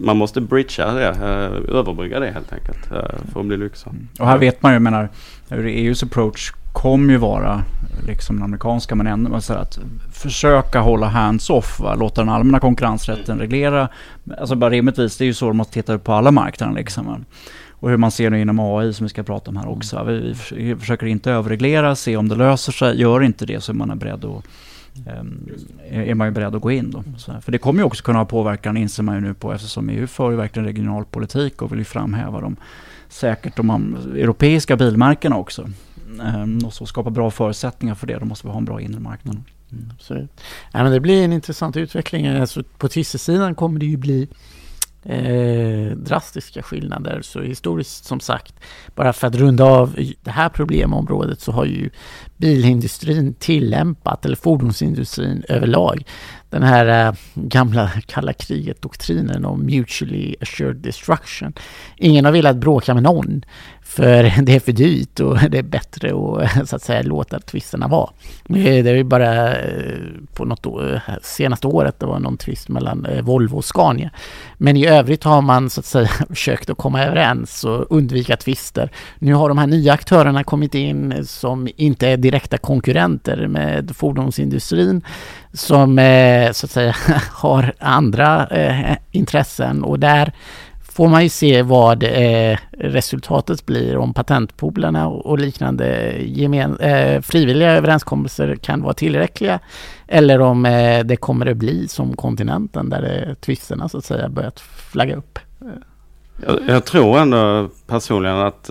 man 0.00 0.16
måste 0.16 0.40
bridgea 0.40 0.92
det, 0.92 1.08
eh, 1.08 1.76
överbrygga 1.76 2.20
det 2.20 2.30
helt 2.30 2.52
enkelt 2.52 2.90
eh, 2.92 3.32
för 3.32 3.40
att 3.40 3.46
bli 3.46 3.56
lyckosam. 3.56 3.92
Mm. 3.92 4.08
Och 4.20 4.26
här 4.26 4.38
vet 4.38 4.62
man 4.62 4.72
ju, 4.72 4.78
menar, 4.78 5.08
EUs 5.50 6.02
approach 6.02 6.52
kommer 6.72 7.12
ju 7.12 7.18
vara 7.18 7.62
liksom 8.06 8.36
den 8.36 8.44
amerikanska 8.44 8.94
men 8.94 9.06
ändå 9.06 9.40
så 9.40 9.54
att 9.54 9.78
försöka 10.12 10.80
hålla 10.80 11.06
hands-off, 11.06 11.80
låta 11.96 12.20
den 12.20 12.28
allmänna 12.28 12.60
konkurrensrätten 12.60 13.34
mm. 13.34 13.38
reglera. 13.38 13.88
Alltså 14.38 14.54
bara 14.54 14.70
rimligtvis, 14.70 15.16
det 15.16 15.24
är 15.24 15.26
ju 15.26 15.34
så 15.34 15.52
man 15.52 15.66
tittar 15.66 15.98
på 15.98 16.12
alla 16.12 16.30
marknader 16.30 16.74
liksom. 16.74 17.24
Och 17.80 17.90
hur 17.90 17.96
man 17.96 18.10
ser 18.10 18.30
det 18.30 18.40
inom 18.40 18.60
AI 18.60 18.92
som 18.92 19.04
vi 19.04 19.10
ska 19.10 19.22
prata 19.22 19.50
om 19.50 19.56
här 19.56 19.68
också. 19.68 20.04
Vi, 20.04 20.34
vi 20.52 20.76
försöker 20.76 21.06
inte 21.06 21.30
överreglera, 21.30 21.96
se 21.96 22.16
om 22.16 22.28
det 22.28 22.34
löser 22.34 22.72
sig. 22.72 23.00
Gör 23.00 23.22
inte 23.22 23.46
det 23.46 23.60
så 23.60 23.72
är 23.72 23.76
man 23.76 23.98
beredd 23.98 24.24
att 24.24 24.44
Ehm, 25.06 25.48
är 25.90 26.14
man 26.14 26.26
ju 26.26 26.30
beredd 26.30 26.54
att 26.54 26.62
gå 26.62 26.70
in 26.70 26.90
då. 26.90 27.04
Så, 27.16 27.40
för 27.40 27.52
det 27.52 27.58
kommer 27.58 27.80
ju 27.80 27.84
också 27.84 28.04
kunna 28.04 28.18
ha 28.18 28.24
påverkan, 28.24 28.76
inser 28.76 29.02
man 29.02 29.14
ju 29.14 29.20
nu 29.20 29.34
på, 29.34 29.52
eftersom 29.52 29.88
EU 29.88 30.06
för 30.06 30.30
ju 30.30 30.36
verkligen 30.36 30.66
regionalpolitik 30.66 31.62
och 31.62 31.72
vill 31.72 31.78
ju 31.78 31.84
framhäva 31.84 32.40
de 32.40 32.56
säkert 33.08 33.56
de 33.56 33.96
europeiska 34.14 34.76
bilmärkena 34.76 35.36
också. 35.36 35.70
Ehm, 36.22 36.58
och 36.58 36.72
så 36.72 36.86
skapa 36.86 37.10
bra 37.10 37.30
förutsättningar 37.30 37.94
för 37.94 38.06
det, 38.06 38.18
då 38.18 38.24
måste 38.24 38.46
vi 38.46 38.50
ha 38.50 38.58
en 38.58 38.64
bra 38.64 38.80
inre 38.80 39.00
marknad. 39.00 39.36
Mm, 39.72 39.90
absolut. 39.94 40.30
Ja, 40.72 40.82
men 40.82 40.92
det 40.92 41.00
blir 41.00 41.24
en 41.24 41.32
intressant 41.32 41.76
utveckling. 41.76 42.26
Alltså, 42.26 42.62
på 42.78 42.88
tissesidan 42.88 43.54
kommer 43.54 43.80
det 43.80 43.86
ju 43.86 43.96
bli 43.96 44.28
eh, 45.04 45.96
drastiska 45.96 46.62
skillnader. 46.62 47.20
Så 47.22 47.40
historiskt 47.40 48.04
som 48.04 48.20
sagt, 48.20 48.54
bara 48.94 49.12
för 49.12 49.26
att 49.26 49.34
runda 49.34 49.64
av 49.64 49.98
det 50.22 50.30
här 50.30 50.48
problemområdet 50.48 51.40
så 51.40 51.52
har 51.52 51.64
ju 51.64 51.90
bilindustrin 52.36 53.34
tillämpat, 53.34 54.24
eller 54.24 54.36
fordonsindustrin 54.36 55.44
överlag, 55.48 56.04
den 56.50 56.62
här 56.62 57.06
eh, 57.06 57.14
gamla 57.34 57.90
kalla 58.06 58.32
kriget-doktrinen 58.32 59.44
om 59.44 59.66
mutually 59.66 60.34
assured 60.40 60.76
destruction. 60.76 61.52
Ingen 61.96 62.24
har 62.24 62.32
velat 62.32 62.56
bråka 62.56 62.94
med 62.94 63.02
någon. 63.02 63.44
För 63.82 64.22
det 64.42 64.54
är 64.54 64.60
för 64.60 64.72
dyrt 64.72 65.20
och 65.20 65.38
det 65.50 65.58
är 65.58 65.62
bättre 65.62 66.08
att 66.08 66.56
eh, 66.56 66.64
så 66.64 66.76
att 66.76 66.82
säga 66.82 67.02
låta 67.02 67.40
tvisterna 67.40 67.88
vara. 67.88 68.10
Eh, 68.48 68.84
det 68.84 68.90
är 68.90 68.94
ju 68.94 69.04
bara 69.04 69.54
på 70.34 70.44
något 70.44 70.66
år, 70.66 71.00
senaste 71.22 71.66
året 71.66 72.00
det 72.00 72.06
var 72.06 72.18
någon 72.18 72.36
tvist 72.36 72.68
mellan 72.68 73.06
Volvo 73.22 73.56
och 73.56 73.64
Scania. 73.64 74.10
Men 74.56 74.76
i 74.76 74.86
övrigt 74.86 75.24
har 75.24 75.42
man 75.42 75.70
så 75.70 75.80
att 75.80 75.86
säga 75.86 76.08
försökt 76.28 76.70
att 76.70 76.78
komma 76.78 77.04
överens 77.04 77.64
och 77.64 77.86
undvika 77.90 78.36
tvister. 78.36 78.90
Nu 79.18 79.34
har 79.34 79.48
de 79.48 79.58
här 79.58 79.66
nya 79.66 79.92
aktörerna 79.92 80.44
kommit 80.44 80.74
in 80.74 81.24
som 81.26 81.68
inte 81.76 82.08
är 82.08 82.16
direkta 82.16 82.58
konkurrenter 82.58 83.46
med 83.46 83.96
fordonsindustrin 83.96 85.02
som 85.52 85.98
eh, 85.98 86.52
så 86.52 86.66
att 86.66 86.70
säga 86.70 86.94
har 87.32 87.72
andra 87.78 88.46
eh, 88.46 88.96
intressen 89.10 89.84
och 89.84 89.98
där 89.98 90.32
får 90.82 91.08
man 91.08 91.22
ju 91.22 91.28
se 91.28 91.62
vad 91.62 92.02
eh, 92.02 92.58
resultatet 92.70 93.66
blir 93.66 93.96
om 93.96 94.14
patentpoolerna 94.14 95.08
och 95.08 95.38
liknande 95.38 96.16
gemen, 96.18 96.78
frivilliga 97.22 97.70
överenskommelser 97.70 98.56
kan 98.56 98.82
vara 98.82 98.94
tillräckliga 98.94 99.60
eller 100.06 100.40
om 100.40 100.62
det 101.04 101.16
kommer 101.16 101.46
att 101.46 101.56
bli 101.56 101.88
som 101.88 102.16
kontinenten 102.16 102.90
där 102.90 103.36
tvisterna 103.40 103.88
så 103.88 103.98
att 103.98 104.04
säga 104.04 104.28
börjat 104.28 104.60
flagga 104.60 105.16
upp. 105.16 105.38
Jag, 106.46 106.58
jag 106.66 106.84
tror 106.84 107.18
ändå 107.18 107.68
personligen 107.86 108.36
att 108.36 108.70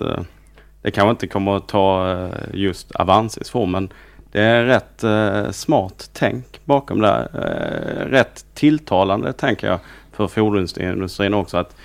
det 0.82 0.90
kanske 0.90 1.10
inte 1.10 1.26
kommer 1.26 1.56
att 1.56 1.68
ta 1.68 2.16
just 2.52 2.92
Avances 2.92 3.50
form 3.50 3.70
men 3.70 3.88
det 4.32 4.40
är 4.40 4.64
rätt 4.64 5.04
eh, 5.04 5.50
smart 5.50 6.10
tänk 6.12 6.60
bakom 6.64 7.00
det. 7.00 7.28
Eh, 7.34 8.10
rätt 8.10 8.44
tilltalande 8.54 9.32
tänker 9.32 9.66
jag 9.66 9.78
för 10.12 10.26
fordonsindustrin 10.26 11.34
också 11.34 11.56
att 11.56 11.76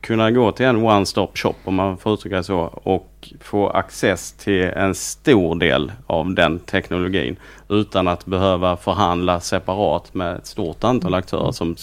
kunna 0.00 0.30
gå 0.30 0.52
till 0.52 0.66
en 0.66 0.76
one-stop 0.76 1.30
shop 1.34 1.54
om 1.64 1.74
man 1.74 1.98
får 1.98 2.14
uttrycka 2.14 2.36
det 2.36 2.44
så 2.44 2.58
och 2.82 3.32
få 3.40 3.68
access 3.68 4.32
till 4.32 4.62
en 4.62 4.94
stor 4.94 5.54
del 5.54 5.92
av 6.06 6.34
den 6.34 6.58
teknologin 6.58 7.36
utan 7.68 8.08
att 8.08 8.26
behöva 8.26 8.76
förhandla 8.76 9.40
separat 9.40 10.14
med 10.14 10.36
ett 10.36 10.46
stort 10.46 10.84
antal 10.84 11.14
aktörer 11.14 11.52
som 11.52 11.76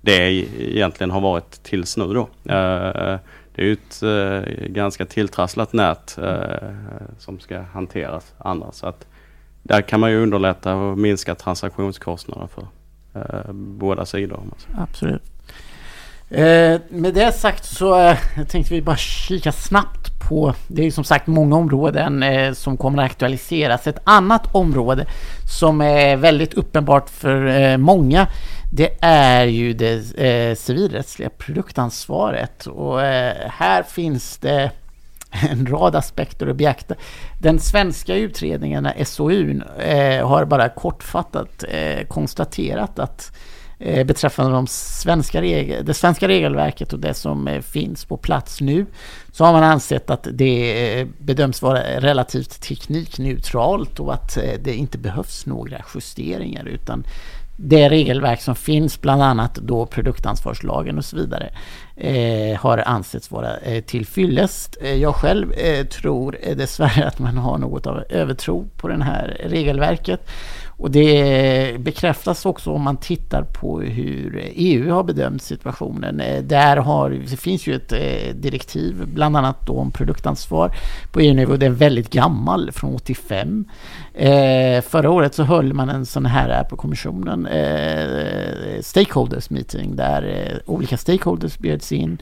det 0.00 0.32
egentligen 0.58 1.10
har 1.10 1.20
varit 1.20 1.62
tills 1.62 1.96
nu 1.96 2.14
då. 2.14 2.20
Eh, 2.54 3.18
det 3.54 3.62
är 3.62 3.66
ju 3.66 3.72
ett 3.72 4.02
eh, 4.02 4.66
ganska 4.66 5.04
tilltrasslat 5.04 5.72
nät 5.72 6.18
eh, 6.18 6.68
som 7.18 7.40
ska 7.40 7.60
hanteras 7.60 8.34
annars. 8.38 8.74
Så 8.74 8.86
att 8.86 9.06
där 9.62 9.82
kan 9.82 10.00
man 10.00 10.10
ju 10.10 10.22
underlätta 10.22 10.74
och 10.74 10.98
minska 10.98 11.34
transaktionskostnaderna 11.34 12.48
för 12.48 12.66
eh, 13.14 13.52
båda 13.52 14.06
sidor. 14.06 14.42
Absolut. 14.78 15.22
Eh, 16.30 16.80
med 16.88 17.14
det 17.14 17.32
sagt 17.32 17.64
så 17.64 18.00
eh, 18.00 18.18
tänkte 18.48 18.74
vi 18.74 18.82
bara 18.82 18.96
kika 18.96 19.52
snabbt 19.52 20.20
på, 20.28 20.54
det 20.66 20.82
är 20.82 20.84
ju 20.84 20.90
som 20.90 21.04
sagt 21.04 21.26
många 21.26 21.56
områden 21.56 22.22
eh, 22.22 22.52
som 22.52 22.76
kommer 22.76 23.02
att 23.02 23.10
aktualiseras. 23.10 23.86
Ett 23.86 24.00
annat 24.04 24.54
område 24.54 25.06
som 25.58 25.80
är 25.80 26.16
väldigt 26.16 26.54
uppenbart 26.54 27.10
för 27.10 27.46
eh, 27.46 27.76
många 27.76 28.26
det 28.72 28.96
är 29.00 29.44
ju 29.44 29.72
det 29.72 30.18
eh, 30.18 30.54
civilrättsliga 30.54 31.30
produktansvaret 31.30 32.66
och 32.66 33.02
eh, 33.02 33.50
här 33.50 33.82
finns 33.82 34.38
det 34.38 34.70
en 35.50 35.66
rad 35.66 35.96
aspekter 35.96 36.46
att 36.46 36.56
beakta. 36.56 36.94
Den 37.38 37.58
svenska 37.58 38.14
utredningen, 38.14 38.88
SOU, 39.04 39.60
eh, 39.78 40.28
har 40.28 40.44
bara 40.44 40.68
kortfattat 40.68 41.64
eh, 41.68 42.06
konstaterat 42.06 42.98
att 42.98 43.32
Eh, 43.80 44.06
beträffande 44.06 44.52
de 44.52 44.66
svenska 44.66 45.40
det 45.40 45.94
svenska 45.94 46.28
regelverket 46.28 46.92
och 46.92 46.98
det 46.98 47.14
som 47.14 47.48
eh, 47.48 47.60
finns 47.60 48.04
på 48.04 48.16
plats 48.16 48.60
nu 48.60 48.86
så 49.32 49.44
har 49.44 49.52
man 49.52 49.62
ansett 49.62 50.10
att 50.10 50.26
det 50.32 51.00
eh, 51.00 51.06
bedöms 51.18 51.62
vara 51.62 51.80
relativt 52.00 52.60
teknikneutralt 52.60 54.00
och 54.00 54.14
att 54.14 54.36
eh, 54.36 54.52
det 54.62 54.74
inte 54.74 54.98
behövs 54.98 55.46
några 55.46 55.84
justeringar 55.94 56.64
utan 56.64 57.04
det 57.60 57.88
regelverk 57.88 58.40
som 58.40 58.54
finns, 58.54 59.00
bland 59.00 59.22
annat 59.22 59.54
då 59.54 59.86
produktansvarslagen 59.86 60.98
och 60.98 61.04
så 61.04 61.16
vidare, 61.16 61.50
eh, 61.96 62.60
har 62.60 62.78
ansetts 62.78 63.30
vara 63.30 63.56
eh, 63.56 63.84
till 63.84 64.06
fyllest. 64.06 64.76
Eh, 64.80 64.94
jag 64.94 65.14
själv 65.14 65.52
eh, 65.52 65.86
tror 65.86 66.36
eh, 66.42 66.56
dessvärre 66.56 67.06
att 67.06 67.18
man 67.18 67.38
har 67.38 67.58
något 67.58 67.86
av 67.86 68.04
övertro 68.08 68.68
på 68.76 68.88
det 68.88 69.04
här 69.04 69.40
regelverket. 69.44 70.30
Och 70.78 70.90
det 70.90 71.80
bekräftas 71.80 72.46
också 72.46 72.70
om 72.70 72.82
man 72.82 72.96
tittar 72.96 73.42
på 73.42 73.80
hur 73.80 74.42
EU 74.54 74.92
har 74.92 75.02
bedömt 75.02 75.42
situationen. 75.42 76.20
Eh, 76.20 76.42
där 76.42 76.76
har, 76.76 77.10
det 77.10 77.36
finns 77.36 77.66
ju 77.66 77.74
ett 77.74 77.92
eh, 77.92 78.34
direktiv, 78.34 79.06
bland 79.06 79.36
annat 79.36 79.66
då 79.66 79.72
om 79.72 79.90
produktansvar 79.90 80.76
på 81.12 81.20
EU-nivå. 81.20 81.56
Det 81.56 81.66
är 81.66 81.70
väldigt 81.70 82.10
gammal, 82.10 82.72
från 82.72 82.94
85. 82.94 83.64
Eh, 84.14 84.82
förra 84.82 85.10
året 85.10 85.34
så 85.34 85.42
höll 85.42 85.72
man 85.72 85.88
en 85.88 86.06
sån 86.06 86.26
här 86.26 86.64
på 86.64 86.76
kommissionen, 86.76 87.46
eh, 87.46 88.80
stakeholders 88.80 89.50
meeting, 89.50 89.96
där 89.96 90.22
eh, 90.22 90.72
olika 90.74 90.96
stakeholders 90.96 91.58
bjöds 91.58 91.92
in 91.92 92.18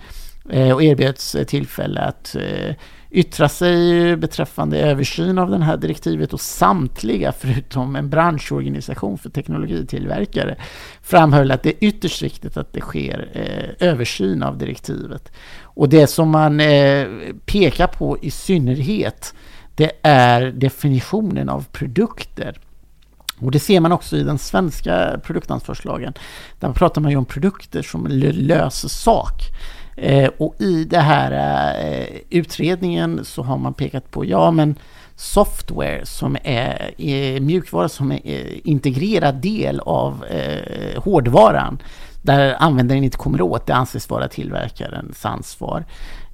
Eh, 0.51 0.73
och 0.73 0.83
erbjöds 0.83 1.35
eh, 1.35 1.45
tillfälle 1.45 2.01
att 2.01 2.37
eh, 2.37 2.75
yttra 3.11 3.49
sig 3.49 4.17
beträffande 4.17 4.79
översyn 4.79 5.39
av 5.39 5.51
det 5.51 5.65
här 5.65 5.77
direktivet 5.77 6.33
och 6.33 6.41
samtliga, 6.41 7.33
förutom 7.33 7.97
en 7.97 8.11
branschorganisation 8.11 9.19
för 9.19 9.31
teknologitillverkare, 9.31 10.57
framhöll 11.03 11.51
att 11.51 11.63
det 11.63 11.71
är 11.71 11.89
ytterst 11.89 12.23
viktigt 12.23 12.57
att 12.57 12.73
det 12.73 12.81
sker 12.81 13.29
översyn 13.81 14.43
av 14.43 14.59
direktivet. 14.59 15.33
Och 15.63 15.89
det 15.89 16.07
som 16.07 16.31
man 16.31 16.61
pekar 17.47 17.87
på 17.87 18.19
i 18.23 18.31
synnerhet, 18.31 19.35
det 19.75 19.93
är 20.03 20.43
definitionen 20.43 21.49
av 21.49 21.65
produkter. 21.73 22.59
Och 23.41 23.51
det 23.51 23.61
ser 23.61 23.81
man 23.81 23.93
också 23.93 24.17
i 24.17 24.23
den 24.23 24.39
svenska 24.39 25.21
produktansvarslagen. 25.25 26.13
Där 26.61 26.73
pratar 26.73 27.01
man 27.01 27.11
ju 27.11 27.17
om 27.17 27.25
produkter 27.25 27.83
som 27.83 28.07
löser 28.07 28.89
sak. 28.89 29.43
Eh, 29.97 30.31
och 30.39 30.55
i 30.59 30.85
den 30.85 31.03
här 31.03 31.33
eh, 31.85 32.21
utredningen 32.31 33.25
så 33.25 33.43
har 33.43 33.59
man 33.59 33.75
pekat 33.75 34.11
på, 34.11 34.25
ja 34.25 34.51
men 34.51 34.75
software 35.17 36.07
som 36.07 36.37
är, 36.45 36.95
är 37.01 37.41
mjukvara 37.41 37.89
som 37.89 38.13
är 38.13 38.21
eh, 38.25 38.59
integrerad 38.65 39.35
del 39.35 39.81
av 39.81 40.25
eh, 40.25 41.03
hårdvaran 41.03 41.79
där 42.23 42.57
användaren 42.59 43.05
inte 43.05 43.19
kommer 43.19 43.43
åt, 43.43 43.67
det 43.67 43.75
anses 43.75 44.11
vara 44.11 44.29
tillverkarens 44.29 45.25
ansvar. 45.25 45.85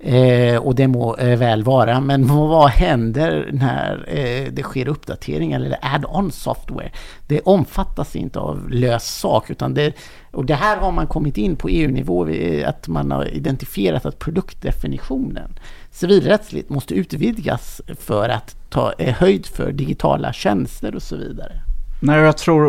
Eh, 0.04 0.56
och 0.56 0.74
det 0.74 0.88
må 0.88 1.16
eh, 1.16 1.38
väl 1.38 1.62
vara, 1.62 2.00
men 2.00 2.26
vad 2.48 2.70
händer 2.70 3.50
när 3.52 4.04
eh, 4.08 4.52
det 4.52 4.62
sker 4.62 4.88
uppdateringar 4.88 5.60
eller 5.60 5.78
add-on 5.82 6.30
software? 6.30 6.90
Det 7.26 7.40
omfattas 7.40 8.16
inte 8.16 8.38
av 8.38 8.70
lös 8.70 9.18
sak, 9.18 9.50
utan 9.50 9.74
det, 9.74 9.92
och 10.30 10.44
det 10.44 10.54
här 10.54 10.76
har 10.76 10.92
man 10.92 11.06
kommit 11.06 11.38
in 11.38 11.56
på 11.56 11.68
EU-nivå, 11.68 12.28
eh, 12.28 12.68
att 12.68 12.88
man 12.88 13.10
har 13.10 13.34
identifierat 13.34 14.06
att 14.06 14.18
produktdefinitionen 14.18 15.58
civilrättsligt 15.90 16.70
måste 16.70 16.94
utvidgas 16.94 17.80
för 17.98 18.28
att 18.28 18.56
ta 18.70 18.92
eh, 18.98 19.14
höjd 19.14 19.46
för 19.46 19.72
digitala 19.72 20.32
tjänster 20.32 20.94
och 20.94 21.02
så 21.02 21.16
vidare. 21.16 21.60
Nej, 22.00 22.20
jag 22.20 22.36
tror, 22.36 22.64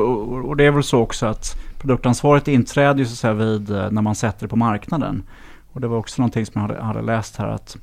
och 0.45 0.57
det 0.57 0.65
är 0.65 0.71
väl 0.71 0.83
så 0.83 0.99
också 0.99 1.25
att 1.25 1.57
produktansvaret 1.77 2.47
inträder 2.47 2.99
ju 2.99 3.05
så 3.05 3.11
att 3.11 3.17
säga 3.17 3.33
vid 3.33 3.69
eh, 3.69 3.91
när 3.91 4.01
man 4.01 4.15
sätter 4.15 4.41
det 4.41 4.47
på 4.47 4.55
marknaden. 4.55 5.23
Och 5.73 5.81
det 5.81 5.87
var 5.87 5.97
också 5.97 6.21
någonting 6.21 6.45
som 6.45 6.61
jag 6.61 6.67
hade, 6.67 6.81
hade 6.83 7.01
läst 7.01 7.35
här 7.35 7.47
att 7.47 7.77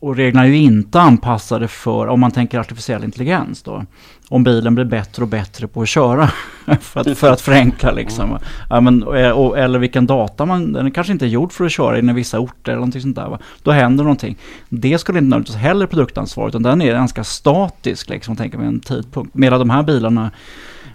och 0.00 0.16
reglerna 0.16 0.44
är 0.46 0.48
ju 0.48 0.56
inte 0.56 1.00
anpassade 1.00 1.68
för, 1.68 2.06
om 2.06 2.20
man 2.20 2.30
tänker 2.30 2.58
artificiell 2.58 3.04
intelligens 3.04 3.62
då, 3.62 3.84
om 4.28 4.44
bilen 4.44 4.74
blir 4.74 4.84
bättre 4.84 5.22
och 5.22 5.28
bättre 5.28 5.66
på 5.66 5.82
att 5.82 5.88
köra. 5.88 6.30
för, 6.80 7.00
att, 7.00 7.18
för 7.18 7.30
att 7.30 7.40
förenkla 7.40 7.90
liksom. 7.90 8.38
Ja, 8.70 8.80
men, 8.80 9.02
och, 9.02 9.58
eller 9.58 9.78
vilken 9.78 10.06
data 10.06 10.46
man, 10.46 10.72
den 10.72 10.86
är 10.86 10.90
kanske 10.90 11.12
inte 11.12 11.24
är 11.24 11.28
gjord 11.28 11.52
för 11.52 11.64
att 11.64 11.72
köra 11.72 11.98
i 11.98 12.02
vissa 12.02 12.38
orter 12.38 12.72
eller 12.72 12.80
någonting 12.80 13.00
sånt 13.00 13.16
där. 13.16 13.28
Va? 13.28 13.38
Då 13.62 13.70
händer 13.70 14.04
någonting. 14.04 14.36
Det 14.68 14.98
skulle 14.98 15.18
inte 15.18 15.28
nödvändigtvis 15.28 15.56
heller 15.56 15.86
produktansvar, 15.86 16.48
utan 16.48 16.62
den 16.62 16.82
är 16.82 16.92
ganska 16.92 17.24
statisk 17.24 18.08
liksom, 18.08 18.36
tänker 18.36 18.58
vi 18.58 18.66
en 18.66 18.80
tidpunkt. 18.80 19.34
Medan 19.34 19.58
de 19.58 19.70
här 19.70 19.82
bilarna 19.82 20.30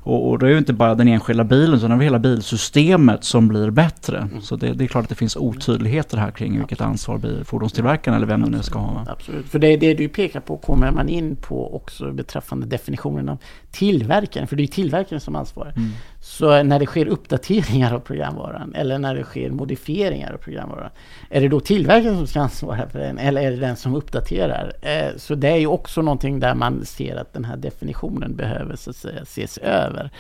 och, 0.10 0.30
och 0.30 0.39
det 0.39 0.45
är 0.45 0.50
ju 0.50 0.58
inte 0.58 0.74
bara 0.74 0.95
den 0.95 1.08
enskilda 1.08 1.43
bilen 1.43 1.76
utan 1.76 1.89
det 1.89 1.95
är 1.95 2.00
hela 2.00 2.19
bilsystemet 2.19 3.24
som 3.24 3.48
blir 3.48 3.69
bättre. 3.69 4.17
Mm. 4.17 4.41
Så 4.41 4.56
det, 4.56 4.74
det, 4.74 4.84
är 4.84 4.88
klart 4.88 5.04
att 5.04 5.10
det 5.10 5.15
finns 5.15 5.36
otydligheter 5.36 6.17
här 6.17 6.32
kring 6.32 6.58
vilket 6.58 6.82
ansvar 6.82 7.43
fordonstillverkaren 7.43 8.17
eller 8.17 8.28
vem 8.28 8.52
det 8.52 8.63
ska 8.63 8.80
ha. 8.80 9.06
Absolut, 9.08 9.50
för 9.50 9.60
det, 9.60 9.78
det 9.78 9.93
du 9.93 10.10
pekar 10.10 10.39
på 10.39 10.58
kommer 10.58 10.91
man 10.91 11.10
in 11.10 11.36
på 11.36 11.76
också 11.76 12.12
beträffande 12.12 12.67
definitionen 12.67 13.30
av 13.30 13.38
tillverkaren. 13.71 14.47
För 14.47 14.55
det 14.55 14.63
är 14.63 14.67
tillverkaren 14.67 15.19
som 15.19 15.36
ansvarar. 15.36 15.73
Mm. 15.77 15.89
Så 16.21 16.63
när 16.63 16.79
det 16.79 16.86
sker 16.86 17.05
uppdateringar 17.05 17.93
av 17.93 17.99
programvaran 17.99 18.75
eller 18.75 18.99
när 18.99 19.15
det 19.15 19.23
sker 19.23 19.49
modifieringar 19.49 20.34
av 20.34 20.38
programvaran. 20.38 20.89
Är 21.29 21.41
det 21.41 21.47
då 21.47 21.60
tillverkaren 21.60 22.17
som 22.17 22.27
ska 22.27 22.39
ansvara 22.39 22.89
för 22.89 22.99
den 22.99 23.17
eller 23.17 23.41
är 23.41 23.51
det 23.51 23.58
den 23.58 23.75
som 23.75 23.95
uppdaterar? 23.95 24.73
Eh, 24.82 25.17
så 25.17 25.36
det 25.36 25.47
är 25.47 25.58
ju 25.58 25.67
också 25.67 26.01
någonting 26.01 26.39
där 26.39 26.55
man 26.55 26.86
ser 26.86 27.15
att 27.15 27.34
den 27.34 27.45
här 27.45 27.58
definitionen 27.58 28.36
behöver 28.36 28.75
så 28.75 28.89
att 28.89 28.95
säga, 28.95 29.21
ses 29.21 29.58
över. 29.58 30.12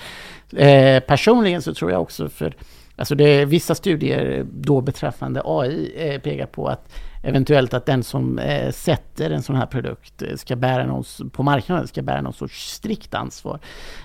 Eh, 0.55 1.03
personligen 1.03 1.61
så 1.61 1.73
tror 1.73 1.91
jag 1.91 2.01
också 2.01 2.29
för 2.29 2.55
Alltså 2.95 3.15
det 3.15 3.45
vissa 3.45 3.75
studier 3.75 4.45
då 4.51 4.81
beträffande 4.81 5.41
AI 5.45 5.91
eh, 5.97 6.21
pekar 6.21 6.45
på 6.45 6.67
att 6.67 6.93
eventuellt 7.23 7.73
att 7.73 7.85
den 7.85 8.03
som 8.03 8.39
eh, 8.39 8.71
sätter 8.71 9.31
en 9.31 9.41
sån 9.41 9.55
här 9.55 9.65
produkt 9.65 10.21
eh, 10.21 10.35
ska 10.35 10.55
bära 10.55 10.85
någon, 10.85 11.03
på 11.31 11.43
marknaden 11.43 11.87
ska 11.87 12.01
bära 12.01 12.21
någon 12.21 12.33
sorts 12.33 12.71
strikt 12.71 13.13
ansvar. 13.13 13.59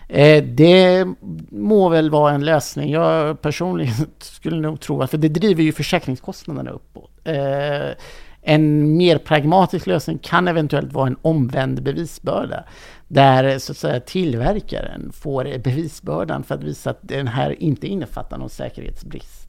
Eh, 0.09 0.44
det 0.44 1.07
må 1.50 1.88
väl 1.88 2.11
vara 2.11 2.35
en 2.35 2.44
lösning. 2.44 2.90
Jag 2.90 3.40
personligen 3.42 3.94
skulle 4.18 4.61
nog 4.61 4.81
tro 4.81 5.03
att, 5.03 5.11
för 5.11 5.18
det 5.18 5.29
driver 5.29 5.62
ju 5.62 5.72
försäkringskostnaderna 5.72 6.70
uppåt. 6.70 7.11
Eh, 7.24 7.90
en 8.46 8.96
mer 8.96 9.18
pragmatisk 9.18 9.87
lösning 9.87 10.18
kan 10.18 10.48
eventuellt 10.48 10.92
vara 10.92 11.07
en 11.07 11.16
omvänd 11.22 11.83
bevisbörda. 11.83 12.64
Där 13.09 13.59
så 13.59 13.72
att 13.72 13.79
säga 13.79 14.00
tillverkaren 14.00 15.12
får 15.12 15.59
bevisbördan 15.59 16.44
för 16.44 16.55
att 16.55 16.62
visa 16.62 16.90
att 16.90 16.98
den 17.03 17.29
här 17.29 17.62
inte 17.62 17.87
innefattar 17.87 18.38
någon 18.38 18.50
säkerhetsbrist. 18.50 19.43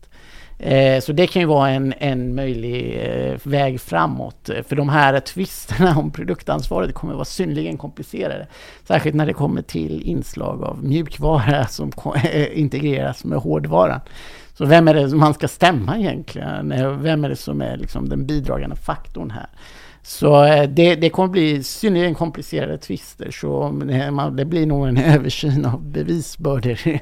Eh, 0.60 1.02
så 1.02 1.14
det 1.14 1.28
kan 1.28 1.42
ju 1.42 1.46
vara 1.46 1.70
en, 1.70 1.94
en 1.98 2.36
möjlig 2.36 3.00
eh, 3.04 3.38
väg 3.44 3.82
framåt. 3.82 4.50
För 4.68 4.76
de 4.76 4.90
här 4.90 5.20
tvisterna 5.20 5.98
om 5.98 6.12
produktansvaret 6.12 6.94
kommer 6.94 7.14
att 7.14 7.18
vara 7.18 7.26
synnerligen 7.26 7.78
komplicerade. 7.78 8.48
Särskilt 8.88 9.16
när 9.16 9.26
det 9.26 9.34
kommer 9.34 9.62
till 9.62 10.02
inslag 10.02 10.64
av 10.64 10.84
mjukvara 10.84 11.68
som 11.68 11.92
eh, 12.24 12.60
integreras 12.60 13.24
med 13.24 13.40
hårdvaran. 13.40 14.00
Så 14.54 14.66
vem 14.66 14.88
är 14.88 14.94
det 14.94 15.16
man 15.16 15.34
ska 15.34 15.48
stämma 15.48 15.98
egentligen? 15.98 16.72
Eh, 16.72 16.92
vem 16.92 17.26
är 17.26 17.30
det 17.30 17.36
som 17.36 17.62
är 17.62 17.78
liksom 17.78 18.10
den 18.10 18.26
bidragande 18.26 18.76
faktorn 18.76 19.32
här? 19.32 19.48
Så 20.08 20.44
eh, 20.44 20.70
det, 20.70 20.96
det 20.96 21.10
kommer 21.10 21.30
bli 21.30 21.64
synnerligen 21.64 22.16
komplicerade 22.16 22.78
tvister. 22.78 23.32
Så 23.32 23.70
det 24.38 24.46
blir 24.46 24.66
nog 24.66 24.88
en 24.88 24.98
översyn 25.14 25.66
av 25.66 25.82
bevisbörder 25.84 27.02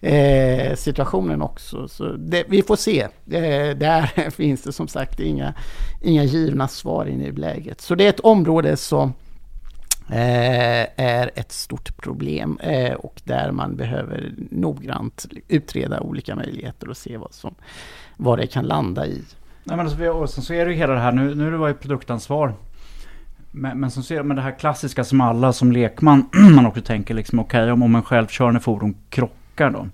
eh, 0.00 0.74
situationen 0.76 1.42
också. 1.42 1.88
Så 1.88 2.12
det, 2.12 2.44
vi 2.48 2.62
får 2.62 2.76
se. 2.76 3.00
Eh, 3.00 3.76
där 3.76 4.30
finns 4.30 4.62
det 4.62 4.72
som 4.72 4.88
sagt 4.88 5.20
inga, 5.20 5.54
inga 6.02 6.24
givna 6.24 6.68
svar 6.68 7.06
i 7.06 7.16
nuläget. 7.16 7.80
Så 7.80 7.94
det 7.94 8.04
är 8.04 8.08
ett 8.08 8.20
område 8.20 8.76
som 8.76 9.12
är 10.08 11.30
ett 11.34 11.52
stort 11.52 11.96
problem 11.96 12.58
och 12.98 13.20
där 13.24 13.52
man 13.52 13.76
behöver 13.76 14.32
noggrant 14.50 15.26
utreda 15.48 16.00
olika 16.00 16.36
möjligheter 16.36 16.88
och 16.88 16.96
se 16.96 17.16
vad, 17.16 17.34
som, 17.34 17.54
vad 18.16 18.38
det 18.38 18.46
kan 18.46 18.64
landa 18.64 19.06
i. 19.06 19.22
Nej, 19.64 19.76
men 19.76 19.86
alltså, 19.86 20.08
och 20.08 20.30
sen 20.30 20.44
så 20.44 20.54
är 20.54 20.64
det 20.64 20.72
ju 20.72 20.76
hela 20.76 20.92
det 20.92 21.00
här, 21.00 21.12
nu, 21.12 21.34
nu 21.34 21.56
var 21.56 21.68
ju 21.68 21.74
produktansvar. 21.74 22.54
Men, 23.50 23.80
men, 23.80 23.90
som 23.90 24.02
ser, 24.02 24.22
men 24.22 24.36
det 24.36 24.42
här 24.42 24.58
klassiska 24.58 25.04
som 25.04 25.20
alla 25.20 25.52
som 25.52 25.72
lekman, 25.72 26.28
man 26.54 26.66
också 26.66 26.82
tänker 26.82 27.14
liksom 27.14 27.38
okej 27.38 27.62
okay, 27.62 27.72
om, 27.72 27.82
om 27.82 27.94
en 27.94 28.02
självkörande 28.02 28.60
fordon 28.60 28.94
krockar 29.10 29.70
då. 29.70 29.86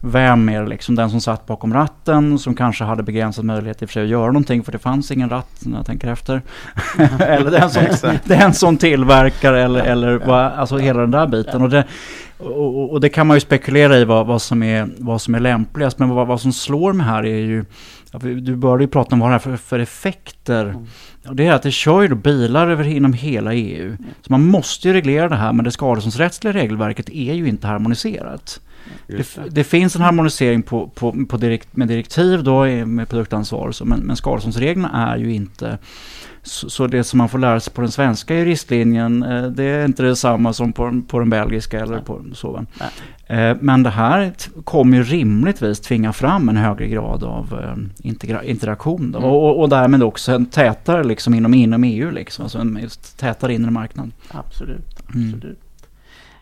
Vem 0.00 0.48
är 0.48 0.62
det 0.62 0.68
liksom 0.68 0.94
den 0.94 1.10
som 1.10 1.20
satt 1.20 1.46
bakom 1.46 1.74
ratten 1.74 2.38
som 2.38 2.54
kanske 2.54 2.84
hade 2.84 3.02
begränsad 3.02 3.44
möjlighet 3.44 3.82
i 3.82 3.84
och 3.84 3.88
för 3.88 3.92
sig 3.92 4.02
att 4.02 4.08
göra 4.08 4.26
någonting 4.26 4.62
för 4.62 4.72
det 4.72 4.78
fanns 4.78 5.10
ingen 5.10 5.30
ratt 5.30 5.60
när 5.60 5.76
jag 5.76 5.86
tänker 5.86 6.08
efter. 6.08 6.42
eller 7.18 7.50
den 7.50 7.70
som, 7.70 8.18
den 8.24 8.54
som 8.54 8.76
tillverkar 8.76 9.52
eller, 9.52 9.80
eller 9.80 10.18
vad, 10.18 10.44
alltså 10.44 10.76
hela 10.76 11.00
den 11.00 11.10
där 11.10 11.26
biten. 11.26 11.62
Och 11.62 11.70
det, 11.70 11.84
och, 12.38 12.92
och, 12.92 13.00
det 13.00 13.08
kan 13.08 13.26
man 13.26 13.36
ju 13.36 13.40
spekulera 13.40 13.96
i 13.96 14.04
vad, 14.04 14.26
vad, 14.26 14.42
som, 14.42 14.62
är, 14.62 14.88
vad 14.98 15.20
som 15.20 15.34
är 15.34 15.40
lämpligast. 15.40 15.98
Men 15.98 16.08
vad, 16.08 16.26
vad 16.26 16.40
som 16.40 16.52
slår 16.52 16.92
mig 16.92 17.06
här 17.06 17.26
är 17.26 17.38
ju 17.38 17.64
du 18.12 18.56
började 18.56 18.84
ju 18.84 18.88
prata 18.88 19.14
om 19.14 19.20
vad 19.20 19.30
det 19.30 19.34
är 19.34 19.38
för, 19.38 19.56
för 19.56 19.78
effekter. 19.78 20.64
Mm. 20.64 20.86
Och 21.28 21.36
det 21.36 21.46
är 21.46 21.52
att 21.52 21.62
det 21.62 21.70
kör 21.70 22.02
ju 22.02 22.14
bilar 22.14 22.68
över, 22.68 22.84
inom 22.84 23.12
hela 23.12 23.54
EU. 23.54 23.86
Mm. 23.86 24.04
Så 24.20 24.32
man 24.32 24.46
måste 24.46 24.88
ju 24.88 24.94
reglera 24.94 25.28
det 25.28 25.36
här 25.36 25.52
men 25.52 25.64
det 25.64 25.70
skadeståndsrättsliga 25.70 26.52
regelverket 26.52 27.08
är 27.08 27.34
ju 27.34 27.48
inte 27.48 27.66
harmoniserat. 27.66 28.60
Det, 29.06 29.38
det, 29.50 29.64
finns 29.64 29.96
en 29.96 30.02
harmonisering 30.02 30.62
på, 30.62 30.88
på, 30.88 31.26
på 31.28 31.36
direkt, 31.36 31.76
med 31.76 31.88
direktiv 31.88 32.44
då 32.44 32.64
med 32.86 33.08
produktansvar 33.08 33.72
så, 33.72 33.84
men, 33.84 34.00
men 34.00 34.16
skadeståndsreglerna 34.16 35.12
är 35.12 35.16
ju 35.16 35.34
inte 35.34 35.78
så, 36.42 36.70
så, 36.70 36.86
det 36.86 37.04
som 37.04 37.18
man 37.18 37.28
får 37.28 37.38
lära 37.38 37.60
sig 37.60 37.72
på 37.72 37.80
den 37.80 37.90
svenska 37.90 38.34
juristlinjen 38.34 39.22
eh, 39.22 39.42
det 39.42 39.64
är 39.64 39.84
inte 39.84 40.02
detsamma 40.02 40.52
som 40.52 40.72
på, 40.72 41.02
på 41.08 41.18
den 41.18 41.30
belgiska 41.30 41.80
eller 41.80 42.00
på 42.00 42.24
så. 42.34 42.66
Eh, 43.28 43.56
men 43.60 43.82
det 43.82 43.90
här 43.90 44.32
kommer 44.64 44.96
ju 44.96 45.02
rimligtvis 45.02 45.80
tvinga 45.80 46.12
fram 46.12 46.48
en 46.48 46.56
högre 46.56 46.86
grad 46.88 47.24
av 47.24 47.60
eh, 47.62 48.10
interaktion 48.50 49.12
då, 49.12 49.18
mm. 49.18 49.30
och, 49.30 49.60
och 49.60 49.68
därmed 49.68 50.02
också 50.02 50.32
en 50.32 50.46
tätare 50.46 51.04
liksom 51.04 51.34
inom, 51.34 51.54
inom 51.54 51.84
EU 51.84 52.10
liksom, 52.10 52.42
alltså 52.42 52.58
en 52.58 52.88
tätare 53.16 53.54
inre 53.54 53.70
marknad. 53.70 54.10
Absolut, 54.30 55.14
mm. 55.14 55.34
absolut. 55.34 55.44
Mm. 55.44 55.68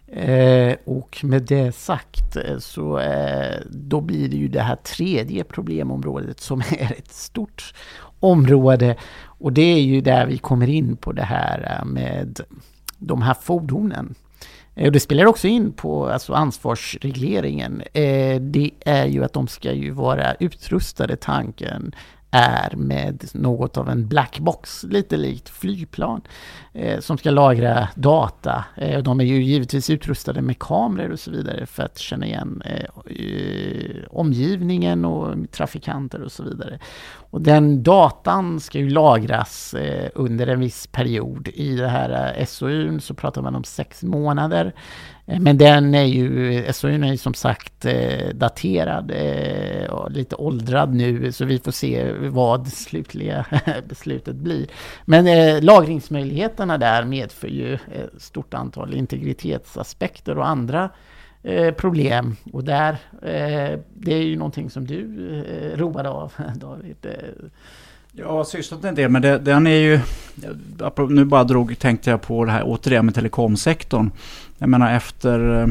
Eh, 0.09 0.77
och 0.85 1.18
med 1.22 1.42
det 1.42 1.75
sagt 1.75 2.37
eh, 2.37 2.59
så 2.59 2.99
eh, 2.99 3.61
då 3.70 4.01
blir 4.01 4.29
det 4.29 4.37
ju 4.37 4.49
det 4.49 4.62
här 4.62 4.77
tredje 4.77 5.44
problemområdet 5.44 6.40
som 6.40 6.61
är 6.79 6.92
ett 6.99 7.12
stort 7.12 7.75
område. 8.20 8.96
Och 9.25 9.53
det 9.53 9.62
är 9.62 9.81
ju 9.81 10.01
där 10.01 10.27
vi 10.27 10.38
kommer 10.38 10.68
in 10.68 10.96
på 10.96 11.12
det 11.12 11.22
här 11.22 11.85
med 11.85 12.40
de 12.99 13.22
här 13.22 13.35
fordonen. 13.35 14.14
Eh, 14.76 14.86
och 14.86 14.92
det 14.92 15.00
spelar 15.00 15.26
också 15.26 15.48
in 15.48 15.72
på 15.72 16.08
alltså 16.08 16.32
ansvarsregleringen. 16.32 17.82
Eh, 17.92 18.40
det 18.40 18.70
är 18.80 19.06
ju 19.06 19.24
att 19.24 19.32
de 19.32 19.48
ska 19.48 19.72
ju 19.72 19.90
vara 19.90 20.34
utrustade, 20.34 21.16
tanken, 21.16 21.94
är 22.37 22.77
med 22.77 23.25
något 23.35 23.77
av 23.77 23.88
en 23.88 24.09
blackbox, 24.09 24.83
lite 24.83 25.16
likt 25.16 25.49
flygplan, 25.49 26.20
eh, 26.72 27.01
som 27.01 27.18
ska 27.18 27.31
lagra 27.31 27.88
data. 27.94 28.64
Eh, 28.77 29.03
de 29.03 29.20
är 29.20 29.25
ju 29.25 29.42
givetvis 29.42 29.90
utrustade 29.90 30.42
med 30.42 30.59
kameror 30.59 31.12
och 31.12 31.20
så 31.20 31.31
vidare 31.31 31.66
för 31.66 31.83
att 31.83 31.99
känna 31.99 32.27
igen 32.27 32.62
eh, 32.64 32.85
eh, 33.16 34.05
omgivningen 34.11 35.05
och 35.05 35.51
trafikanter 35.53 36.22
och 36.22 36.33
så 36.33 36.42
vidare. 36.42 36.79
Och 37.31 37.40
den 37.42 37.83
datan 37.83 38.61
ska 38.61 38.79
ju 38.79 38.90
lagras 38.90 39.75
eh, 39.75 40.11
under 40.14 40.46
en 40.46 40.61
viss 40.61 40.87
period. 40.87 41.49
I 41.49 41.77
det 41.77 41.88
här 41.88 42.35
eh, 42.38 42.46
SOUn 42.46 43.01
så 43.01 43.14
pratar 43.14 43.42
man 43.42 43.55
om 43.55 43.64
sex 43.64 44.03
månader. 44.03 44.75
Eh, 45.26 45.40
men 45.40 45.58
den 45.58 45.94
är 45.94 46.04
ju, 46.04 46.72
SOUn 46.72 47.04
är 47.04 47.10
ju 47.10 47.16
som 47.16 47.34
sagt 47.34 47.84
eh, 47.84 48.28
daterad 48.34 49.12
eh, 49.14 49.90
och 49.90 50.10
lite 50.10 50.36
åldrad 50.36 50.94
nu 50.94 51.32
så 51.32 51.44
vi 51.44 51.58
får 51.58 51.72
se 51.72 52.12
vad 52.12 52.64
det 52.64 52.70
slutliga 52.70 53.46
beslutet 53.88 54.36
blir. 54.36 54.66
Men 55.04 55.60
lagringsmöjligheterna 55.64 56.78
där 56.78 57.04
medför 57.04 57.48
ju 57.48 57.74
ett 57.74 58.22
stort 58.22 58.54
antal 58.54 58.94
integritetsaspekter 58.94 60.38
och 60.38 60.48
andra 60.48 60.90
problem. 61.76 62.36
Och 62.52 62.64
där, 62.64 62.96
det 63.94 64.14
är 64.14 64.22
ju 64.22 64.36
någonting 64.36 64.70
som 64.70 64.86
du 64.86 65.04
eh, 65.38 65.78
roade 65.78 66.08
av 66.08 66.32
David. 66.54 67.06
Jag 68.18 68.29
har 68.29 68.44
sysslat 68.44 68.85
en 68.85 68.94
del 68.94 69.11
med 69.11 69.22
det. 69.22 69.38
Den 69.38 69.66
är 69.66 69.70
ju, 69.70 70.01
nu 71.09 71.24
bara 71.24 71.45
drog, 71.45 71.78
tänkte 71.78 72.11
jag 72.11 72.22
på 72.22 72.45
det 72.45 72.53
här 72.53 72.62
återigen 72.64 73.07
med 73.07 73.14
telekomsektorn. 73.14 74.11
Jag 74.59 74.68
menar 74.68 74.93
efter 74.93 75.62
eh, 75.62 75.68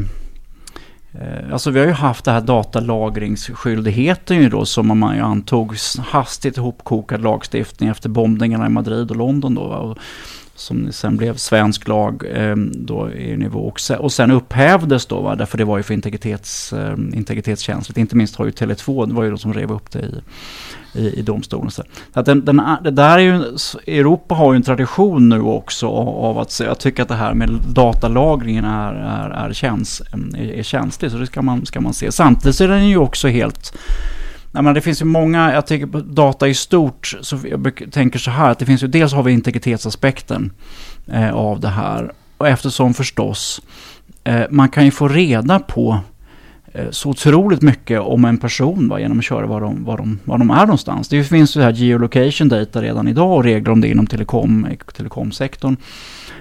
Alltså 1.52 1.70
vi 1.70 1.80
har 1.80 1.86
ju 1.86 1.92
haft 1.92 2.24
det 2.24 2.30
här 2.30 2.40
datalagringsskyldigheten 2.40 4.36
ju 4.36 4.48
då 4.48 4.64
som 4.64 4.98
man 4.98 5.16
ju 5.16 5.22
antog 5.22 5.76
hastigt 5.98 6.56
ihopkokad 6.56 7.22
lagstiftning 7.22 7.88
efter 7.88 8.08
bombningarna 8.08 8.66
i 8.66 8.70
Madrid 8.70 9.10
och 9.10 9.16
London 9.16 9.54
då. 9.54 9.62
Och 9.62 9.98
som 10.56 10.92
sen 10.92 11.16
blev 11.16 11.36
svensk 11.36 11.88
lag 11.88 12.22
eh, 12.32 12.56
då 12.56 13.10
i 13.10 13.36
nivå 13.36 13.60
och 13.60 13.80
sen, 13.80 13.98
och 13.98 14.12
sen 14.12 14.30
upphävdes 14.30 15.06
då, 15.06 15.20
va, 15.20 15.34
därför 15.34 15.58
det 15.58 15.64
var 15.64 15.76
ju 15.76 15.82
för 15.82 15.94
integritets, 15.94 16.72
eh, 16.72 16.94
integritetskänsligt. 17.12 17.98
Inte 17.98 18.16
minst 18.16 18.36
har 18.36 18.44
ju 18.44 18.50
Tele2, 18.50 19.06
det 19.06 19.14
var 19.14 19.22
ju 19.22 19.30
de 19.30 19.38
som 19.38 19.54
rev 19.54 19.72
upp 19.72 19.90
det 19.90 19.98
i, 19.98 20.22
i, 21.00 21.18
i 21.18 21.22
domstolen. 21.22 21.70
Så 21.70 21.82
att 22.12 22.26
den, 22.26 22.44
den, 22.44 22.62
det 22.84 22.90
där 22.90 23.18
är 23.18 23.22
ju, 23.22 23.34
Europa 23.86 24.34
har 24.34 24.52
ju 24.52 24.56
en 24.56 24.62
tradition 24.62 25.28
nu 25.28 25.40
också 25.40 25.88
av 25.88 26.38
att 26.38 26.60
jag 26.60 26.78
tycker 26.78 27.02
att 27.02 27.08
det 27.08 27.14
här 27.14 27.34
med 27.34 27.48
datalagringen 27.68 28.64
är, 28.64 28.94
är, 28.94 29.30
är, 29.30 29.52
käns, 29.52 30.02
är, 30.34 30.52
är 30.52 30.62
känsligt, 30.62 31.12
så 31.12 31.18
det 31.18 31.26
ska 31.26 31.42
man, 31.42 31.66
ska 31.66 31.80
man 31.80 31.94
se. 31.94 32.12
Samtidigt 32.12 32.56
så 32.56 32.64
är 32.64 32.68
den 32.68 32.88
ju 32.88 32.98
också 32.98 33.28
helt 33.28 33.78
Nej, 34.56 34.62
men 34.62 34.74
det 34.74 34.80
finns 34.80 35.00
ju 35.00 35.04
många, 35.04 35.52
jag 35.52 35.66
tänker 35.66 35.86
på 35.86 36.00
data 36.00 36.48
i 36.48 36.54
stort, 36.54 37.14
så 37.20 37.38
jag 37.44 37.82
tänker 37.90 38.18
så 38.18 38.30
här 38.30 38.50
att 38.50 38.58
det 38.58 38.66
finns 38.66 38.82
ju, 38.82 38.86
dels 38.86 39.12
har 39.12 39.22
vi 39.22 39.32
integritetsaspekten 39.32 40.52
eh, 41.06 41.34
av 41.34 41.60
det 41.60 41.68
här. 41.68 42.12
Och 42.36 42.48
eftersom 42.48 42.94
förstås, 42.94 43.62
eh, 44.24 44.42
man 44.50 44.68
kan 44.68 44.84
ju 44.84 44.90
få 44.90 45.08
reda 45.08 45.58
på 45.58 45.98
eh, 46.72 46.90
så 46.90 47.10
otroligt 47.10 47.62
mycket 47.62 48.00
om 48.00 48.24
en 48.24 48.38
person 48.38 48.88
va, 48.88 49.00
genom 49.00 49.18
att 49.18 49.24
köra 49.24 49.46
var 49.46 49.60
de, 49.60 49.84
var, 49.84 49.96
de, 49.96 50.18
var 50.24 50.38
de 50.38 50.50
är 50.50 50.66
någonstans. 50.66 51.08
Det 51.08 51.24
finns 51.24 51.56
ju 51.56 51.60
här 51.60 51.72
geolocation 51.72 52.48
data 52.48 52.82
redan 52.82 53.08
idag 53.08 53.36
och 53.36 53.44
regler 53.44 53.72
om 53.72 53.80
det 53.80 53.88
inom 53.88 54.06
telekom, 54.06 54.64
eh, 54.64 54.76
telekomsektorn. 54.96 55.76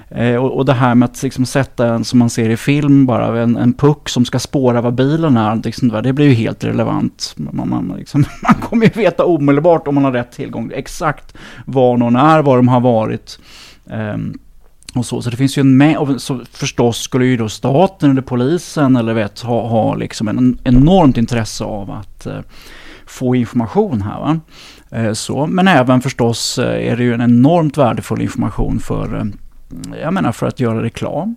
Eh, 0.10 0.36
och, 0.36 0.58
och, 0.58 0.66
det 0.66 0.74
här 0.74 0.96
med 0.96 1.10
att 1.10 1.24
liksom 1.24 1.46
sätta 1.46 1.88
en, 1.88 2.04
som 2.04 2.20
man 2.20 2.30
ser 2.30 2.50
i 2.50 2.58
film, 2.58 3.06
bara 3.06 3.42
en, 3.42 3.58
en 3.58 3.74
puck 3.74 4.10
som 4.10 4.26
ska 4.26 4.40
spåra 4.40 4.82
vad 4.82 4.96
bilen 4.96 5.38
är, 5.38 5.56
liksom, 5.56 5.90
det 6.04 6.14
blir 6.14 6.26
ju 6.26 6.34
helt 6.34 6.64
relevant. 6.64 7.34
Man, 7.38 7.70
man, 7.70 7.96
liksom, 7.98 8.26
man 8.44 8.54
kommer 8.54 8.86
ju 8.86 8.92
veta 8.92 9.26
omedelbart 9.26 9.88
om 9.88 9.96
man 9.96 10.04
har 10.04 10.12
rätt 10.12 10.32
tillgång, 10.32 10.72
exakt 10.76 11.38
var 11.66 11.98
någon 11.98 12.16
är, 12.16 12.42
var 12.42 12.58
de 12.58 12.68
har 12.68 12.80
varit. 12.80 13.40
Eh, 13.90 14.18
och 14.96 15.06
så. 15.06 15.22
så 15.22 15.30
det 15.30 15.38
finns 15.38 15.58
ju 15.58 15.60
en 15.60 15.78
med, 15.78 15.98
och 15.98 16.22
så 16.22 16.42
förstås 16.52 16.98
skulle 16.98 17.26
ju 17.26 17.38
då 17.38 17.50
staten 17.50 18.12
eller 18.12 18.22
polisen 18.22 18.96
eller 18.96 19.14
vet 19.14 19.40
ha, 19.40 19.68
ha 19.68 19.96
liksom 19.96 20.28
en 20.28 20.58
enormt 20.64 21.18
intresse 21.18 21.64
av 21.64 21.92
att 21.92 22.26
eh, 22.26 22.40
få 23.06 23.36
information 23.36 24.02
här. 24.02 24.20
Va? 24.20 24.40
Eh, 24.92 25.14
så, 25.14 25.48
men 25.48 25.68
även 25.68 26.02
förstås 26.02 26.60
eh, 26.60 26.92
är 26.92 26.98
det 26.98 27.04
ju 27.04 27.14
en 27.14 27.22
enormt 27.22 27.78
värdefull 27.78 28.22
information 28.22 28.80
för 28.80 29.16
eh, 29.16 29.24
jag 30.02 30.14
menar 30.14 30.32
för 30.32 30.48
att 30.48 30.60
göra 30.60 30.84
reklam. 30.84 31.36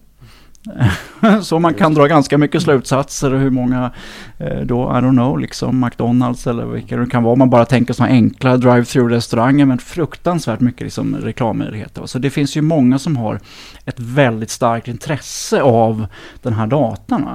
Så 1.43 1.59
man 1.59 1.74
kan 1.74 1.95
dra 1.95 2.07
ganska 2.07 2.39
mycket 2.39 2.62
slutsatser 2.62 3.30
hur 3.30 3.51
många 3.51 3.93
eh, 4.39 4.61
då, 4.61 4.82
I 4.82 4.95
don't 4.95 5.11
know, 5.11 5.39
liksom 5.39 5.80
McDonalds 5.80 6.47
eller 6.47 6.66
vilka 6.66 6.97
det 6.97 7.07
kan 7.07 7.22
vara. 7.22 7.36
Man 7.36 7.51
bara 7.51 7.64
tänker 7.64 7.95
sådana 7.95 8.12
enkla 8.12 8.57
drive-through 8.57 9.09
restauranger 9.09 9.64
men 9.64 9.78
fruktansvärt 9.78 10.61
mycket 10.61 10.80
liksom 10.80 11.16
reklammöjligheter. 11.16 12.07
Så 12.07 12.18
det 12.18 12.30
finns 12.30 12.57
ju 12.57 12.62
många 12.62 12.99
som 12.99 13.16
har 13.16 13.41
ett 13.84 14.01
väldigt 14.01 14.51
starkt 14.51 14.89
intresse 14.89 15.62
av 15.62 16.07
den 16.43 16.53
här 16.53 16.66
datan. 16.66 17.28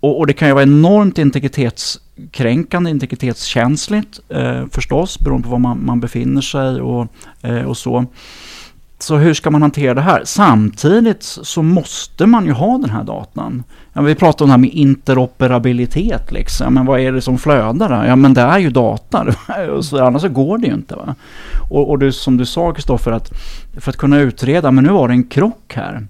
Och, 0.00 0.18
och, 0.18 0.26
det 0.26 0.32
kan 0.32 0.48
ju 0.48 0.54
vara 0.54 0.62
enormt 0.62 1.18
integritetskränkande, 1.18 2.90
integritetskänsligt 2.90 4.20
eh, 4.28 4.66
förstås 4.70 5.18
beroende 5.18 5.44
på 5.44 5.50
var 5.50 5.58
man, 5.58 5.86
man 5.86 6.00
befinner 6.00 6.40
sig 6.40 6.80
och, 6.80 7.08
eh, 7.42 7.62
och 7.64 7.76
så. 7.76 8.06
Så 9.02 9.16
hur 9.16 9.34
ska 9.34 9.50
man 9.50 9.62
hantera 9.62 9.94
det 9.94 10.00
här? 10.00 10.22
Samtidigt 10.24 11.22
så 11.22 11.62
måste 11.62 12.26
man 12.26 12.46
ju 12.46 12.52
ha 12.52 12.78
den 12.78 12.90
här 12.90 13.04
datan. 13.04 13.62
Ja, 13.92 14.02
vi 14.02 14.14
pratar 14.14 14.44
om 14.44 14.48
det 14.48 14.52
här 14.52 14.58
med 14.58 14.70
interoperabilitet 14.70 16.32
liksom. 16.32 16.74
Men 16.74 16.86
vad 16.86 17.00
är 17.00 17.12
det 17.12 17.20
som 17.20 17.38
flödar 17.38 17.88
där? 17.88 18.06
Ja 18.06 18.16
men 18.16 18.34
det 18.34 18.40
är 18.40 18.58
ju 18.58 18.70
data. 18.70 19.26
så 19.82 20.04
annars 20.04 20.22
så 20.22 20.28
går 20.28 20.58
det 20.58 20.66
ju 20.66 20.74
inte. 20.74 20.96
Va? 20.96 21.14
Och, 21.70 21.90
och 21.90 21.98
det, 21.98 22.12
som 22.12 22.36
du 22.36 22.46
sa 22.46 22.72
Kristoffer, 22.72 23.12
att 23.12 23.32
för 23.80 23.90
att 23.90 23.96
kunna 23.96 24.18
utreda, 24.18 24.70
men 24.70 24.84
nu 24.84 24.90
var 24.90 25.08
det 25.08 25.14
en 25.14 25.24
krock 25.24 25.72
här 25.74 26.06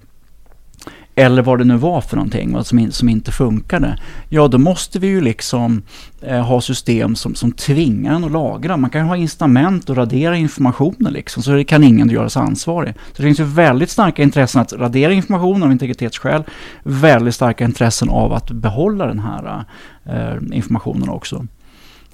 eller 1.15 1.41
vad 1.41 1.57
det 1.57 1.63
nu 1.63 1.77
var 1.77 2.01
för 2.01 2.15
någonting 2.15 2.63
som, 2.63 2.79
in, 2.79 2.91
som 2.91 3.09
inte 3.09 3.31
funkade. 3.31 3.97
Ja, 4.29 4.47
då 4.47 4.57
måste 4.57 4.99
vi 4.99 5.07
ju 5.07 5.21
liksom 5.21 5.81
eh, 6.21 6.41
ha 6.41 6.61
system 6.61 7.15
som, 7.15 7.35
som 7.35 7.51
tvingar 7.51 8.15
en 8.15 8.23
att 8.23 8.31
lagra. 8.31 8.77
Man 8.77 8.89
kan 8.89 9.01
ju 9.01 9.07
ha 9.07 9.17
incitament 9.17 9.89
och 9.89 9.97
radera 9.97 10.37
informationen 10.37 11.13
liksom, 11.13 11.43
så 11.43 11.51
det 11.51 11.63
kan 11.63 11.83
ingen 11.83 12.09
göras 12.09 12.37
ansvarig. 12.37 12.93
Så 12.93 13.17
det 13.17 13.23
finns 13.23 13.39
ju 13.39 13.43
väldigt 13.43 13.89
starka 13.89 14.23
intressen 14.23 14.61
att 14.61 14.73
radera 14.73 15.13
information 15.13 15.63
av 15.63 15.71
integritetsskäl. 15.71 16.43
Väldigt 16.83 17.35
starka 17.35 17.65
intressen 17.65 18.09
av 18.09 18.33
att 18.33 18.51
behålla 18.51 19.07
den 19.07 19.19
här 19.19 19.65
eh, 20.05 20.57
informationen 20.57 21.09
också. 21.09 21.47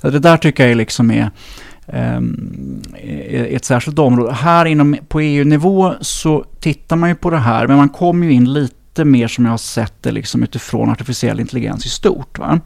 Så 0.02 0.10
det 0.10 0.20
där 0.20 0.38
tycker 0.38 0.68
jag 0.68 0.78
liksom 0.78 1.12
ehm, 1.88 2.82
är 3.04 3.56
ett 3.56 3.66
särskilt 3.66 4.00
område. 4.00 4.34
Här 4.34 4.66
inom, 4.66 4.98
på 5.08 5.20
EU-nivå 5.20 5.94
så 6.02 6.46
tittar 6.60 6.96
man 6.96 7.10
ju 7.10 7.16
på 7.16 7.30
det 7.30 7.38
här, 7.38 7.68
men 7.68 7.78
man 7.78 7.90
kommer 7.90 8.26
ju 8.26 8.34
in 8.34 8.54
lite 8.54 8.79
lite 8.90 9.06
mer 9.06 9.28
som 9.28 9.46
jag 9.46 9.52
har 9.52 9.58
sett 9.58 10.04
det 10.04 10.12
liksom 10.12 10.44
utifrån 10.44 10.90
artificiell 10.90 11.40
intelligens 11.40 11.86
i 11.86 11.90
stort. 11.90 12.40
Va? 12.40 12.60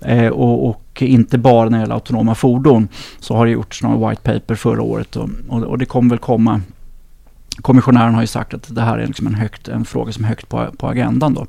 Eh, 0.00 0.28
och, 0.28 0.68
och, 0.68 1.02
inte 1.02 1.38
bara 1.38 1.68
när 1.68 1.78
det 1.78 1.82
gäller 1.82 1.94
autonoma 1.94 2.34
fordon 2.34 2.88
så 3.20 3.36
har 3.36 3.46
det 3.46 3.52
gjorts 3.52 3.82
några 3.82 4.10
white 4.10 4.22
paper 4.22 4.54
förra 4.54 4.82
året 4.82 5.16
och, 5.16 5.28
och, 5.48 5.62
och, 5.62 5.78
det 5.78 5.86
kommer 5.86 6.10
väl 6.10 6.18
komma. 6.18 6.60
Kommissionären 7.62 8.14
har 8.14 8.20
ju 8.20 8.26
sagt 8.26 8.54
att 8.54 8.74
det 8.74 8.82
här 8.82 8.98
är 8.98 9.06
liksom 9.06 9.26
en, 9.26 9.34
högt, 9.34 9.68
en 9.68 9.84
fråga 9.84 10.12
som 10.12 10.24
är 10.24 10.28
högt 10.28 10.48
på, 10.48 10.66
på 10.78 10.88
agendan. 10.88 11.34
Då. 11.34 11.46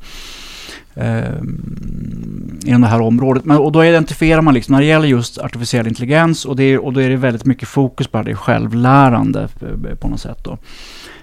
Eh, 0.95 1.41
inom 2.65 2.81
det 2.81 2.87
här 2.87 3.01
området. 3.01 3.45
Men, 3.45 3.57
och 3.57 3.71
då 3.71 3.85
identifierar 3.85 4.41
man 4.41 4.53
liksom, 4.53 4.73
när 4.73 4.81
det 4.81 4.87
gäller 4.87 5.07
just 5.07 5.37
artificiell 5.37 5.87
intelligens 5.87 6.45
och, 6.45 6.55
det, 6.55 6.77
och 6.77 6.93
då 6.93 7.01
är 7.01 7.09
det 7.09 7.15
väldigt 7.15 7.45
mycket 7.45 7.67
fokus 7.67 8.07
på 8.07 8.21
det 8.21 8.35
självlärande 8.35 9.47
eh, 9.61 9.95
på 9.95 10.07
något 10.07 10.21
sätt. 10.21 10.43
Då. 10.43 10.57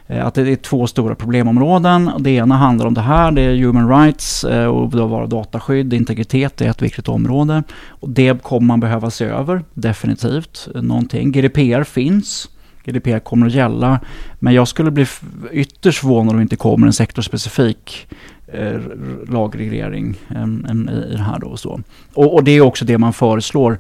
Eh, 0.07 0.27
att 0.27 0.35
det 0.35 0.53
är 0.53 0.57
två 0.57 0.87
stora 0.87 1.15
problemområden. 1.15 2.11
Det 2.19 2.31
ena 2.31 2.57
handlar 2.57 2.87
om 2.87 2.95
det 2.95 3.01
här, 3.01 3.31
det 3.31 3.43
är 3.43 3.57
human 3.57 3.89
rights 3.89 4.45
eh, 4.45 4.67
och 4.67 4.91
då 4.91 5.07
vara 5.07 5.27
dataskydd, 5.27 5.93
integritet 5.93 6.61
är 6.61 6.71
ett 6.71 6.83
viktigt 6.83 7.09
område. 7.09 7.63
Och 7.89 8.11
det 8.11 8.43
kommer 8.43 8.67
man 8.67 8.81
behöva 8.81 9.11
se 9.11 9.25
över, 9.25 9.63
definitivt. 9.75 10.69
Någonting. 10.75 11.33
GDPR 11.33 11.83
finns. 11.83 12.49
GDPR 12.85 13.19
kommer 13.19 13.47
att 13.47 13.53
gälla. 13.53 14.01
Men 14.39 14.55
jag 14.55 14.69
skulle 14.69 14.91
bli 14.91 15.07
ytterst 15.53 15.99
förvånad 16.01 16.31
om 16.31 16.37
det 16.37 16.43
inte 16.43 16.57
kommer 16.57 16.87
en 16.87 16.93
sektorspecifik 16.93 18.07
eh, 18.47 18.81
lagreglering 19.29 20.11
i 20.11 21.13
det 21.13 21.23
här. 21.23 21.39
Då 21.39 21.47
och, 21.47 21.61
så. 21.61 21.81
Och, 22.15 22.35
och 22.35 22.45
det 22.45 22.51
är 22.51 22.61
också 22.61 22.85
det 22.85 22.99
man 22.99 23.13
föreslår 23.13 23.79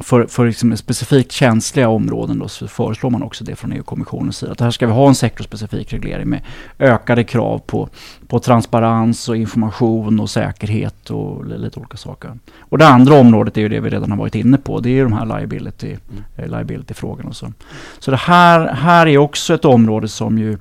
för, 0.00 0.26
för 0.26 0.46
liksom 0.46 0.76
specifikt 0.76 1.32
känsliga 1.32 1.88
områden 1.88 2.38
då, 2.38 2.48
så 2.48 2.68
föreslår 2.68 3.10
man 3.10 3.22
också 3.22 3.44
det 3.44 3.56
från 3.56 3.72
EU-kommissionens 3.72 4.36
sida. 4.36 4.52
Att 4.52 4.60
här 4.60 4.70
ska 4.70 4.86
vi 4.86 4.92
ha 4.92 5.08
en 5.08 5.14
sektorspecifik 5.14 5.92
reglering 5.92 6.28
med 6.28 6.40
ökade 6.78 7.24
krav 7.24 7.58
på, 7.58 7.88
på 8.26 8.38
transparens 8.38 9.28
och 9.28 9.36
information 9.36 10.20
och 10.20 10.30
säkerhet 10.30 11.10
och 11.10 11.46
lite 11.46 11.80
olika 11.80 11.96
saker. 11.96 12.38
Och 12.58 12.78
det 12.78 12.86
andra 12.86 13.14
området 13.14 13.56
är 13.56 13.60
ju 13.60 13.68
det 13.68 13.80
vi 13.80 13.90
redan 13.90 14.10
har 14.10 14.18
varit 14.18 14.34
inne 14.34 14.58
på. 14.58 14.80
Det 14.80 14.88
är 14.88 14.94
ju 14.94 15.02
de 15.02 15.12
här 15.12 15.26
liability, 15.26 15.86
mm. 15.86 16.24
Eh, 16.36 16.46
liability-frågorna. 16.46 17.28
Och 17.28 17.36
så 17.36 17.52
så 17.98 18.10
det 18.10 18.16
här, 18.16 18.66
här 18.66 19.06
är 19.06 19.18
också 19.18 19.54
ett 19.54 19.64
område 19.64 20.08
som 20.08 20.38
ju 20.38 20.58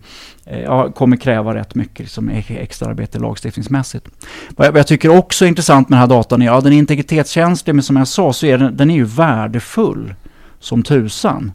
Eh, 0.51 0.61
ja, 0.61 0.91
kommer 0.91 1.17
kräva 1.17 1.55
rätt 1.55 1.75
mycket 1.75 1.99
liksom, 1.99 2.29
e-, 2.29 2.43
extra 2.47 2.89
arbete 2.89 3.19
lagstiftningsmässigt. 3.19 4.07
Vad 4.49 4.67
jag, 4.67 4.71
vad 4.71 4.79
jag, 4.79 4.87
tycker 4.87 5.17
också 5.17 5.45
är 5.45 5.49
intressant 5.49 5.89
med 5.89 5.97
den 5.97 6.01
här 6.01 6.15
datan 6.15 6.41
är, 6.41 6.45
ja 6.45 6.61
den 6.61 6.73
är 6.73 6.77
integritetskänslig 6.77 7.75
men 7.75 7.83
som 7.83 7.95
jag 7.95 8.07
sa 8.07 8.33
så 8.33 8.45
är 8.45 8.57
den, 8.57 8.77
den 8.77 8.91
är 8.91 8.95
ju 8.95 9.03
värdefull 9.03 10.15
som 10.59 10.83
tusan. 10.83 11.51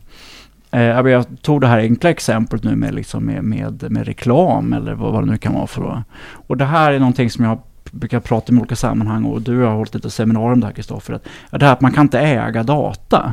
Eh, 0.70 0.80
jag 0.80 1.24
tog 1.42 1.60
det 1.60 1.66
här 1.66 1.78
enkla 1.78 2.10
exemplet 2.10 2.64
nu 2.64 2.76
med, 2.76 2.94
liksom 2.94 3.24
med, 3.24 3.44
med, 3.44 3.92
med 3.92 4.06
reklam 4.06 4.72
eller 4.72 4.94
vad, 4.94 5.12
vad 5.12 5.22
det 5.22 5.30
nu 5.30 5.38
kan 5.38 5.54
vara 5.54 5.66
för. 5.66 6.02
Och 6.46 6.56
det 6.56 6.64
här 6.64 6.92
är 6.92 6.98
någonting 6.98 7.30
som 7.30 7.44
jag 7.44 7.58
brukar 7.90 8.20
prata 8.20 8.52
om 8.52 8.58
i 8.58 8.60
olika 8.60 8.76
sammanhang 8.76 9.24
och 9.24 9.42
du 9.42 9.62
har 9.62 9.74
hållit 9.74 9.94
lite 9.94 10.10
seminarium 10.10 10.52
om 10.52 10.60
det 10.60 10.66
här 10.66 10.74
Kristoffer. 10.74 11.20
Det 11.50 11.62
här 11.62 11.72
att 11.72 11.80
man 11.80 11.92
kan 11.92 12.02
inte 12.04 12.20
äga 12.20 12.62
data. 12.62 13.32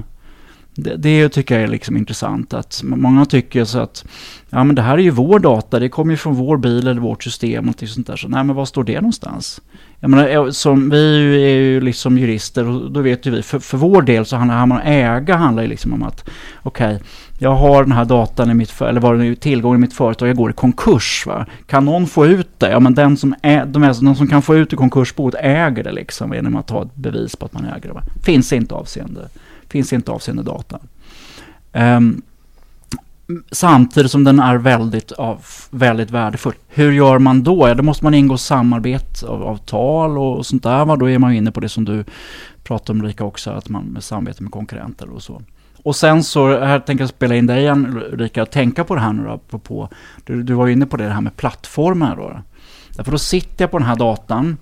Det, 0.76 0.96
det, 0.96 1.30
tycker 1.30 1.56
jag 1.56 1.64
är 1.64 1.68
liksom 1.68 1.98
intressant. 1.98 2.54
att 2.54 2.82
Många 2.84 3.26
tycker 3.26 3.66
så 3.66 3.80
att 3.80 4.06
ja, 4.50 4.64
men 4.64 4.76
det 4.76 4.82
här 4.82 4.98
är 4.98 5.02
ju 5.02 5.10
vår 5.10 5.40
data, 5.40 5.80
det 5.80 5.90
kommer 5.90 6.14
ju 6.14 6.18
från 6.18 6.36
vår 6.36 6.58
bil 6.58 6.88
eller 6.88 7.02
vårt 7.02 7.24
system 7.24 7.70
och 7.70 7.90
sånt 7.90 8.08
där. 8.08 8.16
Så 8.16 8.28
nej, 8.28 8.44
men 8.44 8.56
var 8.56 8.66
står 8.66 8.84
det 8.84 8.96
någonstans? 8.96 9.62
Jag 10.00 10.10
menar, 10.10 10.52
som, 10.52 10.90
vi 10.90 11.44
är 11.44 11.56
ju 11.56 11.82
liksom 11.82 12.18
jurister 12.18 12.68
och 12.68 12.92
då 12.92 13.02
vet 13.02 13.26
ju 13.26 13.32
vi, 13.32 13.42
för, 13.42 13.60
för 13.60 13.78
vår 13.78 14.02
del 14.02 14.26
så 14.26 14.36
handlar 14.36 14.56
det 14.56 14.60
här 14.60 14.64
om 14.64 14.72
att 14.72 14.86
äga 14.86 15.36
handlar 15.36 15.64
ju 15.64 15.70
liksom 15.70 15.94
om 15.94 16.04
att 16.04 16.30
okej, 16.64 16.96
okay, 16.96 17.08
jag 17.40 17.56
har 17.56 17.84
den 17.84 17.92
här 17.92 18.06
datan 18.06 18.52
i 18.52 18.54
mitt, 18.54 18.82
eller 18.82 19.02
vad 19.02 19.14
det 19.14 19.24
nu 19.24 19.36
tillgången 19.36 19.80
i 19.80 19.82
mitt 19.82 19.94
företag, 19.94 20.30
jag 20.30 20.36
går 20.36 20.50
i 20.50 20.54
konkurs. 20.54 21.24
Va? 21.28 21.46
Kan 21.68 21.86
någon 21.86 22.08
få 22.08 22.26
ut 22.26 22.60
det? 22.60 22.72
Ja 22.72 22.80
men 22.80 22.94
den 22.94 23.18
som, 23.18 23.36
är, 23.42 23.66
de, 23.66 23.84
är, 23.84 24.06
de 24.06 24.16
som 24.16 24.28
kan 24.28 24.42
få 24.42 24.56
ut 24.56 24.70
det 24.70 24.76
konkursboet 24.76 25.36
äger 25.40 25.84
det 25.84 25.92
liksom 25.92 26.34
genom 26.34 26.56
att 26.56 26.70
ha 26.70 26.84
ett 26.84 26.96
bevis 26.96 27.36
på 27.36 27.46
att 27.46 27.54
man 27.54 27.66
äger 27.66 27.88
det. 27.88 27.94
Va? 27.94 28.04
Finns 28.24 28.54
inte 28.54 28.76
avseende 28.76 29.30
finns 29.74 29.94
inte 29.94 30.12
avseende 30.12 30.44
data. 30.44 30.80
Um, 31.74 32.22
samtidigt 33.52 34.12
som 34.12 34.24
den 34.24 34.40
är 34.40 34.58
väldigt, 34.58 35.12
av, 35.12 35.46
väldigt 35.70 36.12
värdefull. 36.12 36.54
Hur 36.68 36.92
gör 36.92 37.20
man 37.20 37.44
då? 37.44 37.68
Ja, 37.68 37.74
då 37.74 37.84
måste 37.84 38.04
man 38.04 38.14
ingå 38.14 38.38
samarbetsavtal 38.38 40.18
och 40.18 40.46
sånt 40.46 40.64
där. 40.64 40.86
Va? 40.86 40.96
Då 40.96 41.10
är 41.10 41.20
man 41.20 41.34
inne 41.34 41.52
på 41.52 41.60
det 41.60 41.70
som 41.70 41.86
du 41.86 42.04
pratade 42.64 42.92
om 42.92 43.06
Ulrika 43.06 43.24
också, 43.24 43.52
att 43.52 43.70
man 43.70 43.86
med 43.86 44.04
samarbete 44.04 44.44
med 44.44 44.52
konkurrenter 44.52 45.10
och 45.10 45.24
så. 45.24 45.42
och 45.84 45.96
sen 45.96 46.24
så, 46.24 46.60
här 46.60 46.80
tänker 46.80 47.02
jag 47.02 47.10
spela 47.10 47.36
in 47.36 47.48
dig 47.48 47.62
igen 47.62 48.02
Ulrika, 48.12 48.46
tänka 48.46 48.84
på 48.84 48.96
det 48.96 49.02
här 49.02 49.14
nu 49.14 49.24
då, 49.24 49.30
apropå, 49.30 49.90
du, 50.26 50.44
du 50.44 50.54
var 50.54 50.68
inne 50.68 50.86
på 50.86 50.98
det, 50.98 51.04
det 51.04 51.14
här 51.14 51.22
med 51.22 51.36
plattformar 51.36 52.16
då. 52.16 52.42
Därför 52.96 53.12
då 53.12 53.18
sitter 53.18 53.64
jag 53.64 53.72
på 53.72 53.80
den 53.80 53.88
här 53.88 53.96
datan 53.96 54.58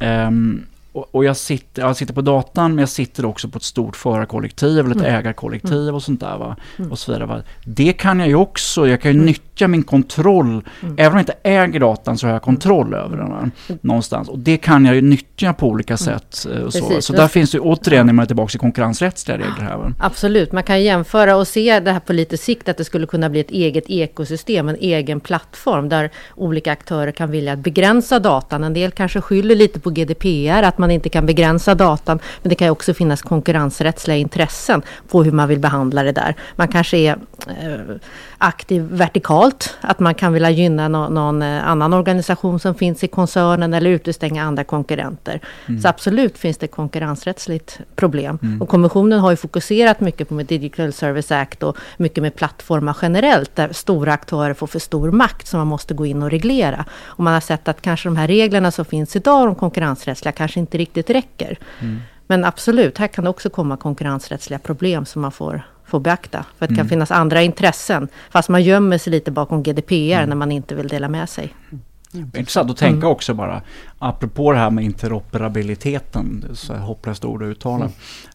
um, 0.00 0.66
och, 0.94 1.24
jag, 1.24 1.36
sitter, 1.36 1.82
jag 1.82 1.96
sitter 1.96 2.14
på 2.14 2.20
datan 2.20 2.74
men 2.74 2.78
jag 2.78 2.88
sitter 2.88 3.24
också 3.24 3.48
på 3.48 3.56
ett 3.56 3.62
stort 3.62 3.96
förarkollektiv 3.96 4.78
eller 4.78 4.90
ett 4.90 4.96
mm. 4.96 5.14
ägarkollektiv 5.14 5.82
mm. 5.82 5.94
och 5.94 6.02
sånt 6.02 6.20
där. 6.20 6.38
Va? 6.38 6.56
Mm. 6.78 6.92
Och 6.92 6.98
så 6.98 7.12
vidare, 7.12 7.26
va? 7.26 7.42
Det 7.64 7.92
kan 7.92 8.18
jag 8.18 8.28
ju 8.28 8.34
också, 8.34 8.88
jag 8.88 9.00
kan 9.00 9.10
ju 9.10 9.14
mm. 9.14 9.26
nyttja 9.26 9.68
min 9.68 9.82
kontroll. 9.82 10.46
Mm. 10.82 10.94
Även 10.98 11.12
om 11.12 11.18
jag 11.18 11.20
inte 11.22 11.36
äger 11.42 11.80
datan 11.80 12.18
så 12.18 12.26
har 12.26 12.32
jag 12.32 12.42
kontroll 12.42 12.94
över 12.94 13.16
den 13.16 13.30
va? 13.30 13.50
någonstans. 13.80 14.28
Och 14.28 14.38
det 14.38 14.56
kan 14.56 14.84
jag 14.84 14.94
ju 14.94 15.02
nyttja 15.02 15.52
på 15.52 15.68
olika 15.68 15.92
mm. 15.92 15.98
sätt. 15.98 16.46
Eh, 16.52 16.68
så 16.68 17.00
så 17.00 17.12
där 17.12 17.28
finns 17.28 17.50
det 17.50 17.60
återigen, 17.60 18.06
när 18.06 18.12
man 18.12 18.22
är 18.22 18.26
tillbaka 18.26 18.56
i 18.56 18.58
konkurrensrättsliga 18.58 19.38
regler 19.38 19.62
här. 19.62 19.76
Va? 19.76 19.92
Absolut, 19.98 20.52
man 20.52 20.62
kan 20.62 20.82
jämföra 20.82 21.36
och 21.36 21.48
se 21.48 21.80
det 21.80 21.92
här 21.92 22.00
på 22.00 22.12
lite 22.12 22.36
sikt 22.36 22.68
att 22.68 22.76
det 22.76 22.84
skulle 22.84 23.06
kunna 23.06 23.30
bli 23.30 23.40
ett 23.40 23.50
eget 23.50 23.84
ekosystem, 23.88 24.68
en 24.68 24.76
egen 24.80 25.20
plattform 25.20 25.88
där 25.88 26.10
olika 26.34 26.72
aktörer 26.72 27.12
kan 27.12 27.30
vilja 27.30 27.56
begränsa 27.56 28.18
datan. 28.18 28.64
En 28.64 28.74
del 28.74 28.90
kanske 28.90 29.20
skyller 29.20 29.54
lite 29.54 29.80
på 29.80 29.90
GDPR, 29.90 30.62
att 30.62 30.78
man 30.78 30.83
inte 30.90 31.08
kan 31.08 31.26
begränsa 31.26 31.74
datan. 31.74 32.18
Men 32.42 32.48
det 32.48 32.54
kan 32.54 32.70
också 32.70 32.94
finnas 32.94 33.22
konkurrensrättsliga 33.22 34.16
intressen 34.16 34.82
på 35.08 35.24
hur 35.24 35.32
man 35.32 35.48
vill 35.48 35.58
behandla 35.58 36.02
det 36.02 36.12
där. 36.12 36.34
Man 36.56 36.68
kanske 36.68 36.96
är 36.96 37.16
eh, 37.48 37.96
aktiv 38.38 38.82
vertikalt, 38.82 39.76
att 39.80 40.00
man 40.00 40.14
kan 40.14 40.32
vilja 40.32 40.50
gynna 40.50 40.88
någon 40.88 41.42
eh, 41.42 41.68
annan 41.68 41.92
organisation 41.92 42.60
som 42.60 42.74
finns 42.74 43.04
i 43.04 43.08
koncernen 43.08 43.74
eller 43.74 43.90
utestänga 43.90 44.44
andra 44.44 44.64
konkurrenter. 44.64 45.40
Mm. 45.66 45.80
Så 45.80 45.88
absolut 45.88 46.38
finns 46.38 46.58
det 46.58 46.66
konkurrensrättsligt 46.66 47.78
problem. 47.96 48.38
Mm. 48.42 48.62
Och 48.62 48.68
kommissionen 48.68 49.20
har 49.20 49.30
ju 49.30 49.36
fokuserat 49.36 50.00
mycket 50.00 50.28
på 50.28 50.34
med 50.34 50.46
Digital 50.46 50.92
Service 50.92 51.32
Act 51.32 51.62
och 51.62 51.76
mycket 51.96 52.22
med 52.22 52.34
plattformar 52.34 52.96
generellt, 53.02 53.56
där 53.56 53.72
stora 53.72 54.12
aktörer 54.12 54.54
får 54.54 54.66
för 54.66 54.78
stor 54.78 55.10
makt 55.10 55.46
som 55.46 55.58
man 55.58 55.66
måste 55.66 55.94
gå 55.94 56.06
in 56.06 56.22
och 56.22 56.30
reglera. 56.30 56.84
Och 57.04 57.24
man 57.24 57.32
har 57.32 57.40
sett 57.40 57.68
att 57.68 57.82
kanske 57.82 58.08
de 58.08 58.16
här 58.16 58.26
reglerna 58.26 58.70
som 58.70 58.84
finns 58.84 59.16
idag, 59.16 59.46
de 59.46 59.54
konkurrensrättsliga, 59.54 60.32
kanske 60.32 60.60
inte 60.60 60.73
riktigt 60.78 61.10
räcker. 61.10 61.58
Mm. 61.80 62.00
Men 62.26 62.44
absolut, 62.44 62.98
här 62.98 63.06
kan 63.06 63.24
det 63.24 63.30
också 63.30 63.50
komma 63.50 63.76
konkurrensrättsliga 63.76 64.58
problem 64.58 65.06
som 65.06 65.22
man 65.22 65.32
får 65.32 65.62
får 65.86 66.00
beakta. 66.00 66.44
För 66.58 66.64
att 66.64 66.68
det 66.68 66.74
kan 66.74 66.80
mm. 66.80 66.88
finnas 66.88 67.10
andra 67.10 67.42
intressen. 67.42 68.08
Fast 68.30 68.48
man 68.48 68.62
gömmer 68.62 68.98
sig 68.98 69.10
lite 69.10 69.30
bakom 69.30 69.62
GDPR 69.62 69.92
mm. 69.92 70.28
när 70.28 70.36
man 70.36 70.52
inte 70.52 70.74
vill 70.74 70.88
dela 70.88 71.08
med 71.08 71.28
sig. 71.28 71.54
Mm. 71.72 72.30
Intressant 72.36 72.70
att 72.70 72.76
tänka 72.76 73.06
också 73.06 73.34
bara, 73.34 73.62
apropå 73.98 74.52
det 74.52 74.58
här 74.58 74.70
med 74.70 74.84
interoperabiliteten, 74.84 76.44
så 76.54 76.74
hopplöst 76.74 77.24
ord 77.24 77.42
att 77.42 77.46
uttala. 77.46 77.90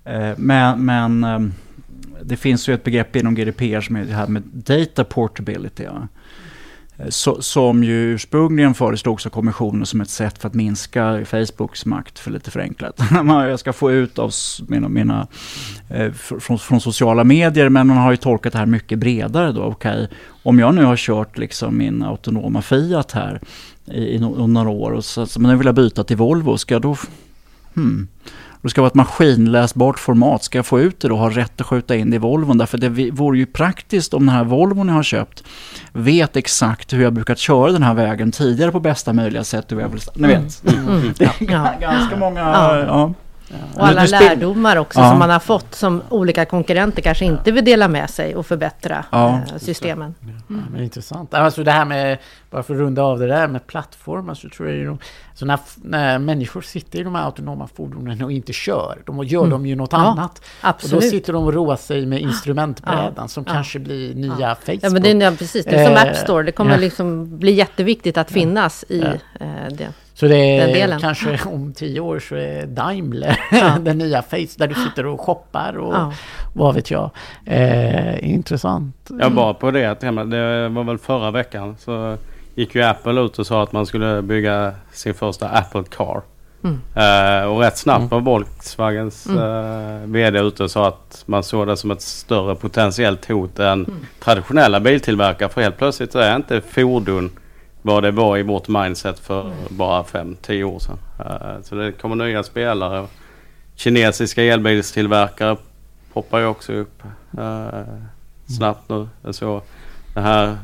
Eh, 0.06 0.32
men, 0.38 0.86
men 0.86 1.24
ehm, 1.24 1.54
det 2.24 2.38
finns 2.38 2.70
ju 2.70 2.74
ett 2.74 2.84
begrepp 2.84 3.16
inom 3.16 3.36
GDPR 3.36 3.82
som 3.82 3.96
är 3.96 4.06
det 4.06 4.14
här 4.14 4.28
med 4.28 4.44
data 4.44 5.04
portability. 5.04 5.84
Ja. 5.84 6.08
Eh, 7.00 7.10
så, 7.10 7.42
som 7.42 7.84
ju 7.84 8.14
ursprungligen 8.14 8.74
föreslogs 8.74 9.26
av 9.26 9.30
kommissionen 9.30 9.86
som 9.86 10.02
ett 10.02 10.10
sätt 10.10 10.38
för 10.38 10.48
att 10.48 10.54
minska 10.54 11.26
Facebooks 11.26 11.86
makt, 11.86 12.20
för 12.20 12.32
lite 12.32 12.52
förenklat. 12.52 13.00
jag 13.28 13.60
ska 13.60 13.74
få 13.74 13.92
ut 13.92 14.20
av 14.20 14.32
mina, 14.68 14.90
mina 14.90 15.28
eh, 15.90 16.12
från, 16.12 16.60
från, 16.60 16.82
sociala 16.82 17.24
medier, 17.24 17.70
men 17.70 17.88
man 17.88 17.98
har 17.98 18.12
ju 18.12 18.18
tolkat 18.18 18.54
det 18.54 18.60
här 18.60 18.66
mycket 18.66 19.00
bredare 19.00 19.52
då. 19.52 19.64
Okej, 19.64 20.04
okay, 20.04 20.08
om 20.44 20.60
jag 20.60 20.76
nu 20.76 20.84
har 20.84 20.96
kört 20.96 21.38
liksom 21.38 21.78
min 21.78 22.04
autonoma 22.04 22.62
Fiat 22.62 23.12
här 23.12 23.42
i, 23.86 24.16
i 24.16 24.20
några 24.20 24.70
år, 24.70 24.92
och 24.92 25.06
så, 25.06 25.28
men 25.40 25.52
nu 25.52 25.58
vill 25.58 25.66
jag 25.66 25.76
byta 25.76 26.04
till 26.04 26.18
Volvo, 26.18 26.58
ska 26.58 26.76
jag 26.76 26.82
då... 26.82 26.98
Hmm, 27.74 28.08
det 28.62 28.70
ska 28.70 28.82
vara 28.82 28.88
ett 28.88 28.96
maskinläsbart 28.96 30.00
format. 30.00 30.44
Ska 30.44 30.58
jag 30.58 30.66
få 30.66 30.80
ut 30.80 31.00
det 31.00 31.08
då 31.08 31.14
och 31.14 31.20
ha 31.20 31.30
rätt 31.30 31.62
att 31.62 31.68
skjuta 31.68 31.96
in 31.96 32.10
det 32.10 32.16
i 32.16 32.20
Volvon? 32.20 32.58
Därför 32.58 32.78
det 32.78 33.12
vore 33.12 33.38
ju 33.38 33.46
praktiskt 33.46 34.14
om 34.14 34.26
den 34.26 34.36
här 34.36 34.44
Volvon 34.44 34.88
jag 34.88 34.96
har 34.96 35.04
köpt 35.04 35.44
vet 35.94 36.36
exakt 36.36 36.94
hur 36.94 37.04
jag 37.04 37.14
brukat 37.14 37.38
köra 37.38 37.72
den 37.72 37.84
här 37.84 37.94
vägen 37.94 38.32
tidigare 38.32 38.72
på 38.72 38.80
bästa 38.80 39.14
möjliga 39.14 39.44
sätt. 39.44 39.70
Ni 39.70 40.28
vet. 40.28 40.64
Mm. 40.68 40.88
Mm. 40.88 41.14
Det 41.18 41.26
är 41.26 41.80
ganska 41.80 42.16
många... 42.18 42.40
Ja. 42.40 43.14
Ja. 43.50 43.56
Och 43.76 43.88
alla 43.88 44.06
lärdomar 44.06 44.76
också 44.76 45.00
ja. 45.00 45.10
som 45.10 45.20
man 45.20 45.30
har 45.30 45.40
fått 45.40 45.76
som 45.76 46.02
olika 46.10 46.46
konkurrenter 46.46 47.02
kanske 47.02 47.26
inte 47.26 47.52
vill 47.52 47.66
dela 47.66 47.88
med 47.88 48.10
sig 48.10 48.36
och 48.36 48.46
förbättra 48.46 49.06
ja. 49.12 49.30
Eh, 49.30 49.58
systemen. 49.58 50.16
Mm. 50.50 50.64
men 50.72 50.84
intressant. 50.84 51.34
Alltså 51.34 51.64
det 51.64 51.72
här 51.72 51.86
med, 51.86 52.18
bara 52.50 52.64
för 52.64 52.74
att 52.74 52.80
runda 52.80 53.04
av 53.04 53.20
det 53.20 53.28
där 53.28 53.48
med 53.48 53.68
plattformar 53.68 54.34
så 54.34 54.50
tror 54.50 54.70
jag 54.70 54.78
ju... 54.78 54.98
Så 55.34 55.46
när, 55.46 55.60
när 55.76 56.20
människor 56.20 56.62
sitter 56.62 57.00
i 57.00 57.04
de 57.04 57.16
här 57.16 57.26
autonoma 57.26 57.68
fordonen 57.68 58.24
och 58.24 58.32
inte 58.32 58.54
kör, 58.54 58.98
då 59.06 59.24
gör 59.24 59.40
mm. 59.40 59.50
de 59.50 59.66
ju 59.66 59.76
något 59.76 59.92
ja, 59.92 59.98
annat. 59.98 60.42
Absolut. 60.62 60.94
Och 60.94 61.02
då 61.02 61.08
sitter 61.08 61.34
de 61.34 61.44
och 61.44 61.54
roar 61.54 61.76
sig 61.76 62.06
med 62.06 62.22
instrumentbrädan 62.22 63.14
ja, 63.18 63.28
som 63.28 63.44
ja, 63.48 63.54
kanske 63.54 63.80
blir 63.80 64.16
nya 64.16 64.56
Facebook. 64.56 64.80
Ja, 64.82 64.90
men 64.90 65.02
det, 65.02 65.12
är, 65.12 65.32
precis. 65.32 65.66
Det 65.66 65.76
är 65.76 65.86
som 65.86 66.10
App 66.10 66.16
Store. 66.16 66.44
Det 66.44 66.52
kommer 66.52 66.78
liksom 66.78 67.38
bli 67.40 67.52
jätteviktigt 67.52 68.18
att 68.18 68.32
finnas 68.32 68.86
i 68.90 69.02
eh, 69.40 69.48
det. 69.72 69.94
Så 70.20 70.28
det 70.28 70.58
är 70.60 71.00
kanske 71.00 71.40
om 71.46 71.74
tio 71.74 72.00
år 72.00 72.20
så 72.20 72.36
är 72.36 72.66
Daimler 72.66 73.40
ja. 73.52 73.78
den 73.82 73.98
nya 73.98 74.22
Face 74.22 74.56
där 74.58 74.68
du 74.68 74.76
sitter 74.76 75.06
och 75.06 75.22
shoppar 75.22 75.78
och 75.78 75.94
ja. 75.94 76.14
vad 76.54 76.76
vet 76.76 76.92
jag. 76.92 77.10
Eh, 77.46 78.30
intressant. 78.30 79.10
Ja 79.20 79.30
bara 79.30 79.54
på 79.54 79.72
det 79.72 79.96
tema, 79.96 80.24
det 80.24 80.70
var 80.70 80.84
väl 80.84 80.98
förra 80.98 81.32
veckan 81.32 81.76
så 81.80 82.18
gick 82.56 82.76
ju 82.76 82.82
Apple 82.82 83.22
ut 83.22 83.40
och 83.40 83.48
sa 83.48 83.64
att 83.64 83.72
man 83.72 83.86
skulle 83.86 84.22
bygga 84.22 84.74
sin 84.92 85.14
första 85.14 85.50
Apple 85.50 85.84
Car. 85.90 86.22
Mm. 86.64 86.76
Uh, 86.76 87.48
och 87.48 87.60
rätt 87.60 87.78
snabbt 87.78 88.00
mm. 88.00 88.10
var 88.10 88.20
Volkswagens 88.20 89.28
mm. 89.28 89.44
uh, 89.44 90.08
VD 90.08 90.40
ute 90.40 90.64
och 90.64 90.72
sa 90.72 90.88
att 90.88 91.24
man 91.26 91.44
såg 91.44 91.68
det 91.68 91.78
som 91.78 91.92
ett 91.92 92.02
större 92.02 92.56
potentiellt 92.56 93.26
hot 93.26 93.60
än 93.60 93.86
mm. 93.86 94.06
traditionella 94.20 94.80
biltillverkare. 94.80 95.50
För 95.50 95.62
helt 95.62 95.78
plötsligt 95.78 96.16
är 96.16 96.36
inte 96.36 96.62
fordon 96.62 97.30
vad 97.82 98.04
det 98.04 98.12
var 98.12 98.38
i 98.38 98.44
vårt 98.44 98.68
mindset 98.68 99.20
för 99.20 99.42
mm. 99.42 99.56
bara 99.70 100.04
5-10 100.04 100.64
år 100.64 100.80
sedan. 100.80 100.98
Uh, 101.20 101.62
så 101.64 101.76
det 101.76 101.92
kommer 101.92 102.16
nya 102.16 102.44
spelare. 102.44 103.08
Kinesiska 103.76 104.44
elbilstillverkare 104.44 105.58
poppar 106.14 106.40
ju 106.40 106.46
också 106.46 106.74
upp 106.74 107.04
uh, 107.38 107.82
snabbt 108.48 108.90
nu. 108.90 109.08
Så 109.32 109.62
den 110.14 110.24
här 110.24 110.58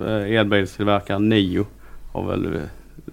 uh, 0.00 0.36
elbilstillverkaren 0.36 1.28
Nio 1.28 1.66
har 2.12 2.26
väl 2.26 2.60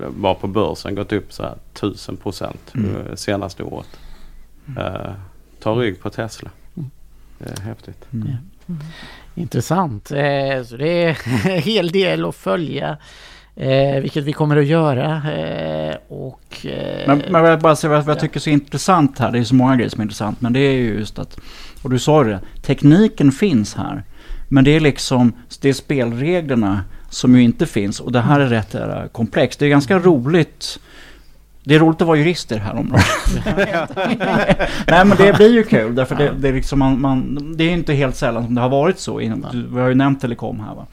bara 0.09 0.33
på 0.35 0.47
börsen 0.47 0.95
gått 0.95 1.11
upp 1.11 1.33
så 1.33 1.43
här 1.43 1.55
1000 1.73 2.17
procent 2.17 2.73
mm. 2.75 3.17
senaste 3.17 3.63
året. 3.63 3.99
Uh, 4.77 5.11
ta 5.59 5.73
rygg 5.73 6.01
på 6.01 6.09
Tesla. 6.09 6.49
Mm. 6.77 6.89
Det 7.37 7.49
är 7.49 7.61
häftigt. 7.61 8.05
Mm. 8.13 8.27
Mm. 8.67 8.81
Intressant. 9.35 10.11
Eh, 10.11 10.63
så 10.63 10.77
det 10.77 11.03
är 11.03 11.17
en 11.47 11.61
hel 11.61 11.91
del 11.91 12.25
att 12.25 12.35
följa. 12.35 12.97
Eh, 13.55 14.01
vilket 14.01 14.23
vi 14.23 14.33
kommer 14.33 14.57
att 14.57 14.65
göra. 14.65 15.31
Eh, 15.31 15.95
och, 16.07 16.65
eh, 16.65 17.07
men, 17.07 17.23
men 17.29 17.45
jag 17.45 17.59
bara 17.59 17.75
säga 17.75 18.01
vad 18.01 18.07
jag 18.07 18.19
tycker 18.19 18.35
är 18.35 18.39
så 18.39 18.49
intressant 18.49 19.19
här. 19.19 19.31
Det 19.31 19.39
är 19.39 19.43
så 19.43 19.55
många 19.55 19.75
grejer 19.75 19.89
som 19.89 20.01
är 20.01 20.03
intressant. 20.03 20.41
Men 20.41 20.53
det 20.53 20.59
är 20.59 20.73
ju 20.73 20.93
just 20.99 21.19
att, 21.19 21.39
och 21.81 21.89
du 21.89 21.99
sa 21.99 22.23
det, 22.23 22.39
tekniken 22.61 23.31
finns 23.31 23.75
här. 23.75 24.03
Men 24.47 24.63
det 24.63 24.71
är 24.71 24.79
liksom, 24.79 25.33
det 25.61 25.69
är 25.69 25.73
spelreglerna 25.73 26.81
som 27.09 27.35
ju 27.35 27.43
inte 27.43 27.65
finns. 27.65 27.99
Och 27.99 28.11
det 28.11 28.21
här 28.21 28.39
är 28.39 28.47
rätt 28.47 28.75
är 28.75 29.07
komplext. 29.07 29.59
Det 29.59 29.65
är 29.65 29.69
ganska 29.69 29.99
roligt. 29.99 30.79
Det 31.63 31.75
är 31.75 31.79
roligt 31.79 32.01
att 32.01 32.07
vara 32.07 32.17
jurist 32.17 32.51
i 32.51 32.55
det 32.55 32.61
här 32.61 32.75
området. 32.75 33.05
Nej 34.87 35.05
men 35.05 35.17
det 35.17 35.37
blir 35.37 35.53
ju 35.53 35.63
kul 35.63 35.95
därför 35.95 36.15
det, 36.15 36.31
det, 36.39 36.49
är 36.49 36.53
liksom 36.53 36.79
man, 36.79 37.01
man, 37.01 37.53
det 37.57 37.63
är 37.63 37.69
inte 37.71 37.93
helt 37.93 38.15
sällan 38.15 38.45
som 38.45 38.55
det 38.55 38.61
har 38.61 38.69
varit 38.69 38.99
så. 38.99 39.19
Inom, 39.19 39.69
vi 39.73 39.79
har 39.79 39.87
ju 39.87 39.95
nämnt 39.95 40.21
telekom 40.21 40.59
här 40.59 40.75
va. 40.75 40.85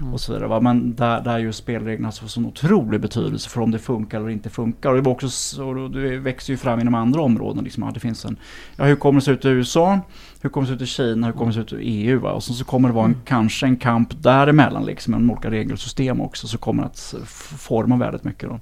Mm. 0.00 0.14
Och 0.14 0.20
så 0.20 0.32
vidare, 0.32 0.48
va? 0.48 0.60
Men 0.60 0.94
där, 0.94 1.20
där 1.20 1.38
just 1.38 1.58
spelreglerna 1.58 2.06
har 2.06 2.28
så 2.28 2.40
otrolig 2.40 3.00
betydelse 3.00 3.50
för 3.50 3.60
om 3.60 3.70
det 3.70 3.78
funkar 3.78 4.20
eller 4.20 4.30
inte 4.30 4.50
funkar. 4.50 4.90
Och 4.90 4.96
det, 4.96 5.02
var 5.02 5.12
också, 5.12 5.64
och 5.64 5.90
det 5.90 6.18
växer 6.18 6.52
ju 6.52 6.56
fram 6.56 6.80
inom 6.80 6.94
andra 6.94 7.20
områden. 7.20 7.64
Liksom. 7.64 7.90
Det 7.94 8.00
finns 8.00 8.24
en, 8.24 8.36
ja, 8.76 8.84
hur 8.84 8.96
kommer 8.96 9.20
det 9.20 9.24
se 9.24 9.30
ut 9.30 9.44
i 9.44 9.48
USA? 9.48 10.00
Hur 10.40 10.50
kommer 10.50 10.66
det 10.66 10.70
se 10.70 10.74
ut 10.74 10.82
i 10.82 10.86
Kina? 10.86 11.26
Hur 11.26 11.34
kommer 11.34 11.46
det 11.46 11.54
se 11.54 11.60
ut 11.60 11.72
i 11.72 11.76
EU? 11.76 12.20
Va? 12.20 12.32
Och 12.32 12.42
så, 12.42 12.52
så 12.52 12.64
kommer 12.64 12.88
det 12.88 12.94
vara 12.94 13.04
en, 13.04 13.10
mm. 13.10 13.24
kanske 13.24 13.66
en 13.66 13.76
kamp 13.76 14.22
däremellan, 14.22 14.84
liksom, 14.84 15.26
med 15.26 15.32
olika 15.32 15.50
regelsystem 15.50 16.20
också, 16.20 16.46
så 16.46 16.58
kommer 16.58 16.82
det 16.82 16.88
att 16.88 17.14
forma 17.58 17.96
väldigt 17.96 18.24
mycket. 18.24 18.48
Då. 18.48 18.60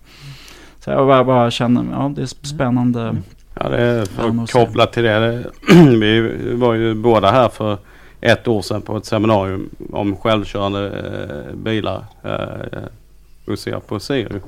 Så 0.80 0.90
jag 0.90 1.06
bara, 1.06 1.24
bara 1.24 1.50
känner, 1.50 1.86
ja 1.92 2.12
det 2.16 2.22
är 2.22 2.46
spännande. 2.46 3.02
Mm. 3.02 3.22
Ja, 3.60 3.68
det 3.68 3.82
är 3.82 4.04
för 4.04 4.42
att 4.42 4.52
koppla 4.52 4.86
till 4.86 5.02
det. 5.02 5.50
Vi 6.00 6.54
var 6.54 6.74
ju 6.74 6.94
båda 6.94 7.30
här 7.30 7.48
för 7.48 7.78
ett 8.24 8.48
år 8.48 8.62
sedan 8.62 8.82
på 8.82 8.96
ett 8.96 9.06
seminarium 9.06 9.70
om 9.92 10.16
självkörande 10.16 10.86
eh, 10.88 11.56
bilar. 11.56 12.04
Eh, 12.22 13.80
på 13.86 14.00
Sirio. 14.00 14.40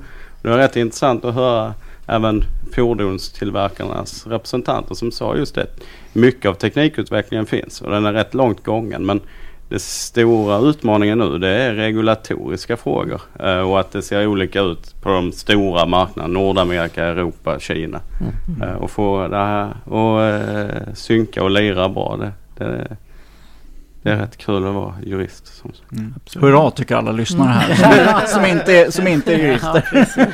Det 0.42 0.48
var 0.48 0.58
rätt 0.58 0.76
intressant 0.76 1.24
att 1.24 1.34
höra 1.34 1.74
även 2.06 2.44
fordonstillverkarnas 2.72 4.26
representanter 4.26 4.94
som 4.94 5.12
sa 5.12 5.36
just 5.36 5.54
det. 5.54 5.66
Mycket 6.12 6.48
av 6.48 6.54
teknikutvecklingen 6.54 7.46
finns 7.46 7.80
och 7.80 7.90
den 7.90 8.06
är 8.06 8.12
rätt 8.12 8.34
långt 8.34 8.64
gången 8.64 9.06
men 9.06 9.20
den 9.68 9.80
stora 9.80 10.58
utmaningen 10.58 11.18
nu 11.18 11.38
det 11.38 11.48
är 11.48 11.74
regulatoriska 11.74 12.76
frågor 12.76 13.20
eh, 13.40 13.60
och 13.60 13.80
att 13.80 13.92
det 13.92 14.02
ser 14.02 14.26
olika 14.26 14.60
ut 14.60 15.02
på 15.02 15.08
de 15.08 15.32
stora 15.32 15.86
marknaderna 15.86 16.40
Nordamerika, 16.40 17.04
Europa, 17.04 17.58
Kina. 17.58 18.00
Mm. 18.20 18.62
Eh, 18.62 18.76
och 18.76 18.90
få 18.90 19.28
det 19.28 19.36
här 19.36 19.68
att 19.84 20.86
eh, 20.86 20.94
synka 20.94 21.42
och 21.42 21.50
lira 21.50 21.88
bra. 21.88 22.16
Det, 22.16 22.32
det, 22.64 22.96
det 24.06 24.12
är 24.12 24.16
rätt 24.16 24.36
kul 24.36 24.66
att 24.66 24.74
vara 24.74 24.94
jurist. 25.02 25.46
Som 25.46 25.72
sagt. 25.72 25.92
Mm. 25.92 26.14
Hurra 26.34 26.70
tycker 26.70 26.96
alla 26.96 27.12
lyssnare 27.12 27.48
här 27.48 28.26
som, 28.26 28.44
inte 28.44 28.72
är, 28.72 28.90
som 28.90 29.06
inte 29.06 29.34
är 29.34 29.38
jurister. 29.46 30.32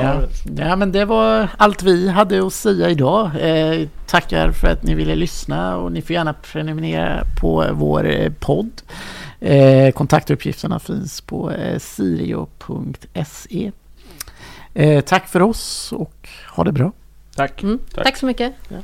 Ja. 0.00 0.20
ja, 0.56 0.76
men 0.76 0.92
det 0.92 1.04
var 1.04 1.48
allt 1.56 1.82
vi 1.82 2.08
hade 2.08 2.46
att 2.46 2.52
säga 2.52 2.90
idag. 2.90 3.30
Eh, 3.40 3.88
tackar 4.06 4.52
för 4.52 4.68
att 4.68 4.82
ni 4.82 4.94
ville 4.94 5.14
lyssna 5.14 5.76
och 5.76 5.92
ni 5.92 6.02
får 6.02 6.14
gärna 6.14 6.32
prenumerera 6.32 7.24
på 7.40 7.66
vår 7.72 8.06
eh, 8.06 8.32
podd. 8.40 8.82
Eh, 9.40 9.92
kontaktuppgifterna 9.92 10.78
finns 10.78 11.20
på 11.20 11.50
eh, 11.50 11.78
sirio.se. 11.78 13.72
Eh, 14.74 15.00
tack 15.00 15.28
för 15.28 15.42
oss 15.42 15.92
och 15.92 16.28
ha 16.48 16.64
det 16.64 16.72
bra. 16.72 16.92
Tack. 17.36 17.62
Mm. 17.62 17.78
Tack. 17.94 18.04
Tack 18.04 18.16
så 18.16 18.26
mycket. 18.26 18.54
Ja. 18.68 18.76